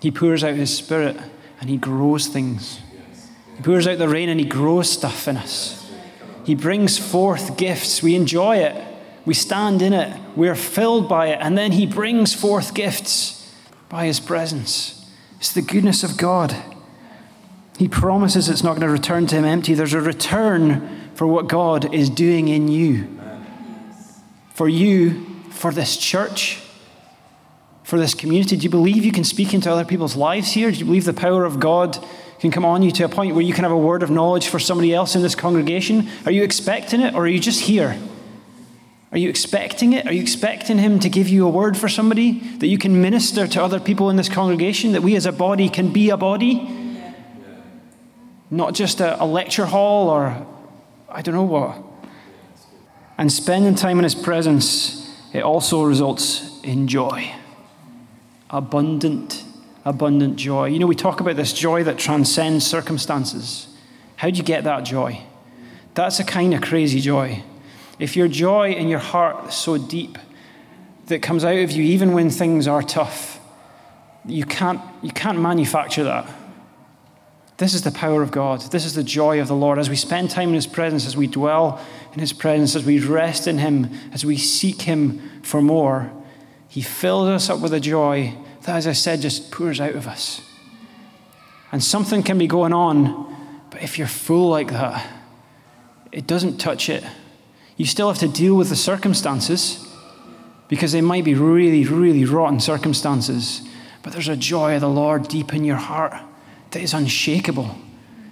He 0.00 0.10
pours 0.10 0.42
out 0.42 0.56
his 0.56 0.76
spirit 0.76 1.16
and 1.60 1.70
he 1.70 1.76
grows 1.76 2.26
things. 2.26 2.80
He 3.56 3.62
pours 3.62 3.86
out 3.86 3.98
the 3.98 4.08
rain 4.08 4.28
and 4.28 4.40
he 4.40 4.46
grows 4.46 4.90
stuff 4.90 5.28
in 5.28 5.36
us. 5.36 5.92
He 6.44 6.56
brings 6.56 6.98
forth 6.98 7.56
gifts. 7.56 8.02
We 8.02 8.16
enjoy 8.16 8.56
it. 8.56 8.84
We 9.24 9.34
stand 9.34 9.80
in 9.80 9.92
it. 9.92 10.20
We're 10.34 10.56
filled 10.56 11.08
by 11.08 11.28
it. 11.28 11.38
And 11.40 11.56
then 11.56 11.70
he 11.70 11.86
brings 11.86 12.34
forth 12.34 12.74
gifts 12.74 13.48
by 13.88 14.06
his 14.06 14.18
presence. 14.18 15.08
It's 15.38 15.52
the 15.52 15.62
goodness 15.62 16.02
of 16.02 16.16
God. 16.16 16.52
He 17.78 17.86
promises 17.86 18.48
it's 18.48 18.64
not 18.64 18.70
going 18.70 18.88
to 18.88 18.92
return 18.92 19.28
to 19.28 19.36
him 19.36 19.44
empty. 19.44 19.74
There's 19.74 19.94
a 19.94 20.00
return 20.00 21.01
for 21.22 21.28
what 21.28 21.46
God 21.46 21.94
is 21.94 22.10
doing 22.10 22.48
in 22.48 22.66
you. 22.66 23.06
For 24.54 24.68
you, 24.68 25.24
for 25.50 25.70
this 25.70 25.96
church, 25.96 26.60
for 27.84 27.96
this 27.96 28.12
community. 28.12 28.56
Do 28.56 28.64
you 28.64 28.70
believe 28.70 29.04
you 29.04 29.12
can 29.12 29.22
speak 29.22 29.54
into 29.54 29.70
other 29.70 29.84
people's 29.84 30.16
lives 30.16 30.50
here? 30.50 30.72
Do 30.72 30.78
you 30.78 30.84
believe 30.84 31.04
the 31.04 31.12
power 31.12 31.44
of 31.44 31.60
God 31.60 32.04
can 32.40 32.50
come 32.50 32.64
on 32.64 32.82
you 32.82 32.90
to 32.90 33.04
a 33.04 33.08
point 33.08 33.36
where 33.36 33.44
you 33.44 33.54
can 33.54 33.62
have 33.62 33.70
a 33.70 33.78
word 33.78 34.02
of 34.02 34.10
knowledge 34.10 34.48
for 34.48 34.58
somebody 34.58 34.92
else 34.92 35.14
in 35.14 35.22
this 35.22 35.36
congregation? 35.36 36.08
Are 36.26 36.32
you 36.32 36.42
expecting 36.42 37.00
it 37.00 37.14
or 37.14 37.22
are 37.22 37.28
you 37.28 37.38
just 37.38 37.60
here? 37.60 37.96
Are 39.12 39.18
you 39.18 39.28
expecting 39.28 39.92
it? 39.92 40.08
Are 40.08 40.12
you 40.12 40.22
expecting 40.22 40.78
Him 40.78 40.98
to 40.98 41.08
give 41.08 41.28
you 41.28 41.46
a 41.46 41.50
word 41.50 41.76
for 41.76 41.88
somebody 41.88 42.40
that 42.56 42.66
you 42.66 42.78
can 42.78 43.00
minister 43.00 43.46
to 43.46 43.62
other 43.62 43.78
people 43.78 44.10
in 44.10 44.16
this 44.16 44.28
congregation, 44.28 44.90
that 44.90 45.02
we 45.02 45.14
as 45.14 45.24
a 45.26 45.30
body 45.30 45.68
can 45.68 45.92
be 45.92 46.10
a 46.10 46.16
body? 46.16 46.68
Not 48.50 48.74
just 48.74 49.00
a, 49.00 49.22
a 49.22 49.24
lecture 49.24 49.66
hall 49.66 50.08
or 50.08 50.48
I 51.14 51.22
don't 51.22 51.34
know 51.34 51.42
what. 51.42 51.82
And 53.18 53.30
spending 53.30 53.74
time 53.74 53.98
in 53.98 54.04
His 54.04 54.14
presence, 54.14 55.08
it 55.32 55.42
also 55.42 55.82
results 55.84 56.60
in 56.62 56.88
joy. 56.88 57.32
Abundant, 58.50 59.44
abundant 59.84 60.36
joy. 60.36 60.66
You 60.66 60.78
know, 60.78 60.86
we 60.86 60.94
talk 60.94 61.20
about 61.20 61.36
this 61.36 61.52
joy 61.52 61.84
that 61.84 61.98
transcends 61.98 62.66
circumstances. 62.66 63.68
How 64.16 64.30
do 64.30 64.36
you 64.36 64.42
get 64.42 64.64
that 64.64 64.84
joy? 64.84 65.22
That's 65.94 66.20
a 66.20 66.24
kind 66.24 66.54
of 66.54 66.62
crazy 66.62 67.00
joy. 67.00 67.42
If 67.98 68.16
your 68.16 68.28
joy 68.28 68.72
in 68.72 68.88
your 68.88 68.98
heart 68.98 69.48
is 69.48 69.54
so 69.54 69.78
deep 69.78 70.18
that 71.06 71.22
comes 71.22 71.44
out 71.44 71.56
of 71.56 71.70
you 71.70 71.82
even 71.82 72.12
when 72.12 72.30
things 72.30 72.66
are 72.66 72.82
tough, 72.82 73.38
you 74.24 74.44
can't, 74.44 74.80
you 75.02 75.10
can't 75.10 75.40
manufacture 75.40 76.04
that. 76.04 76.26
This 77.62 77.74
is 77.74 77.82
the 77.82 77.92
power 77.92 78.24
of 78.24 78.32
God. 78.32 78.60
This 78.72 78.84
is 78.84 78.96
the 78.96 79.04
joy 79.04 79.40
of 79.40 79.46
the 79.46 79.54
Lord. 79.54 79.78
As 79.78 79.88
we 79.88 79.94
spend 79.94 80.30
time 80.30 80.48
in 80.48 80.56
His 80.56 80.66
presence, 80.66 81.06
as 81.06 81.16
we 81.16 81.28
dwell 81.28 81.80
in 82.12 82.18
His 82.18 82.32
presence, 82.32 82.74
as 82.74 82.84
we 82.84 82.98
rest 82.98 83.46
in 83.46 83.58
Him, 83.58 83.88
as 84.12 84.24
we 84.24 84.36
seek 84.36 84.82
Him 84.82 85.40
for 85.44 85.62
more, 85.62 86.10
He 86.66 86.82
fills 86.82 87.28
us 87.28 87.48
up 87.48 87.60
with 87.60 87.72
a 87.72 87.78
joy 87.78 88.34
that, 88.62 88.74
as 88.74 88.88
I 88.88 88.92
said, 88.94 89.20
just 89.20 89.52
pours 89.52 89.80
out 89.80 89.94
of 89.94 90.08
us. 90.08 90.40
And 91.70 91.84
something 91.84 92.24
can 92.24 92.36
be 92.36 92.48
going 92.48 92.72
on, 92.72 93.32
but 93.70 93.80
if 93.80 93.96
you're 93.96 94.08
full 94.08 94.48
like 94.48 94.72
that, 94.72 95.08
it 96.10 96.26
doesn't 96.26 96.58
touch 96.58 96.88
it. 96.88 97.04
You 97.76 97.86
still 97.86 98.08
have 98.08 98.18
to 98.18 98.28
deal 98.28 98.56
with 98.56 98.70
the 98.70 98.76
circumstances 98.76 99.88
because 100.66 100.90
they 100.90 101.00
might 101.00 101.22
be 101.22 101.34
really, 101.34 101.84
really 101.84 102.24
rotten 102.24 102.58
circumstances, 102.58 103.62
but 104.02 104.12
there's 104.12 104.26
a 104.26 104.36
joy 104.36 104.74
of 104.74 104.80
the 104.80 104.88
Lord 104.88 105.28
deep 105.28 105.54
in 105.54 105.62
your 105.62 105.76
heart 105.76 106.14
that 106.72 106.82
is 106.82 106.94
unshakable 106.94 107.76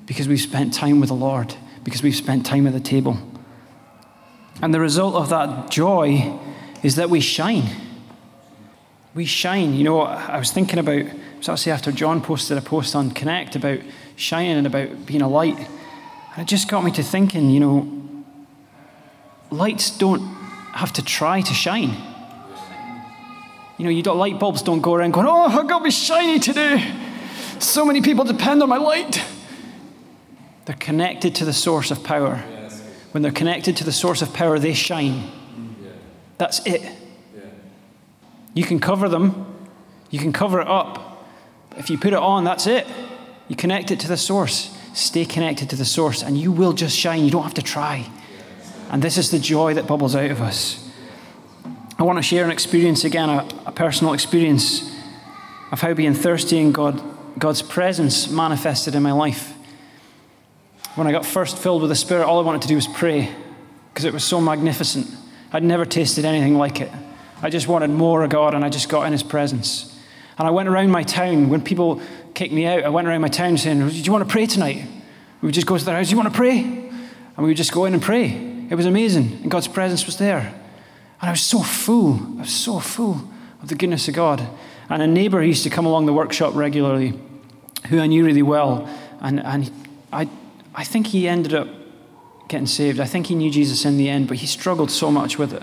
because 0.06 0.26
we've 0.26 0.40
spent 0.40 0.74
time 0.74 0.98
with 0.98 1.08
the 1.08 1.14
Lord, 1.14 1.54
because 1.84 2.02
we've 2.02 2.16
spent 2.16 2.44
time 2.44 2.66
at 2.66 2.72
the 2.72 2.80
table. 2.80 3.16
And 4.60 4.74
the 4.74 4.80
result 4.80 5.14
of 5.14 5.28
that 5.28 5.70
joy 5.70 6.38
is 6.82 6.96
that 6.96 7.08
we 7.08 7.20
shine. 7.20 7.64
We 9.14 9.24
shine. 9.24 9.74
You 9.74 9.84
know, 9.84 10.00
I 10.00 10.38
was 10.38 10.50
thinking 10.50 10.78
about, 10.78 10.96
it 10.96 11.14
was 11.38 11.48
actually 11.48 11.72
after 11.72 11.92
John 11.92 12.20
posted 12.20 12.58
a 12.58 12.60
post 12.60 12.94
on 12.96 13.10
Connect 13.10 13.56
about 13.56 13.80
shining 14.16 14.56
and 14.56 14.66
about 14.66 15.06
being 15.06 15.22
a 15.22 15.28
light. 15.28 15.56
And 15.58 16.42
it 16.42 16.46
just 16.46 16.68
got 16.68 16.84
me 16.84 16.90
to 16.92 17.02
thinking, 17.02 17.50
you 17.50 17.60
know, 17.60 18.24
lights 19.50 19.90
don't 19.90 20.20
have 20.72 20.92
to 20.94 21.02
try 21.02 21.40
to 21.40 21.54
shine. 21.54 21.96
You 23.78 23.84
know, 23.84 23.90
you 23.90 24.02
don't 24.02 24.18
light 24.18 24.38
bulbs 24.38 24.62
don't 24.62 24.80
go 24.80 24.94
around 24.94 25.12
going, 25.12 25.26
oh, 25.26 25.46
I've 25.46 25.66
got 25.66 25.78
to 25.78 25.84
be 25.84 25.90
shiny 25.90 26.38
today. 26.38 27.09
So 27.60 27.84
many 27.84 28.00
people 28.00 28.24
depend 28.24 28.62
on 28.62 28.68
my 28.68 28.78
light. 28.78 29.22
They're 30.64 30.76
connected 30.76 31.34
to 31.36 31.44
the 31.44 31.52
source 31.52 31.90
of 31.90 32.02
power. 32.02 32.36
When 33.12 33.22
they're 33.22 33.32
connected 33.32 33.76
to 33.78 33.84
the 33.84 33.92
source 33.92 34.22
of 34.22 34.32
power, 34.32 34.58
they 34.58 34.72
shine. 34.72 35.30
That's 36.38 36.64
it. 36.66 36.82
You 38.54 38.64
can 38.64 38.80
cover 38.80 39.08
them, 39.08 39.46
you 40.10 40.18
can 40.18 40.32
cover 40.32 40.60
it 40.60 40.68
up. 40.68 41.26
If 41.76 41.90
you 41.90 41.98
put 41.98 42.12
it 42.12 42.18
on, 42.18 42.44
that's 42.44 42.66
it. 42.66 42.86
You 43.48 43.56
connect 43.56 43.90
it 43.90 44.00
to 44.00 44.08
the 44.08 44.16
source. 44.16 44.76
Stay 44.94 45.24
connected 45.24 45.70
to 45.70 45.76
the 45.76 45.84
source, 45.84 46.22
and 46.22 46.36
you 46.36 46.50
will 46.50 46.72
just 46.72 46.96
shine. 46.96 47.24
You 47.24 47.30
don't 47.30 47.44
have 47.44 47.54
to 47.54 47.62
try. 47.62 48.10
And 48.90 49.02
this 49.02 49.18
is 49.18 49.30
the 49.30 49.38
joy 49.38 49.74
that 49.74 49.86
bubbles 49.86 50.16
out 50.16 50.30
of 50.30 50.40
us. 50.40 50.88
I 51.98 52.02
want 52.02 52.18
to 52.18 52.22
share 52.22 52.44
an 52.44 52.50
experience 52.50 53.04
again, 53.04 53.28
a, 53.28 53.46
a 53.66 53.72
personal 53.72 54.14
experience 54.14 54.90
of 55.70 55.80
how 55.80 55.94
being 55.94 56.14
thirsty 56.14 56.58
in 56.58 56.72
God, 56.72 57.00
God's 57.38 57.62
presence 57.62 58.28
manifested 58.28 58.94
in 58.94 59.02
my 59.02 59.12
life. 59.12 59.54
When 60.94 61.06
I 61.06 61.12
got 61.12 61.24
first 61.24 61.56
filled 61.56 61.82
with 61.82 61.90
the 61.90 61.96
Spirit, 61.96 62.26
all 62.26 62.40
I 62.40 62.42
wanted 62.42 62.62
to 62.62 62.68
do 62.68 62.74
was 62.74 62.86
pray 62.86 63.34
because 63.92 64.04
it 64.04 64.12
was 64.12 64.24
so 64.24 64.40
magnificent. 64.40 65.06
I'd 65.52 65.62
never 65.62 65.84
tasted 65.84 66.24
anything 66.24 66.56
like 66.56 66.80
it. 66.80 66.90
I 67.42 67.50
just 67.50 67.68
wanted 67.68 67.90
more 67.90 68.22
of 68.22 68.30
God, 68.30 68.54
and 68.54 68.64
I 68.64 68.68
just 68.68 68.88
got 68.88 69.06
in 69.06 69.12
His 69.12 69.22
presence. 69.22 69.98
And 70.38 70.46
I 70.46 70.50
went 70.50 70.68
around 70.68 70.90
my 70.90 71.02
town 71.02 71.48
when 71.48 71.62
people 71.62 72.00
kicked 72.34 72.52
me 72.52 72.66
out. 72.66 72.84
I 72.84 72.88
went 72.88 73.08
around 73.08 73.20
my 73.20 73.28
town 73.28 73.56
saying, 73.58 73.88
"Do 73.88 73.94
you 73.94 74.12
want 74.12 74.26
to 74.26 74.30
pray 74.30 74.46
tonight?" 74.46 74.86
We 75.40 75.46
would 75.46 75.54
just 75.54 75.66
go 75.66 75.78
to 75.78 75.84
their 75.84 75.96
house. 75.96 76.08
Do 76.08 76.12
you 76.12 76.16
want 76.16 76.32
to 76.32 76.36
pray? 76.36 76.60
And 76.60 77.38
we 77.38 77.46
would 77.46 77.56
just 77.56 77.72
go 77.72 77.84
in 77.84 77.94
and 77.94 78.02
pray. 78.02 78.66
It 78.68 78.74
was 78.74 78.86
amazing, 78.86 79.38
and 79.42 79.50
God's 79.50 79.68
presence 79.68 80.06
was 80.06 80.18
there. 80.18 80.54
And 81.20 81.28
I 81.28 81.30
was 81.30 81.40
so 81.40 81.60
full. 81.60 82.20
I 82.38 82.42
was 82.42 82.52
so 82.52 82.78
full 82.78 83.22
of 83.62 83.68
the 83.68 83.74
goodness 83.74 84.08
of 84.08 84.14
God. 84.14 84.46
And 84.90 85.02
a 85.02 85.06
neighbor 85.06 85.42
used 85.42 85.62
to 85.62 85.70
come 85.70 85.86
along 85.86 86.06
the 86.06 86.12
workshop 86.12 86.54
regularly, 86.54 87.14
who 87.88 88.00
I 88.00 88.06
knew 88.06 88.24
really 88.26 88.42
well, 88.42 88.88
and 89.20 89.40
and 89.40 89.70
I 90.12 90.28
I 90.74 90.84
think 90.84 91.06
he 91.06 91.28
ended 91.28 91.54
up 91.54 91.68
getting 92.48 92.66
saved. 92.66 93.00
I 93.00 93.06
think 93.06 93.28
he 93.28 93.34
knew 93.34 93.50
Jesus 93.50 93.84
in 93.84 93.96
the 93.96 94.08
end, 94.08 94.28
but 94.28 94.38
he 94.38 94.46
struggled 94.46 94.90
so 94.90 95.10
much 95.10 95.38
with 95.38 95.54
it. 95.54 95.62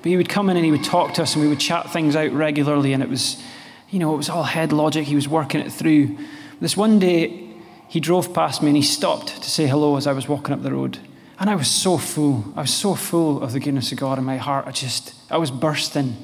But 0.00 0.10
he 0.10 0.16
would 0.16 0.28
come 0.28 0.48
in 0.48 0.56
and 0.56 0.64
he 0.64 0.70
would 0.70 0.84
talk 0.84 1.14
to 1.14 1.22
us, 1.22 1.34
and 1.34 1.42
we 1.42 1.48
would 1.48 1.60
chat 1.60 1.92
things 1.92 2.14
out 2.14 2.30
regularly, 2.30 2.92
and 2.92 3.02
it 3.02 3.08
was, 3.08 3.42
you 3.90 3.98
know, 3.98 4.14
it 4.14 4.16
was 4.16 4.30
all 4.30 4.44
head 4.44 4.72
logic. 4.72 5.06
He 5.06 5.16
was 5.16 5.28
working 5.28 5.60
it 5.60 5.72
through. 5.72 6.16
This 6.60 6.76
one 6.76 6.98
day, 7.00 7.48
he 7.88 8.00
drove 8.00 8.32
past 8.32 8.62
me 8.62 8.68
and 8.68 8.76
he 8.76 8.82
stopped 8.82 9.42
to 9.42 9.50
say 9.50 9.66
hello 9.66 9.96
as 9.96 10.06
I 10.06 10.12
was 10.12 10.28
walking 10.28 10.54
up 10.54 10.62
the 10.62 10.72
road. 10.72 10.98
And 11.40 11.48
I 11.48 11.54
was 11.54 11.70
so 11.70 11.98
full. 11.98 12.44
I 12.56 12.62
was 12.62 12.74
so 12.74 12.94
full 12.94 13.42
of 13.42 13.52
the 13.52 13.60
goodness 13.60 13.92
of 13.92 13.98
God 13.98 14.18
in 14.18 14.24
my 14.24 14.36
heart. 14.36 14.66
I 14.66 14.72
just, 14.72 15.14
I 15.30 15.38
was 15.38 15.50
bursting 15.50 16.16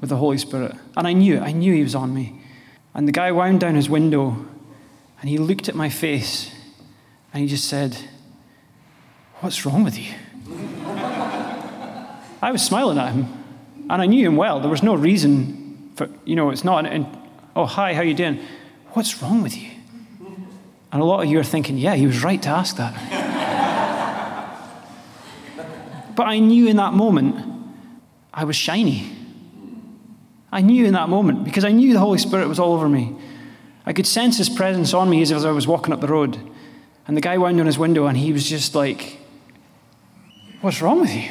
with 0.00 0.10
the 0.10 0.16
Holy 0.16 0.38
Spirit. 0.38 0.74
And 0.96 1.06
I 1.06 1.12
knew. 1.12 1.40
I 1.40 1.52
knew 1.52 1.74
He 1.74 1.82
was 1.82 1.94
on 1.94 2.14
me. 2.14 2.40
And 2.94 3.06
the 3.06 3.12
guy 3.12 3.30
wound 3.30 3.60
down 3.60 3.74
his 3.74 3.88
window 3.88 4.44
and 5.20 5.28
he 5.28 5.38
looked 5.38 5.68
at 5.68 5.74
my 5.74 5.88
face 5.88 6.52
and 7.32 7.42
he 7.42 7.48
just 7.48 7.68
said, 7.68 7.96
What's 9.40 9.64
wrong 9.64 9.84
with 9.84 9.96
you? 9.96 10.14
I 12.42 12.50
was 12.50 12.64
smiling 12.64 12.98
at 12.98 13.12
him 13.12 13.26
and 13.88 14.02
I 14.02 14.06
knew 14.06 14.26
him 14.26 14.36
well. 14.36 14.60
There 14.60 14.70
was 14.70 14.82
no 14.82 14.94
reason 14.94 15.92
for, 15.94 16.08
you 16.24 16.34
know, 16.34 16.50
it's 16.50 16.64
not, 16.64 16.86
an, 16.86 17.06
oh, 17.54 17.66
hi, 17.66 17.94
how 17.94 18.02
you 18.02 18.14
doing? 18.14 18.40
What's 18.92 19.22
wrong 19.22 19.42
with 19.42 19.56
you? 19.56 19.70
And 20.90 21.02
a 21.02 21.04
lot 21.04 21.22
of 21.22 21.30
you 21.30 21.38
are 21.38 21.44
thinking, 21.44 21.78
yeah, 21.78 21.94
he 21.94 22.06
was 22.06 22.24
right 22.24 22.40
to 22.42 22.48
ask 22.48 22.76
that. 22.76 22.94
but 26.16 26.26
I 26.26 26.38
knew 26.38 26.66
in 26.66 26.76
that 26.76 26.94
moment 26.94 27.36
I 28.32 28.44
was 28.44 28.56
shiny. 28.56 29.17
I 30.50 30.60
knew 30.62 30.86
in 30.86 30.94
that 30.94 31.08
moment 31.08 31.44
because 31.44 31.64
I 31.64 31.70
knew 31.72 31.92
the 31.92 31.98
Holy 31.98 32.18
Spirit 32.18 32.48
was 32.48 32.58
all 32.58 32.72
over 32.72 32.88
me. 32.88 33.16
I 33.84 33.92
could 33.92 34.06
sense 34.06 34.38
his 34.38 34.48
presence 34.48 34.94
on 34.94 35.08
me 35.10 35.22
as 35.22 35.32
I 35.32 35.50
was 35.50 35.66
walking 35.66 35.92
up 35.92 36.00
the 36.00 36.08
road. 36.08 36.38
And 37.06 37.16
the 37.16 37.20
guy 37.20 37.38
wound 37.38 37.58
on 37.60 37.66
his 37.66 37.78
window 37.78 38.06
and 38.06 38.16
he 38.16 38.32
was 38.32 38.48
just 38.48 38.74
like, 38.74 39.18
What's 40.60 40.82
wrong 40.82 41.00
with 41.00 41.14
you? 41.14 41.30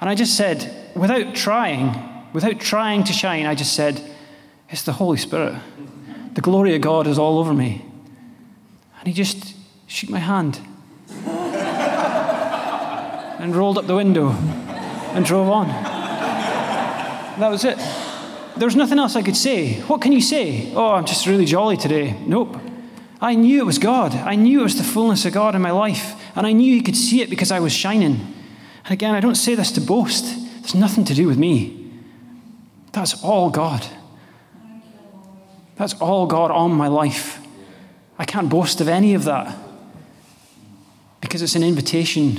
And 0.00 0.10
I 0.10 0.14
just 0.14 0.36
said, 0.36 0.92
without 0.94 1.34
trying, 1.34 1.94
without 2.34 2.60
trying 2.60 3.04
to 3.04 3.12
shine, 3.12 3.46
I 3.46 3.54
just 3.54 3.72
said, 3.74 4.00
It's 4.68 4.82
the 4.82 4.92
Holy 4.92 5.16
Spirit. 5.16 5.60
The 6.34 6.40
glory 6.40 6.74
of 6.74 6.82
God 6.82 7.06
is 7.06 7.18
all 7.18 7.38
over 7.38 7.54
me. 7.54 7.84
And 8.98 9.08
he 9.08 9.14
just 9.14 9.54
shook 9.86 10.10
my 10.10 10.18
hand 10.18 10.60
and 13.40 13.56
rolled 13.56 13.78
up 13.78 13.86
the 13.86 13.96
window 13.96 14.30
and 14.30 15.24
drove 15.24 15.48
on. 15.48 15.93
That 17.38 17.48
was 17.48 17.64
it. 17.64 17.78
There 18.56 18.66
was 18.66 18.76
nothing 18.76 18.98
else 18.98 19.16
I 19.16 19.22
could 19.22 19.36
say. 19.36 19.80
What 19.82 20.00
can 20.00 20.12
you 20.12 20.20
say? 20.20 20.72
Oh, 20.74 20.92
I'm 20.92 21.04
just 21.04 21.26
really 21.26 21.44
jolly 21.44 21.76
today. 21.76 22.16
Nope. 22.20 22.56
I 23.20 23.34
knew 23.34 23.60
it 23.60 23.66
was 23.66 23.78
God. 23.78 24.14
I 24.14 24.36
knew 24.36 24.60
it 24.60 24.64
was 24.64 24.76
the 24.76 24.84
fullness 24.84 25.24
of 25.24 25.32
God 25.32 25.54
in 25.54 25.62
my 25.62 25.72
life. 25.72 26.14
And 26.36 26.46
I 26.46 26.52
knew 26.52 26.72
He 26.72 26.80
could 26.80 26.96
see 26.96 27.22
it 27.22 27.30
because 27.30 27.50
I 27.50 27.58
was 27.58 27.72
shining. 27.72 28.34
And 28.84 28.92
again, 28.92 29.14
I 29.14 29.20
don't 29.20 29.34
say 29.34 29.54
this 29.54 29.72
to 29.72 29.80
boast, 29.80 30.24
there's 30.60 30.74
nothing 30.74 31.04
to 31.06 31.14
do 31.14 31.26
with 31.26 31.38
me. 31.38 31.90
That's 32.92 33.22
all 33.24 33.50
God. 33.50 33.84
That's 35.76 35.94
all 35.94 36.26
God 36.26 36.52
on 36.52 36.72
my 36.72 36.86
life. 36.86 37.40
I 38.18 38.24
can't 38.24 38.48
boast 38.48 38.80
of 38.80 38.86
any 38.86 39.14
of 39.14 39.24
that 39.24 39.56
because 41.20 41.42
it's 41.42 41.56
an 41.56 41.64
invitation. 41.64 42.38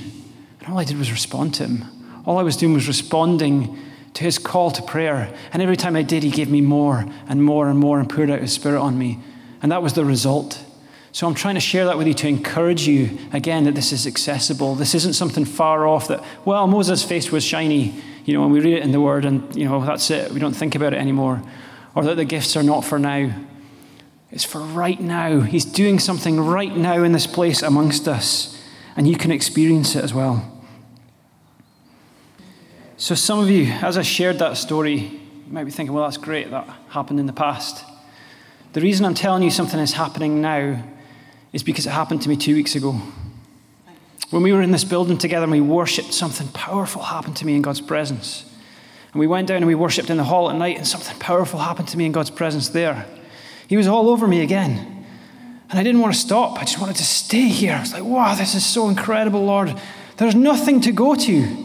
And 0.61 0.69
all 0.69 0.79
I 0.79 0.85
did 0.85 0.97
was 0.97 1.11
respond 1.11 1.53
to 1.55 1.67
Him. 1.67 2.23
All 2.25 2.37
I 2.37 2.43
was 2.43 2.55
doing 2.55 2.73
was 2.73 2.87
responding 2.87 3.77
to 4.15 4.23
His 4.23 4.37
call 4.37 4.71
to 4.71 4.81
prayer. 4.81 5.33
And 5.53 5.61
every 5.61 5.77
time 5.77 5.95
I 5.95 6.01
did, 6.01 6.23
He 6.23 6.31
gave 6.31 6.49
me 6.49 6.61
more 6.61 7.05
and 7.27 7.43
more 7.43 7.69
and 7.69 7.79
more 7.79 7.99
and 7.99 8.09
poured 8.09 8.29
out 8.29 8.41
His 8.41 8.53
Spirit 8.53 8.81
on 8.81 8.97
me. 8.97 9.19
And 9.61 9.71
that 9.71 9.81
was 9.81 9.93
the 9.93 10.03
result. 10.03 10.63
So 11.11 11.27
I'm 11.27 11.33
trying 11.33 11.55
to 11.55 11.61
share 11.61 11.85
that 11.85 11.97
with 11.97 12.07
you 12.07 12.13
to 12.15 12.27
encourage 12.27 12.87
you 12.87 13.17
again 13.31 13.63
that 13.63 13.75
this 13.75 13.93
is 13.93 14.05
accessible. 14.05 14.75
This 14.75 14.93
isn't 14.95 15.13
something 15.13 15.45
far 15.45 15.87
off 15.87 16.09
that, 16.09 16.21
well, 16.43 16.67
Moses' 16.67 17.03
face 17.03 17.31
was 17.31 17.43
shiny, 17.43 18.01
you 18.25 18.33
know, 18.33 18.43
and 18.43 18.51
we 18.51 18.59
read 18.59 18.73
it 18.73 18.83
in 18.83 18.91
the 18.91 18.99
Word 18.99 19.23
and, 19.23 19.55
you 19.55 19.65
know, 19.65 19.83
that's 19.85 20.11
it. 20.11 20.31
We 20.31 20.39
don't 20.39 20.53
think 20.53 20.75
about 20.75 20.93
it 20.93 20.97
anymore. 20.97 21.41
Or 21.93 22.03
that 22.03 22.15
the 22.15 22.25
gifts 22.25 22.57
are 22.57 22.63
not 22.63 22.83
for 22.83 22.99
now. 22.99 23.33
It's 24.31 24.43
for 24.43 24.59
right 24.59 24.99
now. 24.99 25.39
He's 25.39 25.63
doing 25.63 25.99
something 25.99 26.39
right 26.41 26.75
now 26.75 27.03
in 27.03 27.13
this 27.13 27.27
place 27.27 27.61
amongst 27.61 28.07
us, 28.09 28.61
and 28.97 29.07
you 29.07 29.15
can 29.15 29.31
experience 29.31 29.95
it 29.95 30.03
as 30.03 30.13
well. 30.13 30.54
So, 32.97 33.13
some 33.13 33.39
of 33.39 33.49
you, 33.49 33.65
as 33.65 33.97
I 33.97 34.03
shared 34.03 34.39
that 34.39 34.55
story, 34.55 34.93
you 34.93 35.51
might 35.51 35.65
be 35.65 35.71
thinking, 35.71 35.93
well, 35.93 36.05
that's 36.05 36.15
great, 36.15 36.49
that 36.51 36.65
happened 36.87 37.19
in 37.19 37.25
the 37.25 37.33
past. 37.33 37.83
The 38.71 38.79
reason 38.79 39.05
I'm 39.05 39.13
telling 39.13 39.43
you 39.43 39.51
something 39.51 39.77
is 39.81 39.91
happening 39.91 40.39
now 40.39 40.81
is 41.51 41.61
because 41.61 41.85
it 41.85 41.89
happened 41.89 42.21
to 42.21 42.29
me 42.29 42.37
two 42.37 42.55
weeks 42.55 42.73
ago. 42.73 43.01
When 44.29 44.43
we 44.43 44.53
were 44.53 44.61
in 44.61 44.71
this 44.71 44.85
building 44.85 45.17
together 45.17 45.43
and 45.43 45.51
we 45.51 45.59
worshipped, 45.59 46.13
something 46.13 46.47
powerful 46.49 47.01
happened 47.01 47.35
to 47.37 47.45
me 47.45 47.55
in 47.55 47.61
God's 47.61 47.81
presence. 47.81 48.49
And 49.11 49.19
we 49.19 49.27
went 49.27 49.49
down 49.49 49.57
and 49.57 49.67
we 49.67 49.75
worshipped 49.75 50.09
in 50.09 50.15
the 50.15 50.23
hall 50.23 50.49
at 50.49 50.55
night, 50.55 50.77
and 50.77 50.87
something 50.87 51.19
powerful 51.19 51.59
happened 51.59 51.89
to 51.89 51.97
me 51.97 52.05
in 52.05 52.13
God's 52.13 52.29
presence 52.29 52.69
there. 52.69 53.05
He 53.67 53.75
was 53.75 53.87
all 53.87 54.07
over 54.07 54.25
me 54.25 54.41
again. 54.41 55.05
And 55.69 55.77
I 55.77 55.83
didn't 55.83 55.99
want 55.99 56.13
to 56.13 56.19
stop. 56.19 56.59
I 56.59 56.61
just 56.61 56.79
wanted 56.79 56.95
to 56.95 57.03
stay 57.03 57.49
here. 57.49 57.73
I 57.73 57.81
was 57.81 57.91
like, 57.91 58.03
wow, 58.03 58.35
this 58.35 58.55
is 58.55 58.65
so 58.65 58.87
incredible, 58.87 59.43
Lord. 59.43 59.75
There's 60.15 60.35
nothing 60.35 60.79
to 60.81 60.93
go 60.93 61.13
to. 61.15 61.64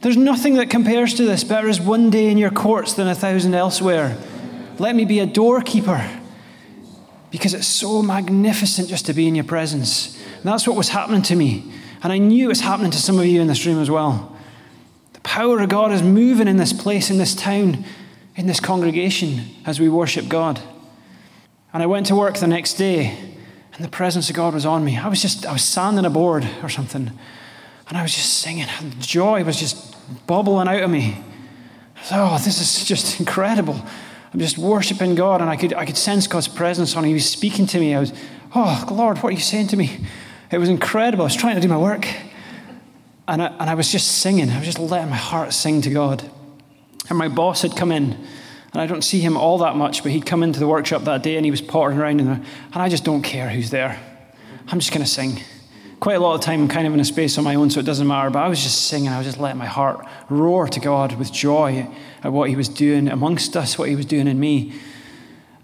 There's 0.00 0.16
nothing 0.16 0.54
that 0.54 0.70
compares 0.70 1.14
to 1.14 1.24
this. 1.24 1.42
Better 1.42 1.68
is 1.68 1.80
one 1.80 2.10
day 2.10 2.30
in 2.30 2.38
your 2.38 2.50
courts 2.50 2.94
than 2.94 3.08
a 3.08 3.14
thousand 3.14 3.54
elsewhere. 3.54 4.16
Let 4.78 4.94
me 4.94 5.04
be 5.04 5.18
a 5.18 5.26
doorkeeper 5.26 6.08
because 7.30 7.52
it's 7.52 7.66
so 7.66 8.00
magnificent 8.02 8.88
just 8.88 9.06
to 9.06 9.12
be 9.12 9.26
in 9.26 9.34
your 9.34 9.44
presence. 9.44 10.16
And 10.36 10.44
that's 10.44 10.66
what 10.66 10.76
was 10.76 10.90
happening 10.90 11.22
to 11.22 11.36
me. 11.36 11.72
And 12.02 12.12
I 12.12 12.18
knew 12.18 12.44
it 12.44 12.48
was 12.48 12.60
happening 12.60 12.92
to 12.92 12.98
some 12.98 13.18
of 13.18 13.26
you 13.26 13.40
in 13.40 13.48
this 13.48 13.66
room 13.66 13.80
as 13.80 13.90
well. 13.90 14.36
The 15.14 15.20
power 15.20 15.60
of 15.60 15.68
God 15.68 15.90
is 15.90 16.02
moving 16.02 16.46
in 16.46 16.56
this 16.56 16.72
place, 16.72 17.10
in 17.10 17.18
this 17.18 17.34
town, 17.34 17.84
in 18.36 18.46
this 18.46 18.60
congregation 18.60 19.40
as 19.66 19.80
we 19.80 19.88
worship 19.88 20.28
God. 20.28 20.60
And 21.72 21.82
I 21.82 21.86
went 21.86 22.06
to 22.06 22.16
work 22.16 22.38
the 22.38 22.46
next 22.46 22.74
day, 22.74 23.18
and 23.74 23.84
the 23.84 23.90
presence 23.90 24.30
of 24.30 24.36
God 24.36 24.54
was 24.54 24.64
on 24.64 24.84
me. 24.84 24.96
I 24.96 25.08
was 25.08 25.20
just, 25.20 25.44
I 25.44 25.52
was 25.52 25.64
sanding 25.64 26.04
a 26.04 26.10
board 26.10 26.48
or 26.62 26.68
something, 26.68 27.10
and 27.88 27.96
I 27.96 28.02
was 28.02 28.14
just 28.14 28.38
singing. 28.40 28.66
And 28.80 29.00
joy 29.00 29.44
was 29.44 29.58
just 29.58 29.96
bubbling 30.26 30.68
out 30.68 30.82
of 30.82 30.90
me. 30.90 31.16
I 31.96 32.00
thought, 32.02 32.32
oh, 32.32 32.44
this 32.44 32.60
is 32.60 32.84
just 32.84 33.18
incredible. 33.20 33.80
I'm 34.32 34.40
just 34.40 34.58
worshiping 34.58 35.14
God, 35.14 35.40
and 35.40 35.48
I 35.48 35.56
could, 35.56 35.72
I 35.72 35.86
could 35.86 35.96
sense 35.96 36.26
God's 36.26 36.48
presence 36.48 36.94
on. 36.96 37.04
He 37.04 37.14
was 37.14 37.28
speaking 37.28 37.66
to 37.68 37.80
me. 37.80 37.94
I 37.94 38.00
was, 38.00 38.12
oh, 38.54 38.86
Lord, 38.90 39.18
what 39.18 39.30
are 39.30 39.36
you 39.36 39.40
saying 39.40 39.68
to 39.68 39.76
me? 39.76 40.04
It 40.50 40.58
was 40.58 40.68
incredible. 40.68 41.22
I 41.22 41.26
was 41.26 41.36
trying 41.36 41.54
to 41.54 41.60
do 41.60 41.68
my 41.68 41.78
work, 41.78 42.06
and 43.26 43.42
I, 43.42 43.46
and 43.46 43.70
I 43.70 43.74
was 43.74 43.90
just 43.90 44.18
singing. 44.18 44.50
I 44.50 44.58
was 44.58 44.66
just 44.66 44.78
letting 44.78 45.10
my 45.10 45.16
heart 45.16 45.54
sing 45.54 45.80
to 45.82 45.90
God. 45.90 46.30
And 47.08 47.16
my 47.16 47.28
boss 47.28 47.62
had 47.62 47.74
come 47.74 47.90
in, 47.90 48.12
and 48.72 48.82
I 48.82 48.86
don't 48.86 49.02
see 49.02 49.20
him 49.20 49.36
all 49.38 49.58
that 49.58 49.76
much, 49.76 50.02
but 50.02 50.12
he'd 50.12 50.26
come 50.26 50.42
into 50.42 50.60
the 50.60 50.68
workshop 50.68 51.04
that 51.04 51.22
day, 51.22 51.36
and 51.36 51.44
he 51.46 51.50
was 51.50 51.62
pottering 51.62 51.98
around, 51.98 52.20
in 52.20 52.26
there, 52.26 52.42
and 52.72 52.82
I 52.82 52.90
just 52.90 53.04
don't 53.04 53.22
care 53.22 53.48
who's 53.48 53.70
there. 53.70 53.98
I'm 54.68 54.78
just 54.78 54.92
going 54.92 55.04
to 55.04 55.10
sing. 55.10 55.40
Quite 56.00 56.14
a 56.14 56.20
lot 56.20 56.36
of 56.36 56.40
time, 56.40 56.68
kind 56.68 56.86
of 56.86 56.94
in 56.94 57.00
a 57.00 57.04
space 57.04 57.38
on 57.38 57.44
my 57.44 57.56
own, 57.56 57.70
so 57.70 57.80
it 57.80 57.86
doesn't 57.86 58.06
matter. 58.06 58.30
But 58.30 58.40
I 58.40 58.48
was 58.48 58.62
just 58.62 58.86
singing. 58.86 59.08
I 59.08 59.18
was 59.18 59.26
just 59.26 59.38
letting 59.38 59.58
my 59.58 59.66
heart 59.66 60.06
roar 60.28 60.68
to 60.68 60.78
God 60.78 61.18
with 61.18 61.32
joy 61.32 61.88
at 62.22 62.32
what 62.32 62.50
He 62.50 62.56
was 62.56 62.68
doing 62.68 63.08
amongst 63.08 63.56
us, 63.56 63.76
what 63.76 63.88
He 63.88 63.96
was 63.96 64.06
doing 64.06 64.28
in 64.28 64.38
me. 64.38 64.74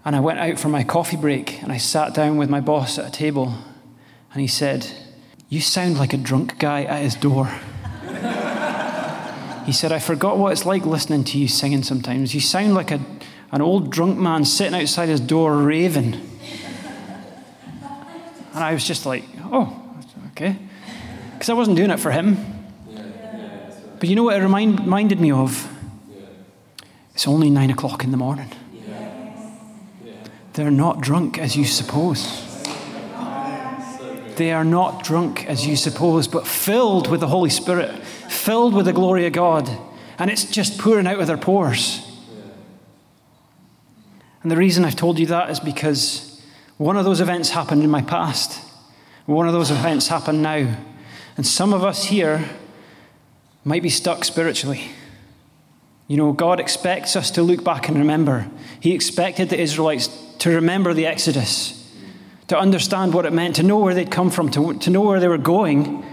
And 0.05 0.15
I 0.15 0.19
went 0.19 0.39
out 0.39 0.59
for 0.59 0.69
my 0.69 0.83
coffee 0.83 1.17
break 1.17 1.63
and 1.63 1.71
I 1.71 1.77
sat 1.77 2.13
down 2.13 2.37
with 2.37 2.49
my 2.49 2.59
boss 2.59 2.99
at 2.99 3.07
a 3.07 3.11
table. 3.11 3.55
And 4.31 4.41
he 4.41 4.47
said, 4.47 4.87
You 5.49 5.61
sound 5.61 5.97
like 5.97 6.13
a 6.13 6.17
drunk 6.17 6.59
guy 6.59 6.83
at 6.83 7.01
his 7.01 7.15
door. 7.15 7.45
he 9.65 9.71
said, 9.71 9.91
I 9.91 9.99
forgot 9.99 10.37
what 10.37 10.51
it's 10.51 10.65
like 10.65 10.85
listening 10.85 11.23
to 11.23 11.39
you 11.39 11.47
singing 11.47 11.81
sometimes. 11.81 12.35
You 12.35 12.41
sound 12.41 12.75
like 12.75 12.91
a, 12.91 12.99
an 13.51 13.61
old 13.61 13.89
drunk 13.89 14.19
man 14.19 14.45
sitting 14.45 14.79
outside 14.79 15.09
his 15.09 15.21
door 15.21 15.57
raving. 15.57 16.21
And 18.53 18.63
I 18.63 18.73
was 18.73 18.85
just 18.85 19.05
like, 19.05 19.23
Oh, 19.45 19.81
okay. 20.35 20.57
Because 21.33 21.49
I 21.49 21.53
wasn't 21.53 21.77
doing 21.77 21.91
it 21.91 21.99
for 21.99 22.11
him. 22.11 22.37
But 23.99 24.09
you 24.09 24.15
know 24.15 24.23
what 24.23 24.37
it 24.37 24.41
remind, 24.41 24.81
reminded 24.81 25.19
me 25.19 25.31
of? 25.31 25.71
It's 27.13 27.27
only 27.27 27.49
nine 27.49 27.71
o'clock 27.71 28.03
in 28.03 28.11
the 28.11 28.17
morning. 28.17 28.51
They're 30.53 30.71
not 30.71 31.01
drunk 31.01 31.37
as 31.37 31.55
you 31.55 31.65
suppose. 31.65 32.43
They 34.35 34.51
are 34.51 34.65
not 34.65 35.03
drunk 35.03 35.45
as 35.47 35.65
you 35.65 35.77
suppose, 35.77 36.27
but 36.27 36.45
filled 36.45 37.09
with 37.09 37.21
the 37.21 37.27
Holy 37.27 37.49
Spirit, 37.49 37.91
filled 38.03 38.73
with 38.73 38.85
the 38.85 38.93
glory 38.93 39.25
of 39.25 39.33
God. 39.33 39.69
And 40.17 40.29
it's 40.29 40.45
just 40.45 40.77
pouring 40.77 41.07
out 41.07 41.19
of 41.19 41.27
their 41.27 41.37
pores. 41.37 42.01
And 44.43 44.51
the 44.51 44.57
reason 44.57 44.83
I've 44.85 44.95
told 44.95 45.19
you 45.19 45.25
that 45.27 45.49
is 45.49 45.59
because 45.59 46.41
one 46.77 46.97
of 46.97 47.05
those 47.05 47.21
events 47.21 47.49
happened 47.49 47.83
in 47.83 47.89
my 47.89 48.01
past. 48.01 48.61
One 49.25 49.47
of 49.47 49.53
those 49.53 49.71
events 49.71 50.07
happened 50.07 50.41
now. 50.41 50.77
And 51.37 51.45
some 51.45 51.73
of 51.73 51.83
us 51.83 52.05
here 52.05 52.47
might 53.63 53.83
be 53.83 53.89
stuck 53.89 54.23
spiritually. 54.23 54.83
You 56.07 56.17
know, 56.17 56.31
God 56.33 56.59
expects 56.59 57.15
us 57.15 57.31
to 57.31 57.41
look 57.41 57.63
back 57.63 57.87
and 57.89 57.97
remember. 57.97 58.47
He 58.79 58.93
expected 58.93 59.49
the 59.49 59.59
Israelites 59.59 60.07
to 60.39 60.51
remember 60.51 60.93
the 60.93 61.07
Exodus, 61.07 61.91
to 62.47 62.57
understand 62.57 63.13
what 63.13 63.25
it 63.25 63.33
meant, 63.33 63.55
to 63.55 63.63
know 63.63 63.79
where 63.79 63.95
they'd 63.95 64.11
come 64.11 64.29
from, 64.29 64.51
to, 64.51 64.75
to 64.75 64.89
know 64.91 65.01
where 65.01 65.19
they 65.19 65.27
were 65.27 65.39
going. 65.39 66.05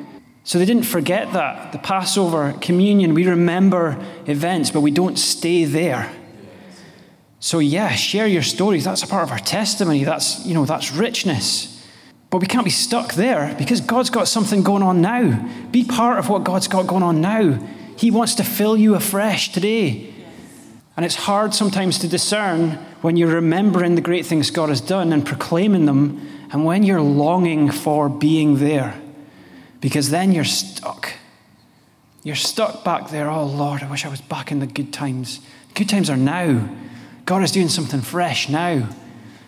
So 0.44 0.58
they 0.58 0.64
didn't 0.64 0.84
forget 0.84 1.34
that. 1.34 1.72
The 1.72 1.78
Passover, 1.78 2.54
communion, 2.60 3.12
we 3.12 3.28
remember 3.28 4.02
events, 4.26 4.70
but 4.70 4.80
we 4.80 4.90
don't 4.90 5.18
stay 5.18 5.64
there. 5.64 6.10
So 7.38 7.58
yeah, 7.58 7.90
share 7.90 8.26
your 8.26 8.42
stories. 8.42 8.84
That's 8.84 9.02
a 9.02 9.06
part 9.06 9.24
of 9.24 9.30
our 9.30 9.38
testimony. 9.38 10.04
That's, 10.04 10.46
you 10.46 10.54
know, 10.54 10.64
that's 10.64 10.92
richness. 10.92 11.71
But 12.32 12.40
we 12.40 12.46
can't 12.46 12.64
be 12.64 12.70
stuck 12.70 13.12
there 13.12 13.54
because 13.58 13.82
God's 13.82 14.08
got 14.08 14.26
something 14.26 14.62
going 14.62 14.82
on 14.82 15.02
now. 15.02 15.46
Be 15.70 15.84
part 15.84 16.18
of 16.18 16.30
what 16.30 16.44
God's 16.44 16.66
got 16.66 16.86
going 16.86 17.02
on 17.02 17.20
now. 17.20 17.58
He 17.98 18.10
wants 18.10 18.34
to 18.36 18.42
fill 18.42 18.74
you 18.74 18.94
afresh 18.94 19.52
today. 19.52 20.14
And 20.96 21.04
it's 21.04 21.14
hard 21.14 21.52
sometimes 21.52 21.98
to 21.98 22.08
discern 22.08 22.70
when 23.02 23.18
you're 23.18 23.34
remembering 23.34 23.96
the 23.96 24.00
great 24.00 24.24
things 24.24 24.50
God 24.50 24.70
has 24.70 24.80
done 24.80 25.12
and 25.12 25.26
proclaiming 25.26 25.84
them, 25.84 26.26
and 26.50 26.64
when 26.64 26.84
you're 26.84 27.02
longing 27.02 27.70
for 27.70 28.08
being 28.08 28.56
there. 28.56 28.98
Because 29.82 30.08
then 30.08 30.32
you're 30.32 30.44
stuck. 30.44 31.12
You're 32.22 32.34
stuck 32.34 32.82
back 32.82 33.10
there. 33.10 33.28
Oh, 33.28 33.44
Lord, 33.44 33.82
I 33.82 33.90
wish 33.90 34.06
I 34.06 34.08
was 34.08 34.22
back 34.22 34.50
in 34.50 34.60
the 34.60 34.66
good 34.66 34.90
times. 34.90 35.40
Good 35.74 35.90
times 35.90 36.08
are 36.08 36.16
now. 36.16 36.66
God 37.26 37.42
is 37.42 37.52
doing 37.52 37.68
something 37.68 38.00
fresh 38.00 38.48
now. 38.48 38.88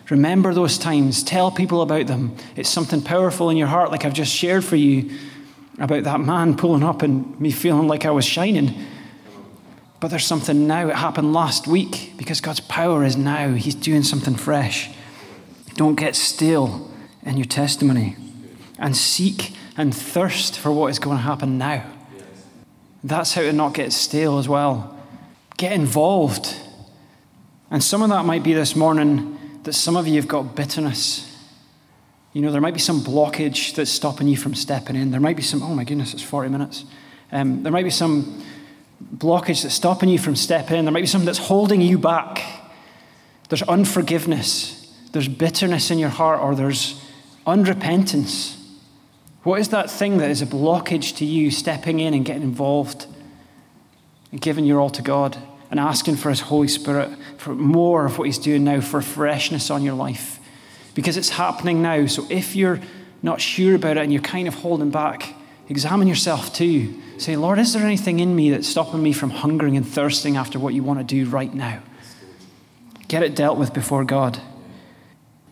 Remember 0.09 0.53
those 0.53 0.77
times. 0.77 1.23
Tell 1.23 1.51
people 1.51 1.81
about 1.81 2.07
them. 2.07 2.35
It's 2.55 2.69
something 2.69 3.01
powerful 3.01 3.49
in 3.49 3.57
your 3.57 3.67
heart, 3.67 3.91
like 3.91 4.05
I've 4.05 4.13
just 4.13 4.33
shared 4.33 4.63
for 4.63 4.75
you 4.75 5.09
about 5.79 6.03
that 6.03 6.19
man 6.19 6.55
pulling 6.55 6.83
up 6.83 7.01
and 7.01 7.39
me 7.39 7.51
feeling 7.51 7.87
like 7.87 8.05
I 8.05 8.11
was 8.11 8.25
shining. 8.25 8.73
But 9.99 10.09
there's 10.09 10.25
something 10.25 10.67
now. 10.67 10.87
It 10.89 10.95
happened 10.95 11.33
last 11.33 11.67
week 11.67 12.13
because 12.17 12.39
God's 12.39 12.59
power 12.59 13.03
is 13.03 13.17
now. 13.17 13.53
He's 13.53 13.75
doing 13.75 14.03
something 14.03 14.35
fresh. 14.35 14.91
Don't 15.75 15.95
get 15.95 16.15
still 16.15 16.91
in 17.23 17.37
your 17.37 17.45
testimony 17.45 18.15
and 18.77 18.95
seek 18.95 19.53
and 19.75 19.95
thirst 19.95 20.59
for 20.59 20.71
what 20.71 20.91
is 20.91 20.99
going 20.99 21.17
to 21.17 21.23
happen 21.23 21.57
now. 21.57 21.83
That's 23.03 23.33
how 23.33 23.41
to 23.41 23.53
not 23.53 23.73
get 23.73 23.93
stale 23.93 24.37
as 24.37 24.47
well. 24.47 24.97
Get 25.57 25.71
involved. 25.71 26.55
And 27.71 27.83
some 27.83 28.01
of 28.01 28.09
that 28.09 28.25
might 28.25 28.43
be 28.43 28.53
this 28.53 28.75
morning 28.75 29.37
that 29.65 29.73
some 29.73 29.95
of 29.95 30.07
you 30.07 30.15
have 30.15 30.27
got 30.27 30.55
bitterness. 30.55 31.31
You 32.33 32.41
know, 32.41 32.51
there 32.51 32.61
might 32.61 32.73
be 32.73 32.79
some 32.79 33.01
blockage 33.01 33.75
that's 33.75 33.91
stopping 33.91 34.27
you 34.27 34.37
from 34.37 34.55
stepping 34.55 34.95
in. 34.95 35.11
There 35.11 35.19
might 35.19 35.35
be 35.35 35.41
some, 35.41 35.61
oh 35.63 35.73
my 35.73 35.83
goodness, 35.83 36.13
it's 36.13 36.23
40 36.23 36.49
minutes. 36.49 36.85
Um, 37.31 37.63
there 37.63 37.71
might 37.71 37.83
be 37.83 37.89
some 37.89 38.43
blockage 39.15 39.63
that's 39.63 39.73
stopping 39.73 40.09
you 40.09 40.19
from 40.19 40.35
stepping 40.35 40.77
in. 40.77 40.85
There 40.85 40.91
might 40.91 41.01
be 41.01 41.07
something 41.07 41.25
that's 41.25 41.39
holding 41.39 41.81
you 41.81 41.97
back. 41.97 42.41
There's 43.49 43.63
unforgiveness. 43.63 44.93
There's 45.11 45.27
bitterness 45.27 45.91
in 45.91 45.97
your 45.97 46.09
heart, 46.09 46.41
or 46.41 46.55
there's 46.55 47.01
unrepentance. 47.47 48.57
What 49.43 49.59
is 49.59 49.69
that 49.69 49.89
thing 49.89 50.17
that 50.17 50.29
is 50.29 50.41
a 50.41 50.45
blockage 50.45 51.17
to 51.17 51.25
you 51.25 51.51
stepping 51.51 51.99
in 51.99 52.13
and 52.13 52.25
getting 52.25 52.43
involved 52.43 53.07
and 54.31 54.41
giving 54.41 54.65
your 54.65 54.79
all 54.79 54.89
to 54.91 55.01
God? 55.01 55.37
And 55.71 55.79
asking 55.79 56.15
for 56.15 56.29
His 56.29 56.41
Holy 56.41 56.67
Spirit 56.67 57.09
for 57.37 57.55
more 57.55 58.05
of 58.05 58.17
what 58.17 58.25
He's 58.25 58.37
doing 58.37 58.63
now, 58.63 58.81
for 58.81 59.01
freshness 59.01 59.69
on 59.69 59.83
your 59.83 59.93
life. 59.93 60.39
Because 60.93 61.17
it's 61.17 61.29
happening 61.29 61.81
now. 61.81 62.05
So 62.05 62.25
if 62.29 62.55
you're 62.55 62.79
not 63.21 63.41
sure 63.41 63.75
about 63.75 63.97
it 63.97 64.03
and 64.03 64.13
you're 64.13 64.21
kind 64.21 64.47
of 64.47 64.55
holding 64.55 64.91
back, 64.91 65.33
examine 65.67 66.07
yourself 66.07 66.53
too. 66.53 67.01
Say, 67.17 67.35
Lord, 67.35 67.59
is 67.59 67.73
there 67.73 67.83
anything 67.83 68.19
in 68.19 68.35
me 68.35 68.51
that's 68.51 68.67
stopping 68.67 69.01
me 69.01 69.13
from 69.13 69.29
hungering 69.29 69.77
and 69.77 69.87
thirsting 69.87 70.37
after 70.37 70.59
what 70.59 70.73
you 70.73 70.83
want 70.83 70.99
to 70.99 71.05
do 71.05 71.29
right 71.29 71.53
now? 71.53 71.81
Get 73.07 73.23
it 73.23 73.35
dealt 73.35 73.57
with 73.57 73.73
before 73.73 74.03
God. 74.03 74.41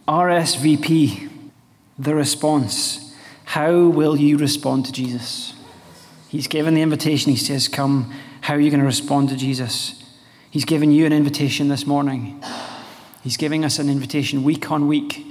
RSVP, 0.07 1.30
the 1.97 2.16
response. 2.16 3.16
How 3.45 3.88
will 3.88 4.18
you 4.18 4.38
respond 4.38 4.86
to 4.86 4.91
Jesus? 4.91 5.53
He's 6.30 6.47
given 6.47 6.74
the 6.74 6.82
invitation. 6.82 7.32
He 7.32 7.38
says, 7.38 7.68
Come. 7.68 8.11
How 8.41 8.55
are 8.55 8.59
you 8.59 8.70
going 8.70 8.82
to 8.82 8.86
respond 8.86 9.30
to 9.30 9.38
Jesus? 9.38 10.02
He's 10.53 10.65
given 10.65 10.91
you 10.91 11.07
an 11.07 11.13
invitation 11.13 11.67
this 11.67 11.87
morning. 11.87 12.39
He's 13.23 13.37
giving 13.37 13.65
us 13.65 13.79
an 13.79 13.89
invitation 13.89 14.43
week 14.43 14.69
on 14.69 14.87
week 14.87 15.25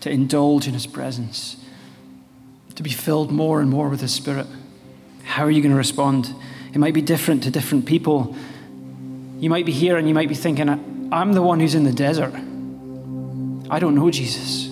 to 0.00 0.10
indulge 0.10 0.68
in 0.68 0.74
His 0.74 0.86
presence, 0.86 1.56
to 2.74 2.82
be 2.82 2.90
filled 2.90 3.32
more 3.32 3.62
and 3.62 3.70
more 3.70 3.88
with 3.88 4.02
His 4.02 4.12
Spirit. 4.12 4.46
How 5.24 5.44
are 5.44 5.50
you 5.50 5.62
going 5.62 5.72
to 5.72 5.78
respond? 5.78 6.30
It 6.74 6.78
might 6.78 6.92
be 6.92 7.00
different 7.00 7.44
to 7.44 7.50
different 7.50 7.86
people. 7.86 8.36
You 9.38 9.48
might 9.48 9.64
be 9.64 9.72
here 9.72 9.96
and 9.96 10.06
you 10.08 10.14
might 10.14 10.28
be 10.28 10.34
thinking, 10.34 10.68
I'm 11.10 11.32
the 11.32 11.40
one 11.40 11.58
who's 11.58 11.74
in 11.74 11.84
the 11.84 11.92
desert. 11.92 12.34
I 13.70 13.78
don't 13.78 13.94
know 13.94 14.10
Jesus. 14.10 14.66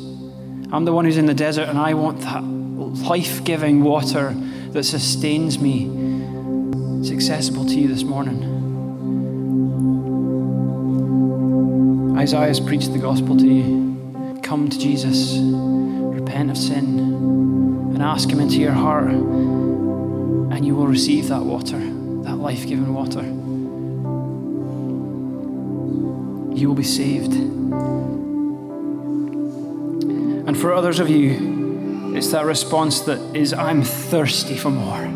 I'm 0.70 0.84
the 0.84 0.92
one 0.92 1.07
who's 1.07 1.16
in 1.16 1.24
the 1.24 1.32
desert 1.32 1.70
and 1.70 1.78
I 1.78 1.94
want 1.94 2.20
that 2.20 2.44
life 3.09 3.42
giving 3.42 3.82
water 3.82 4.34
that 4.72 4.84
sustains 4.84 5.59
me. 5.59 5.88
It's 7.00 7.11
accessible 7.11 7.64
to 7.64 7.80
you 7.80 7.88
this 7.88 8.02
morning. 8.02 8.53
Isaiah's 12.17 12.61
preached 12.61 12.93
the 12.93 12.99
gospel 12.99 13.37
to 13.37 13.47
you. 13.47 14.39
Come 14.43 14.69
to 14.69 14.79
Jesus, 14.79 15.37
repent 15.37 16.51
of 16.51 16.57
sin, 16.57 17.01
and 17.93 18.01
ask 18.03 18.31
Him 18.31 18.39
into 18.41 18.61
your 18.61 18.73
heart, 18.73 19.11
and 19.11 20.65
you 20.65 20.77
will 20.77 20.87
receive 20.87 21.29
that 21.29 21.43
water, 21.43 21.79
that 21.79 22.37
life 22.37 22.67
giving 22.67 22.95
water. 22.95 23.23
You 26.57 26.69
will 26.69 26.77
be 26.77 26.85
saved. 26.85 27.33
And 30.47 30.57
for 30.57 30.73
others 30.73 31.01
of 31.01 31.11
you, 31.11 32.15
it's 32.15 32.31
that 32.31 32.45
response 32.45 33.01
that 33.03 33.19
is, 33.35 33.53
I'm 33.53 33.83
thirsty 33.83 34.57
for 34.57 34.71
more. 34.71 35.09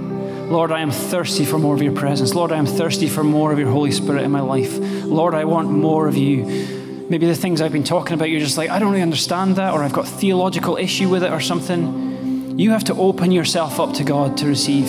Lord, 0.50 0.72
I 0.72 0.80
am 0.80 0.90
thirsty 0.90 1.44
for 1.44 1.58
more 1.58 1.74
of 1.74 1.82
your 1.82 1.92
presence. 1.92 2.34
Lord, 2.34 2.50
I 2.50 2.56
am 2.56 2.66
thirsty 2.66 3.08
for 3.08 3.22
more 3.22 3.52
of 3.52 3.58
your 3.58 3.70
Holy 3.70 3.92
Spirit 3.92 4.24
in 4.24 4.32
my 4.32 4.40
life. 4.40 4.78
Lord, 4.78 5.34
I 5.34 5.44
want 5.44 5.70
more 5.70 6.08
of 6.08 6.16
you. 6.16 6.76
Maybe 7.10 7.24
the 7.24 7.34
things 7.34 7.62
I've 7.62 7.72
been 7.72 7.84
talking 7.84 8.12
about, 8.12 8.28
you're 8.28 8.40
just 8.40 8.58
like, 8.58 8.68
I 8.68 8.78
don't 8.78 8.90
really 8.90 9.00
understand 9.00 9.56
that, 9.56 9.72
or 9.72 9.82
I've 9.82 9.94
got 9.94 10.06
theological 10.06 10.76
issue 10.76 11.08
with 11.08 11.22
it 11.22 11.32
or 11.32 11.40
something. 11.40 12.58
You 12.58 12.70
have 12.72 12.84
to 12.84 12.94
open 12.94 13.32
yourself 13.32 13.80
up 13.80 13.94
to 13.94 14.04
God 14.04 14.36
to 14.38 14.46
receive. 14.46 14.88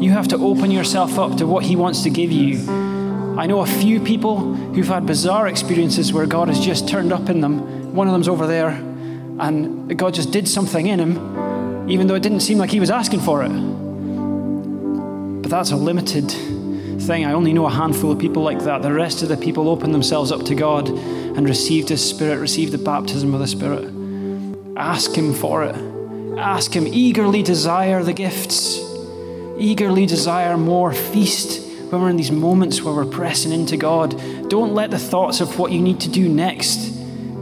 You 0.00 0.12
have 0.12 0.28
to 0.28 0.36
open 0.36 0.70
yourself 0.70 1.18
up 1.18 1.38
to 1.38 1.48
what 1.48 1.64
He 1.64 1.74
wants 1.74 2.04
to 2.04 2.10
give 2.10 2.30
you. 2.30 2.70
I 3.36 3.46
know 3.46 3.62
a 3.62 3.66
few 3.66 3.98
people 3.98 4.54
who've 4.54 4.86
had 4.86 5.06
bizarre 5.06 5.48
experiences 5.48 6.12
where 6.12 6.24
God 6.24 6.46
has 6.46 6.60
just 6.60 6.88
turned 6.88 7.12
up 7.12 7.28
in 7.28 7.40
them. 7.40 7.94
One 7.96 8.06
of 8.06 8.12
them's 8.12 8.28
over 8.28 8.46
there, 8.46 8.68
and 8.68 9.98
God 9.98 10.14
just 10.14 10.30
did 10.30 10.46
something 10.46 10.86
in 10.86 11.00
him, 11.00 11.90
even 11.90 12.06
though 12.06 12.14
it 12.14 12.22
didn't 12.22 12.40
seem 12.40 12.58
like 12.58 12.70
he 12.70 12.78
was 12.78 12.92
asking 12.92 13.20
for 13.20 13.42
it. 13.42 13.50
But 15.42 15.50
that's 15.50 15.72
a 15.72 15.76
limited 15.76 16.30
thing. 17.02 17.24
I 17.24 17.32
only 17.32 17.52
know 17.52 17.66
a 17.66 17.70
handful 17.70 18.12
of 18.12 18.20
people 18.20 18.44
like 18.44 18.60
that. 18.60 18.82
The 18.82 18.92
rest 18.92 19.22
of 19.22 19.28
the 19.28 19.36
people 19.36 19.68
open 19.68 19.90
themselves 19.90 20.30
up 20.30 20.44
to 20.44 20.54
God 20.54 20.88
and 21.36 21.48
received 21.48 21.88
His 21.88 22.06
Spirit, 22.06 22.38
received 22.38 22.72
the 22.72 22.78
baptism 22.78 23.34
of 23.34 23.40
the 23.40 23.46
Spirit. 23.46 23.92
Ask 24.76 25.14
Him 25.14 25.34
for 25.34 25.64
it. 25.64 25.76
Ask 26.38 26.74
Him, 26.74 26.86
eagerly 26.86 27.42
desire 27.42 28.02
the 28.02 28.12
gifts, 28.12 28.80
eagerly 29.58 30.06
desire 30.06 30.56
more, 30.56 30.92
feast 30.92 31.66
when 31.90 32.02
we're 32.02 32.10
in 32.10 32.16
these 32.16 32.30
moments 32.30 32.82
where 32.82 32.94
we're 32.94 33.04
pressing 33.04 33.52
into 33.52 33.76
God. 33.76 34.10
Don't 34.48 34.74
let 34.74 34.90
the 34.90 34.98
thoughts 34.98 35.40
of 35.40 35.58
what 35.58 35.72
you 35.72 35.80
need 35.80 36.00
to 36.00 36.08
do 36.08 36.28
next 36.28 36.86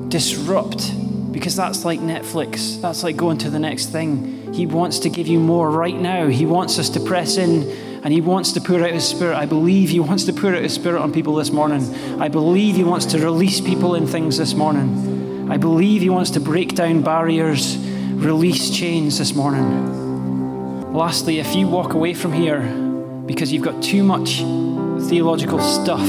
disrupt, 0.09 0.93
because 1.33 1.55
that's 1.55 1.85
like 1.85 2.01
Netflix, 2.01 2.81
that's 2.81 3.03
like 3.03 3.17
going 3.17 3.39
to 3.39 3.51
the 3.51 3.59
next 3.59 3.87
thing. 3.91 4.53
He 4.55 4.67
wants 4.67 5.01
to 5.01 5.11
give 5.11 5.29
you 5.29 5.39
more 5.39 5.71
right 5.71 5.95
now. 5.95 6.29
He 6.29 6.47
wants 6.47 6.79
us 6.79 6.89
to 6.91 7.01
press 7.01 7.37
in 7.37 7.63
and 8.03 8.13
He 8.13 8.21
wants 8.21 8.53
to 8.53 8.61
pour 8.61 8.83
out 8.83 8.91
His 8.91 9.07
Spirit. 9.07 9.37
I 9.37 9.47
believe 9.47 9.91
He 9.91 10.01
wants 10.01 10.25
to 10.25 10.33
pour 10.33 10.55
out 10.55 10.63
His 10.63 10.75
Spirit 10.75 11.01
on 11.01 11.13
people 11.13 11.35
this 11.35 11.51
morning. 11.51 11.83
I 12.21 12.29
believe 12.29 12.77
He 12.77 12.85
wants 12.85 13.07
to 13.07 13.19
release 13.19 13.61
people 13.61 13.95
in 13.95 14.07
things 14.07 14.37
this 14.39 14.55
morning. 14.55 15.51
I 15.51 15.57
believe 15.57 16.03
He 16.03 16.11
wants 16.11 16.31
to 16.33 16.41
break 16.41 16.75
down 16.75 17.03
barriers, 17.03 17.77
release 17.79 18.71
chains 18.71 19.19
this 19.19 19.35
morning. 19.35 20.93
Lastly, 20.93 21.39
if 21.39 21.55
you 21.55 21.69
walk 21.69 21.93
away 21.95 22.15
from 22.15 22.33
here 22.33 22.61
because 23.27 23.53
you've 23.53 23.63
got 23.63 23.83
too 23.83 24.03
much 24.03 24.39
theological 25.09 25.61
stuff 25.61 26.09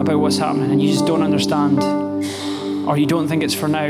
about 0.00 0.18
what's 0.18 0.38
happening 0.38 0.70
and 0.70 0.82
you 0.82 0.90
just 0.90 1.06
don't 1.06 1.22
understand, 1.22 1.82
or 2.86 2.98
you 2.98 3.06
don't 3.06 3.28
think 3.28 3.42
it's 3.42 3.54
for 3.54 3.68
now, 3.68 3.86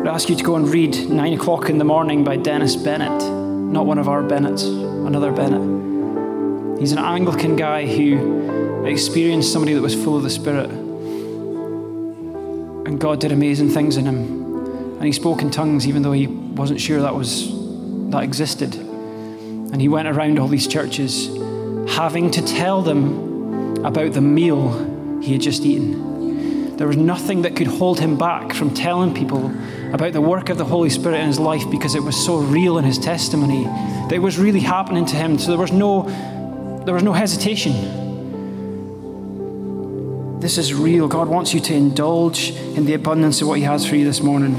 I'd 0.00 0.08
ask 0.08 0.28
you 0.28 0.34
to 0.34 0.42
go 0.42 0.56
and 0.56 0.66
read 0.66 1.10
Nine 1.10 1.34
O'Clock 1.34 1.68
in 1.68 1.78
the 1.78 1.84
Morning 1.84 2.24
by 2.24 2.36
Dennis 2.36 2.74
Bennett, 2.74 3.22
not 3.70 3.86
one 3.86 3.98
of 3.98 4.08
our 4.08 4.22
Bennetts, 4.22 4.64
another 4.64 5.30
Bennett. 5.30 6.80
He's 6.80 6.90
an 6.92 6.98
Anglican 6.98 7.54
guy 7.56 7.86
who 7.86 8.84
experienced 8.84 9.52
somebody 9.52 9.74
that 9.74 9.82
was 9.82 9.94
full 9.94 10.16
of 10.16 10.24
the 10.24 10.30
Spirit. 10.30 10.70
And 12.86 12.98
God 12.98 13.20
did 13.20 13.30
amazing 13.30 13.68
things 13.70 13.96
in 13.96 14.06
him. 14.06 14.96
And 14.96 15.04
he 15.04 15.12
spoke 15.12 15.40
in 15.40 15.50
tongues 15.50 15.86
even 15.86 16.02
though 16.02 16.10
he 16.12 16.26
wasn't 16.26 16.80
sure 16.80 17.00
that 17.00 17.14
was 17.14 17.48
that 18.10 18.24
existed. 18.24 18.74
And 18.74 19.80
he 19.80 19.88
went 19.88 20.08
around 20.08 20.40
all 20.40 20.48
these 20.48 20.66
churches 20.66 21.28
having 21.94 22.30
to 22.32 22.42
tell 22.42 22.82
them 22.82 23.84
about 23.84 24.12
the 24.12 24.20
meal 24.20 25.20
he 25.22 25.32
had 25.32 25.42
just 25.42 25.64
eaten. 25.64 26.76
There 26.76 26.88
was 26.88 26.96
nothing 26.96 27.42
that 27.42 27.54
could 27.54 27.68
hold 27.68 28.00
him 28.00 28.16
back 28.18 28.52
from 28.52 28.74
telling 28.74 29.14
people 29.14 29.52
about 29.92 30.12
the 30.12 30.20
work 30.20 30.48
of 30.48 30.58
the 30.58 30.64
Holy 30.64 30.90
Spirit 30.90 31.20
in 31.20 31.26
his 31.26 31.38
life 31.38 31.68
because 31.70 31.94
it 31.94 32.02
was 32.02 32.16
so 32.24 32.38
real 32.38 32.78
in 32.78 32.84
his 32.84 32.98
testimony 32.98 33.64
that 33.64 34.12
it 34.12 34.18
was 34.18 34.38
really 34.38 34.60
happening 34.60 35.04
to 35.06 35.16
him. 35.16 35.38
So 35.38 35.50
there 35.50 35.58
was 35.58 35.72
no, 35.72 36.02
there 36.84 36.94
was 36.94 37.02
no 37.02 37.12
hesitation. 37.12 38.08
This 40.40 40.56
is 40.56 40.72
real. 40.72 41.06
God 41.06 41.28
wants 41.28 41.52
you 41.52 41.60
to 41.60 41.74
indulge 41.74 42.50
in 42.50 42.86
the 42.86 42.94
abundance 42.94 43.42
of 43.42 43.48
what 43.48 43.58
He 43.58 43.64
has 43.64 43.86
for 43.86 43.94
you 43.94 44.06
this 44.06 44.22
morning. 44.22 44.54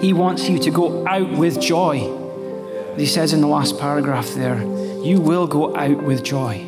He 0.00 0.12
wants 0.12 0.48
you 0.48 0.60
to 0.60 0.70
go 0.70 1.04
out 1.08 1.32
with 1.32 1.60
joy. 1.60 2.14
He 2.96 3.06
says 3.06 3.32
in 3.32 3.40
the 3.40 3.48
last 3.48 3.80
paragraph 3.80 4.28
there, 4.34 4.62
you 5.02 5.20
will 5.20 5.48
go 5.48 5.74
out 5.76 6.04
with 6.04 6.22
joy. 6.22 6.58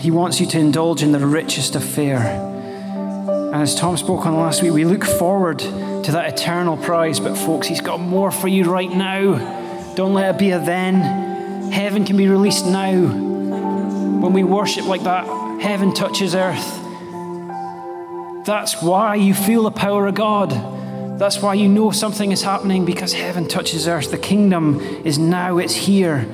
He 0.00 0.10
wants 0.10 0.40
you 0.40 0.46
to 0.46 0.58
indulge 0.58 1.02
in 1.02 1.12
the 1.12 1.26
richest 1.26 1.76
affair. 1.76 2.55
And 3.56 3.62
as 3.62 3.74
Tom 3.74 3.96
spoke 3.96 4.26
on 4.26 4.36
last 4.36 4.62
week, 4.62 4.74
we 4.74 4.84
look 4.84 5.02
forward 5.02 5.60
to 5.60 6.12
that 6.12 6.34
eternal 6.34 6.76
prize. 6.76 7.18
But, 7.18 7.36
folks, 7.36 7.66
He's 7.66 7.80
got 7.80 7.98
more 7.98 8.30
for 8.30 8.48
you 8.48 8.70
right 8.70 8.90
now. 8.90 9.94
Don't 9.94 10.12
let 10.12 10.34
it 10.34 10.38
be 10.38 10.50
a 10.50 10.58
then. 10.58 11.72
Heaven 11.72 12.04
can 12.04 12.18
be 12.18 12.28
released 12.28 12.66
now. 12.66 12.92
When 12.92 14.34
we 14.34 14.44
worship 14.44 14.84
like 14.84 15.04
that, 15.04 15.24
heaven 15.62 15.94
touches 15.94 16.34
earth. 16.34 16.66
That's 18.44 18.82
why 18.82 19.14
you 19.14 19.32
feel 19.32 19.62
the 19.62 19.70
power 19.70 20.06
of 20.06 20.16
God. 20.16 21.18
That's 21.18 21.40
why 21.40 21.54
you 21.54 21.66
know 21.66 21.92
something 21.92 22.32
is 22.32 22.42
happening 22.42 22.84
because 22.84 23.14
heaven 23.14 23.48
touches 23.48 23.88
earth. 23.88 24.10
The 24.10 24.18
kingdom 24.18 24.80
is 25.02 25.16
now, 25.16 25.56
it's 25.56 25.74
here. 25.74 26.26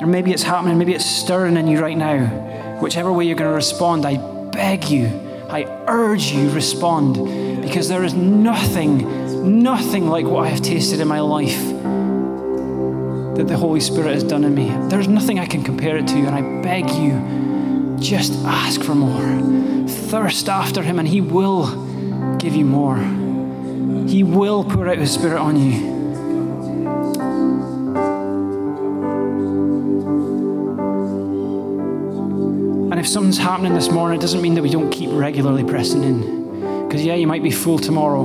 Or 0.00 0.06
maybe 0.06 0.30
it's 0.30 0.44
happening, 0.44 0.78
maybe 0.78 0.94
it's 0.94 1.04
stirring 1.04 1.56
in 1.56 1.66
you 1.66 1.80
right 1.80 1.98
now. 1.98 2.24
Whichever 2.78 3.12
way 3.12 3.24
you're 3.24 3.34
going 3.34 3.50
to 3.50 3.56
respond, 3.56 4.06
I 4.06 4.18
beg 4.52 4.84
you, 4.84 5.27
I 5.50 5.64
urge 5.88 6.30
you, 6.32 6.50
respond 6.50 7.62
because 7.62 7.88
there 7.88 8.04
is 8.04 8.14
nothing, 8.14 9.62
nothing 9.62 10.08
like 10.08 10.26
what 10.26 10.46
I 10.46 10.48
have 10.48 10.60
tasted 10.60 11.00
in 11.00 11.08
my 11.08 11.20
life 11.20 11.58
that 13.36 13.46
the 13.46 13.56
Holy 13.56 13.80
Spirit 13.80 14.14
has 14.14 14.24
done 14.24 14.44
in 14.44 14.54
me. 14.54 14.68
There's 14.88 15.08
nothing 15.08 15.38
I 15.38 15.46
can 15.46 15.62
compare 15.62 15.96
it 15.96 16.06
to, 16.08 16.16
and 16.16 16.34
I 16.34 16.62
beg 16.62 16.90
you, 16.90 17.96
just 17.98 18.34
ask 18.44 18.82
for 18.82 18.94
more. 18.94 19.86
Thirst 19.88 20.48
after 20.48 20.82
Him, 20.82 20.98
and 20.98 21.08
He 21.08 21.20
will 21.20 22.36
give 22.36 22.54
you 22.54 22.64
more. 22.64 22.98
He 24.08 24.22
will 24.22 24.64
pour 24.64 24.88
out 24.88 24.98
His 24.98 25.12
Spirit 25.12 25.40
on 25.40 25.56
you. 25.56 25.97
Something's 33.08 33.38
happening 33.38 33.74
this 33.74 33.90
morning, 33.90 34.18
it 34.18 34.20
doesn't 34.20 34.42
mean 34.42 34.54
that 34.54 34.62
we 34.62 34.70
don't 34.70 34.90
keep 34.90 35.10
regularly 35.12 35.64
pressing 35.64 36.04
in. 36.04 36.86
Because, 36.86 37.04
yeah, 37.04 37.14
you 37.14 37.26
might 37.26 37.42
be 37.42 37.50
full 37.50 37.78
tomorrow, 37.78 38.24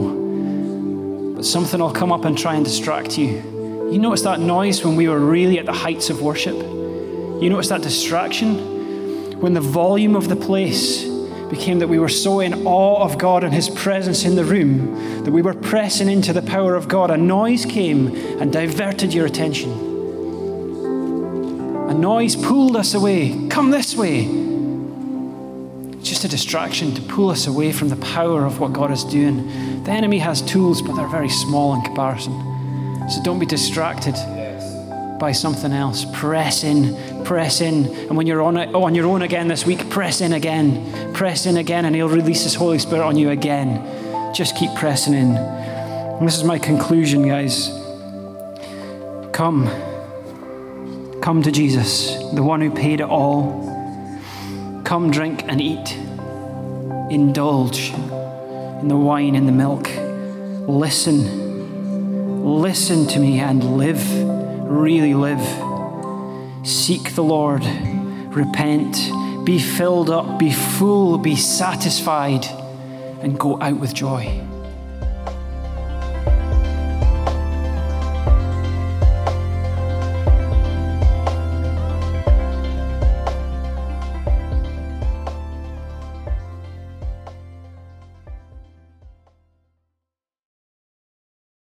but 1.36 1.46
something 1.46 1.80
will 1.80 1.92
come 1.92 2.12
up 2.12 2.26
and 2.26 2.38
try 2.38 2.56
and 2.56 2.66
distract 2.66 3.18
you. 3.18 3.90
You 3.92 4.00
notice 4.00 4.22
that 4.24 4.40
noise 4.40 4.84
when 4.84 4.96
we 4.96 5.08
were 5.08 5.20
really 5.20 5.60
at 5.60 5.66
the 5.66 5.74
heights 5.74 6.10
of 6.10 6.22
worship? 6.22 6.56
You 6.56 7.50
notice 7.50 7.70
that 7.70 7.82
distraction? 7.82 9.40
When 9.40 9.54
the 9.54 9.62
volume 9.62 10.16
of 10.16 10.30
the 10.30 10.36
place 10.36 11.04
became 11.50 11.80
that 11.80 11.88
we 11.88 12.00
were 12.00 12.10
so 12.10 12.40
in 12.40 12.66
awe 12.66 13.04
of 13.04 13.18
God 13.18 13.44
and 13.44 13.54
His 13.54 13.70
presence 13.70 14.26
in 14.26 14.36
the 14.36 14.46
room 14.46 15.24
that 15.24 15.32
we 15.32 15.42
were 15.42 15.54
pressing 15.54 16.10
into 16.10 16.34
the 16.34 16.42
power 16.42 16.76
of 16.76 16.88
God, 16.88 17.12
a 17.12 17.18
noise 17.18 17.66
came 17.66 18.16
and 18.40 18.52
diverted 18.52 19.14
your 19.14 19.26
attention. 19.26 19.72
A 21.90 21.94
noise 21.94 22.36
pulled 22.36 22.76
us 22.76 22.94
away. 22.94 23.48
Come 23.50 23.72
this 23.72 23.96
way. 23.96 24.53
It's 26.04 26.10
just 26.10 26.26
a 26.26 26.28
distraction 26.28 26.93
to 26.95 27.01
pull 27.01 27.30
us 27.30 27.47
away 27.47 27.72
from 27.72 27.88
the 27.88 27.95
power 27.95 28.43
of 28.43 28.60
what 28.60 28.74
God 28.74 28.91
is 28.91 29.06
doing. 29.06 29.84
The 29.86 29.91
enemy 29.91 30.20
has 30.20 30.41
tools, 30.41 30.82
but 30.82 30.97
they're 30.97 31.08
very 31.08 31.30
small 31.30 31.74
in 31.76 31.82
comparison. 31.82 32.34
So 33.10 33.24
don't 33.24 33.39
be 33.39 33.45
distracted 33.45 34.14
by 35.18 35.32
something 35.32 35.72
else. 35.72 36.06
Press 36.12 36.66
in, 36.66 37.24
press 37.24 37.62
in. 37.62 37.86
And 37.86 38.18
when 38.18 38.28
you're 38.28 38.41
on, 38.41 38.58
it, 38.58 38.72
oh, 38.74 38.84
on 38.84 38.95
your 38.95 39.06
own 39.06 39.22
again 39.22 39.47
this 39.47 39.66
week, 39.66 39.89
press 39.89 40.20
in 40.20 40.34
again. 40.34 41.14
Press 41.14 41.45
in 41.45 41.56
again, 41.56 41.86
and 41.86 41.95
He'll 41.95 42.10
release 42.10 42.43
His 42.43 42.56
Holy 42.56 42.80
Spirit 42.80 43.06
on 43.06 43.18
you 43.18 43.30
again. 43.30 44.34
Just 44.36 44.58
keep 44.58 44.76
pressing 44.76 45.14
in. 45.14 45.38
And 45.38 46.28
this 46.28 46.36
is 46.36 46.43
my 46.43 46.60
conclusion, 46.60 47.26
guys. 47.26 47.70
Come. 49.32 49.70
Come 51.22 51.41
to 51.43 51.51
Jesus, 51.54 52.18
the 52.34 52.43
one 52.43 52.60
who 52.60 52.72
paid 52.72 52.99
it 52.99 53.08
all. 53.08 53.73
Come, 54.84 55.12
drink, 55.12 55.44
and 55.48 55.62
eat. 55.62 55.96
Indulge 57.10 57.92
in 57.92 58.88
the 58.88 58.98
wine 58.98 59.36
and 59.36 59.48
the 59.48 59.52
milk. 59.52 59.90
Listen 60.68 61.44
Listen 62.44 63.08
to 63.08 63.22
me 63.22 63.40
and 63.40 63.78
live, 63.78 64.06
really 64.70 65.14
live. 65.14 65.40
Seek 66.68 67.16
the 67.16 67.24
Lord, 67.24 67.64
repent, 68.36 68.98
be 69.46 69.60
filled 69.60 70.10
up, 70.10 70.40
be 70.40 70.52
full, 70.52 71.18
be 71.18 71.38
satisfied, 71.38 72.46
and 73.22 73.40
go 73.40 73.58
out 73.62 73.80
with 73.80 73.94
joy. 73.94 74.42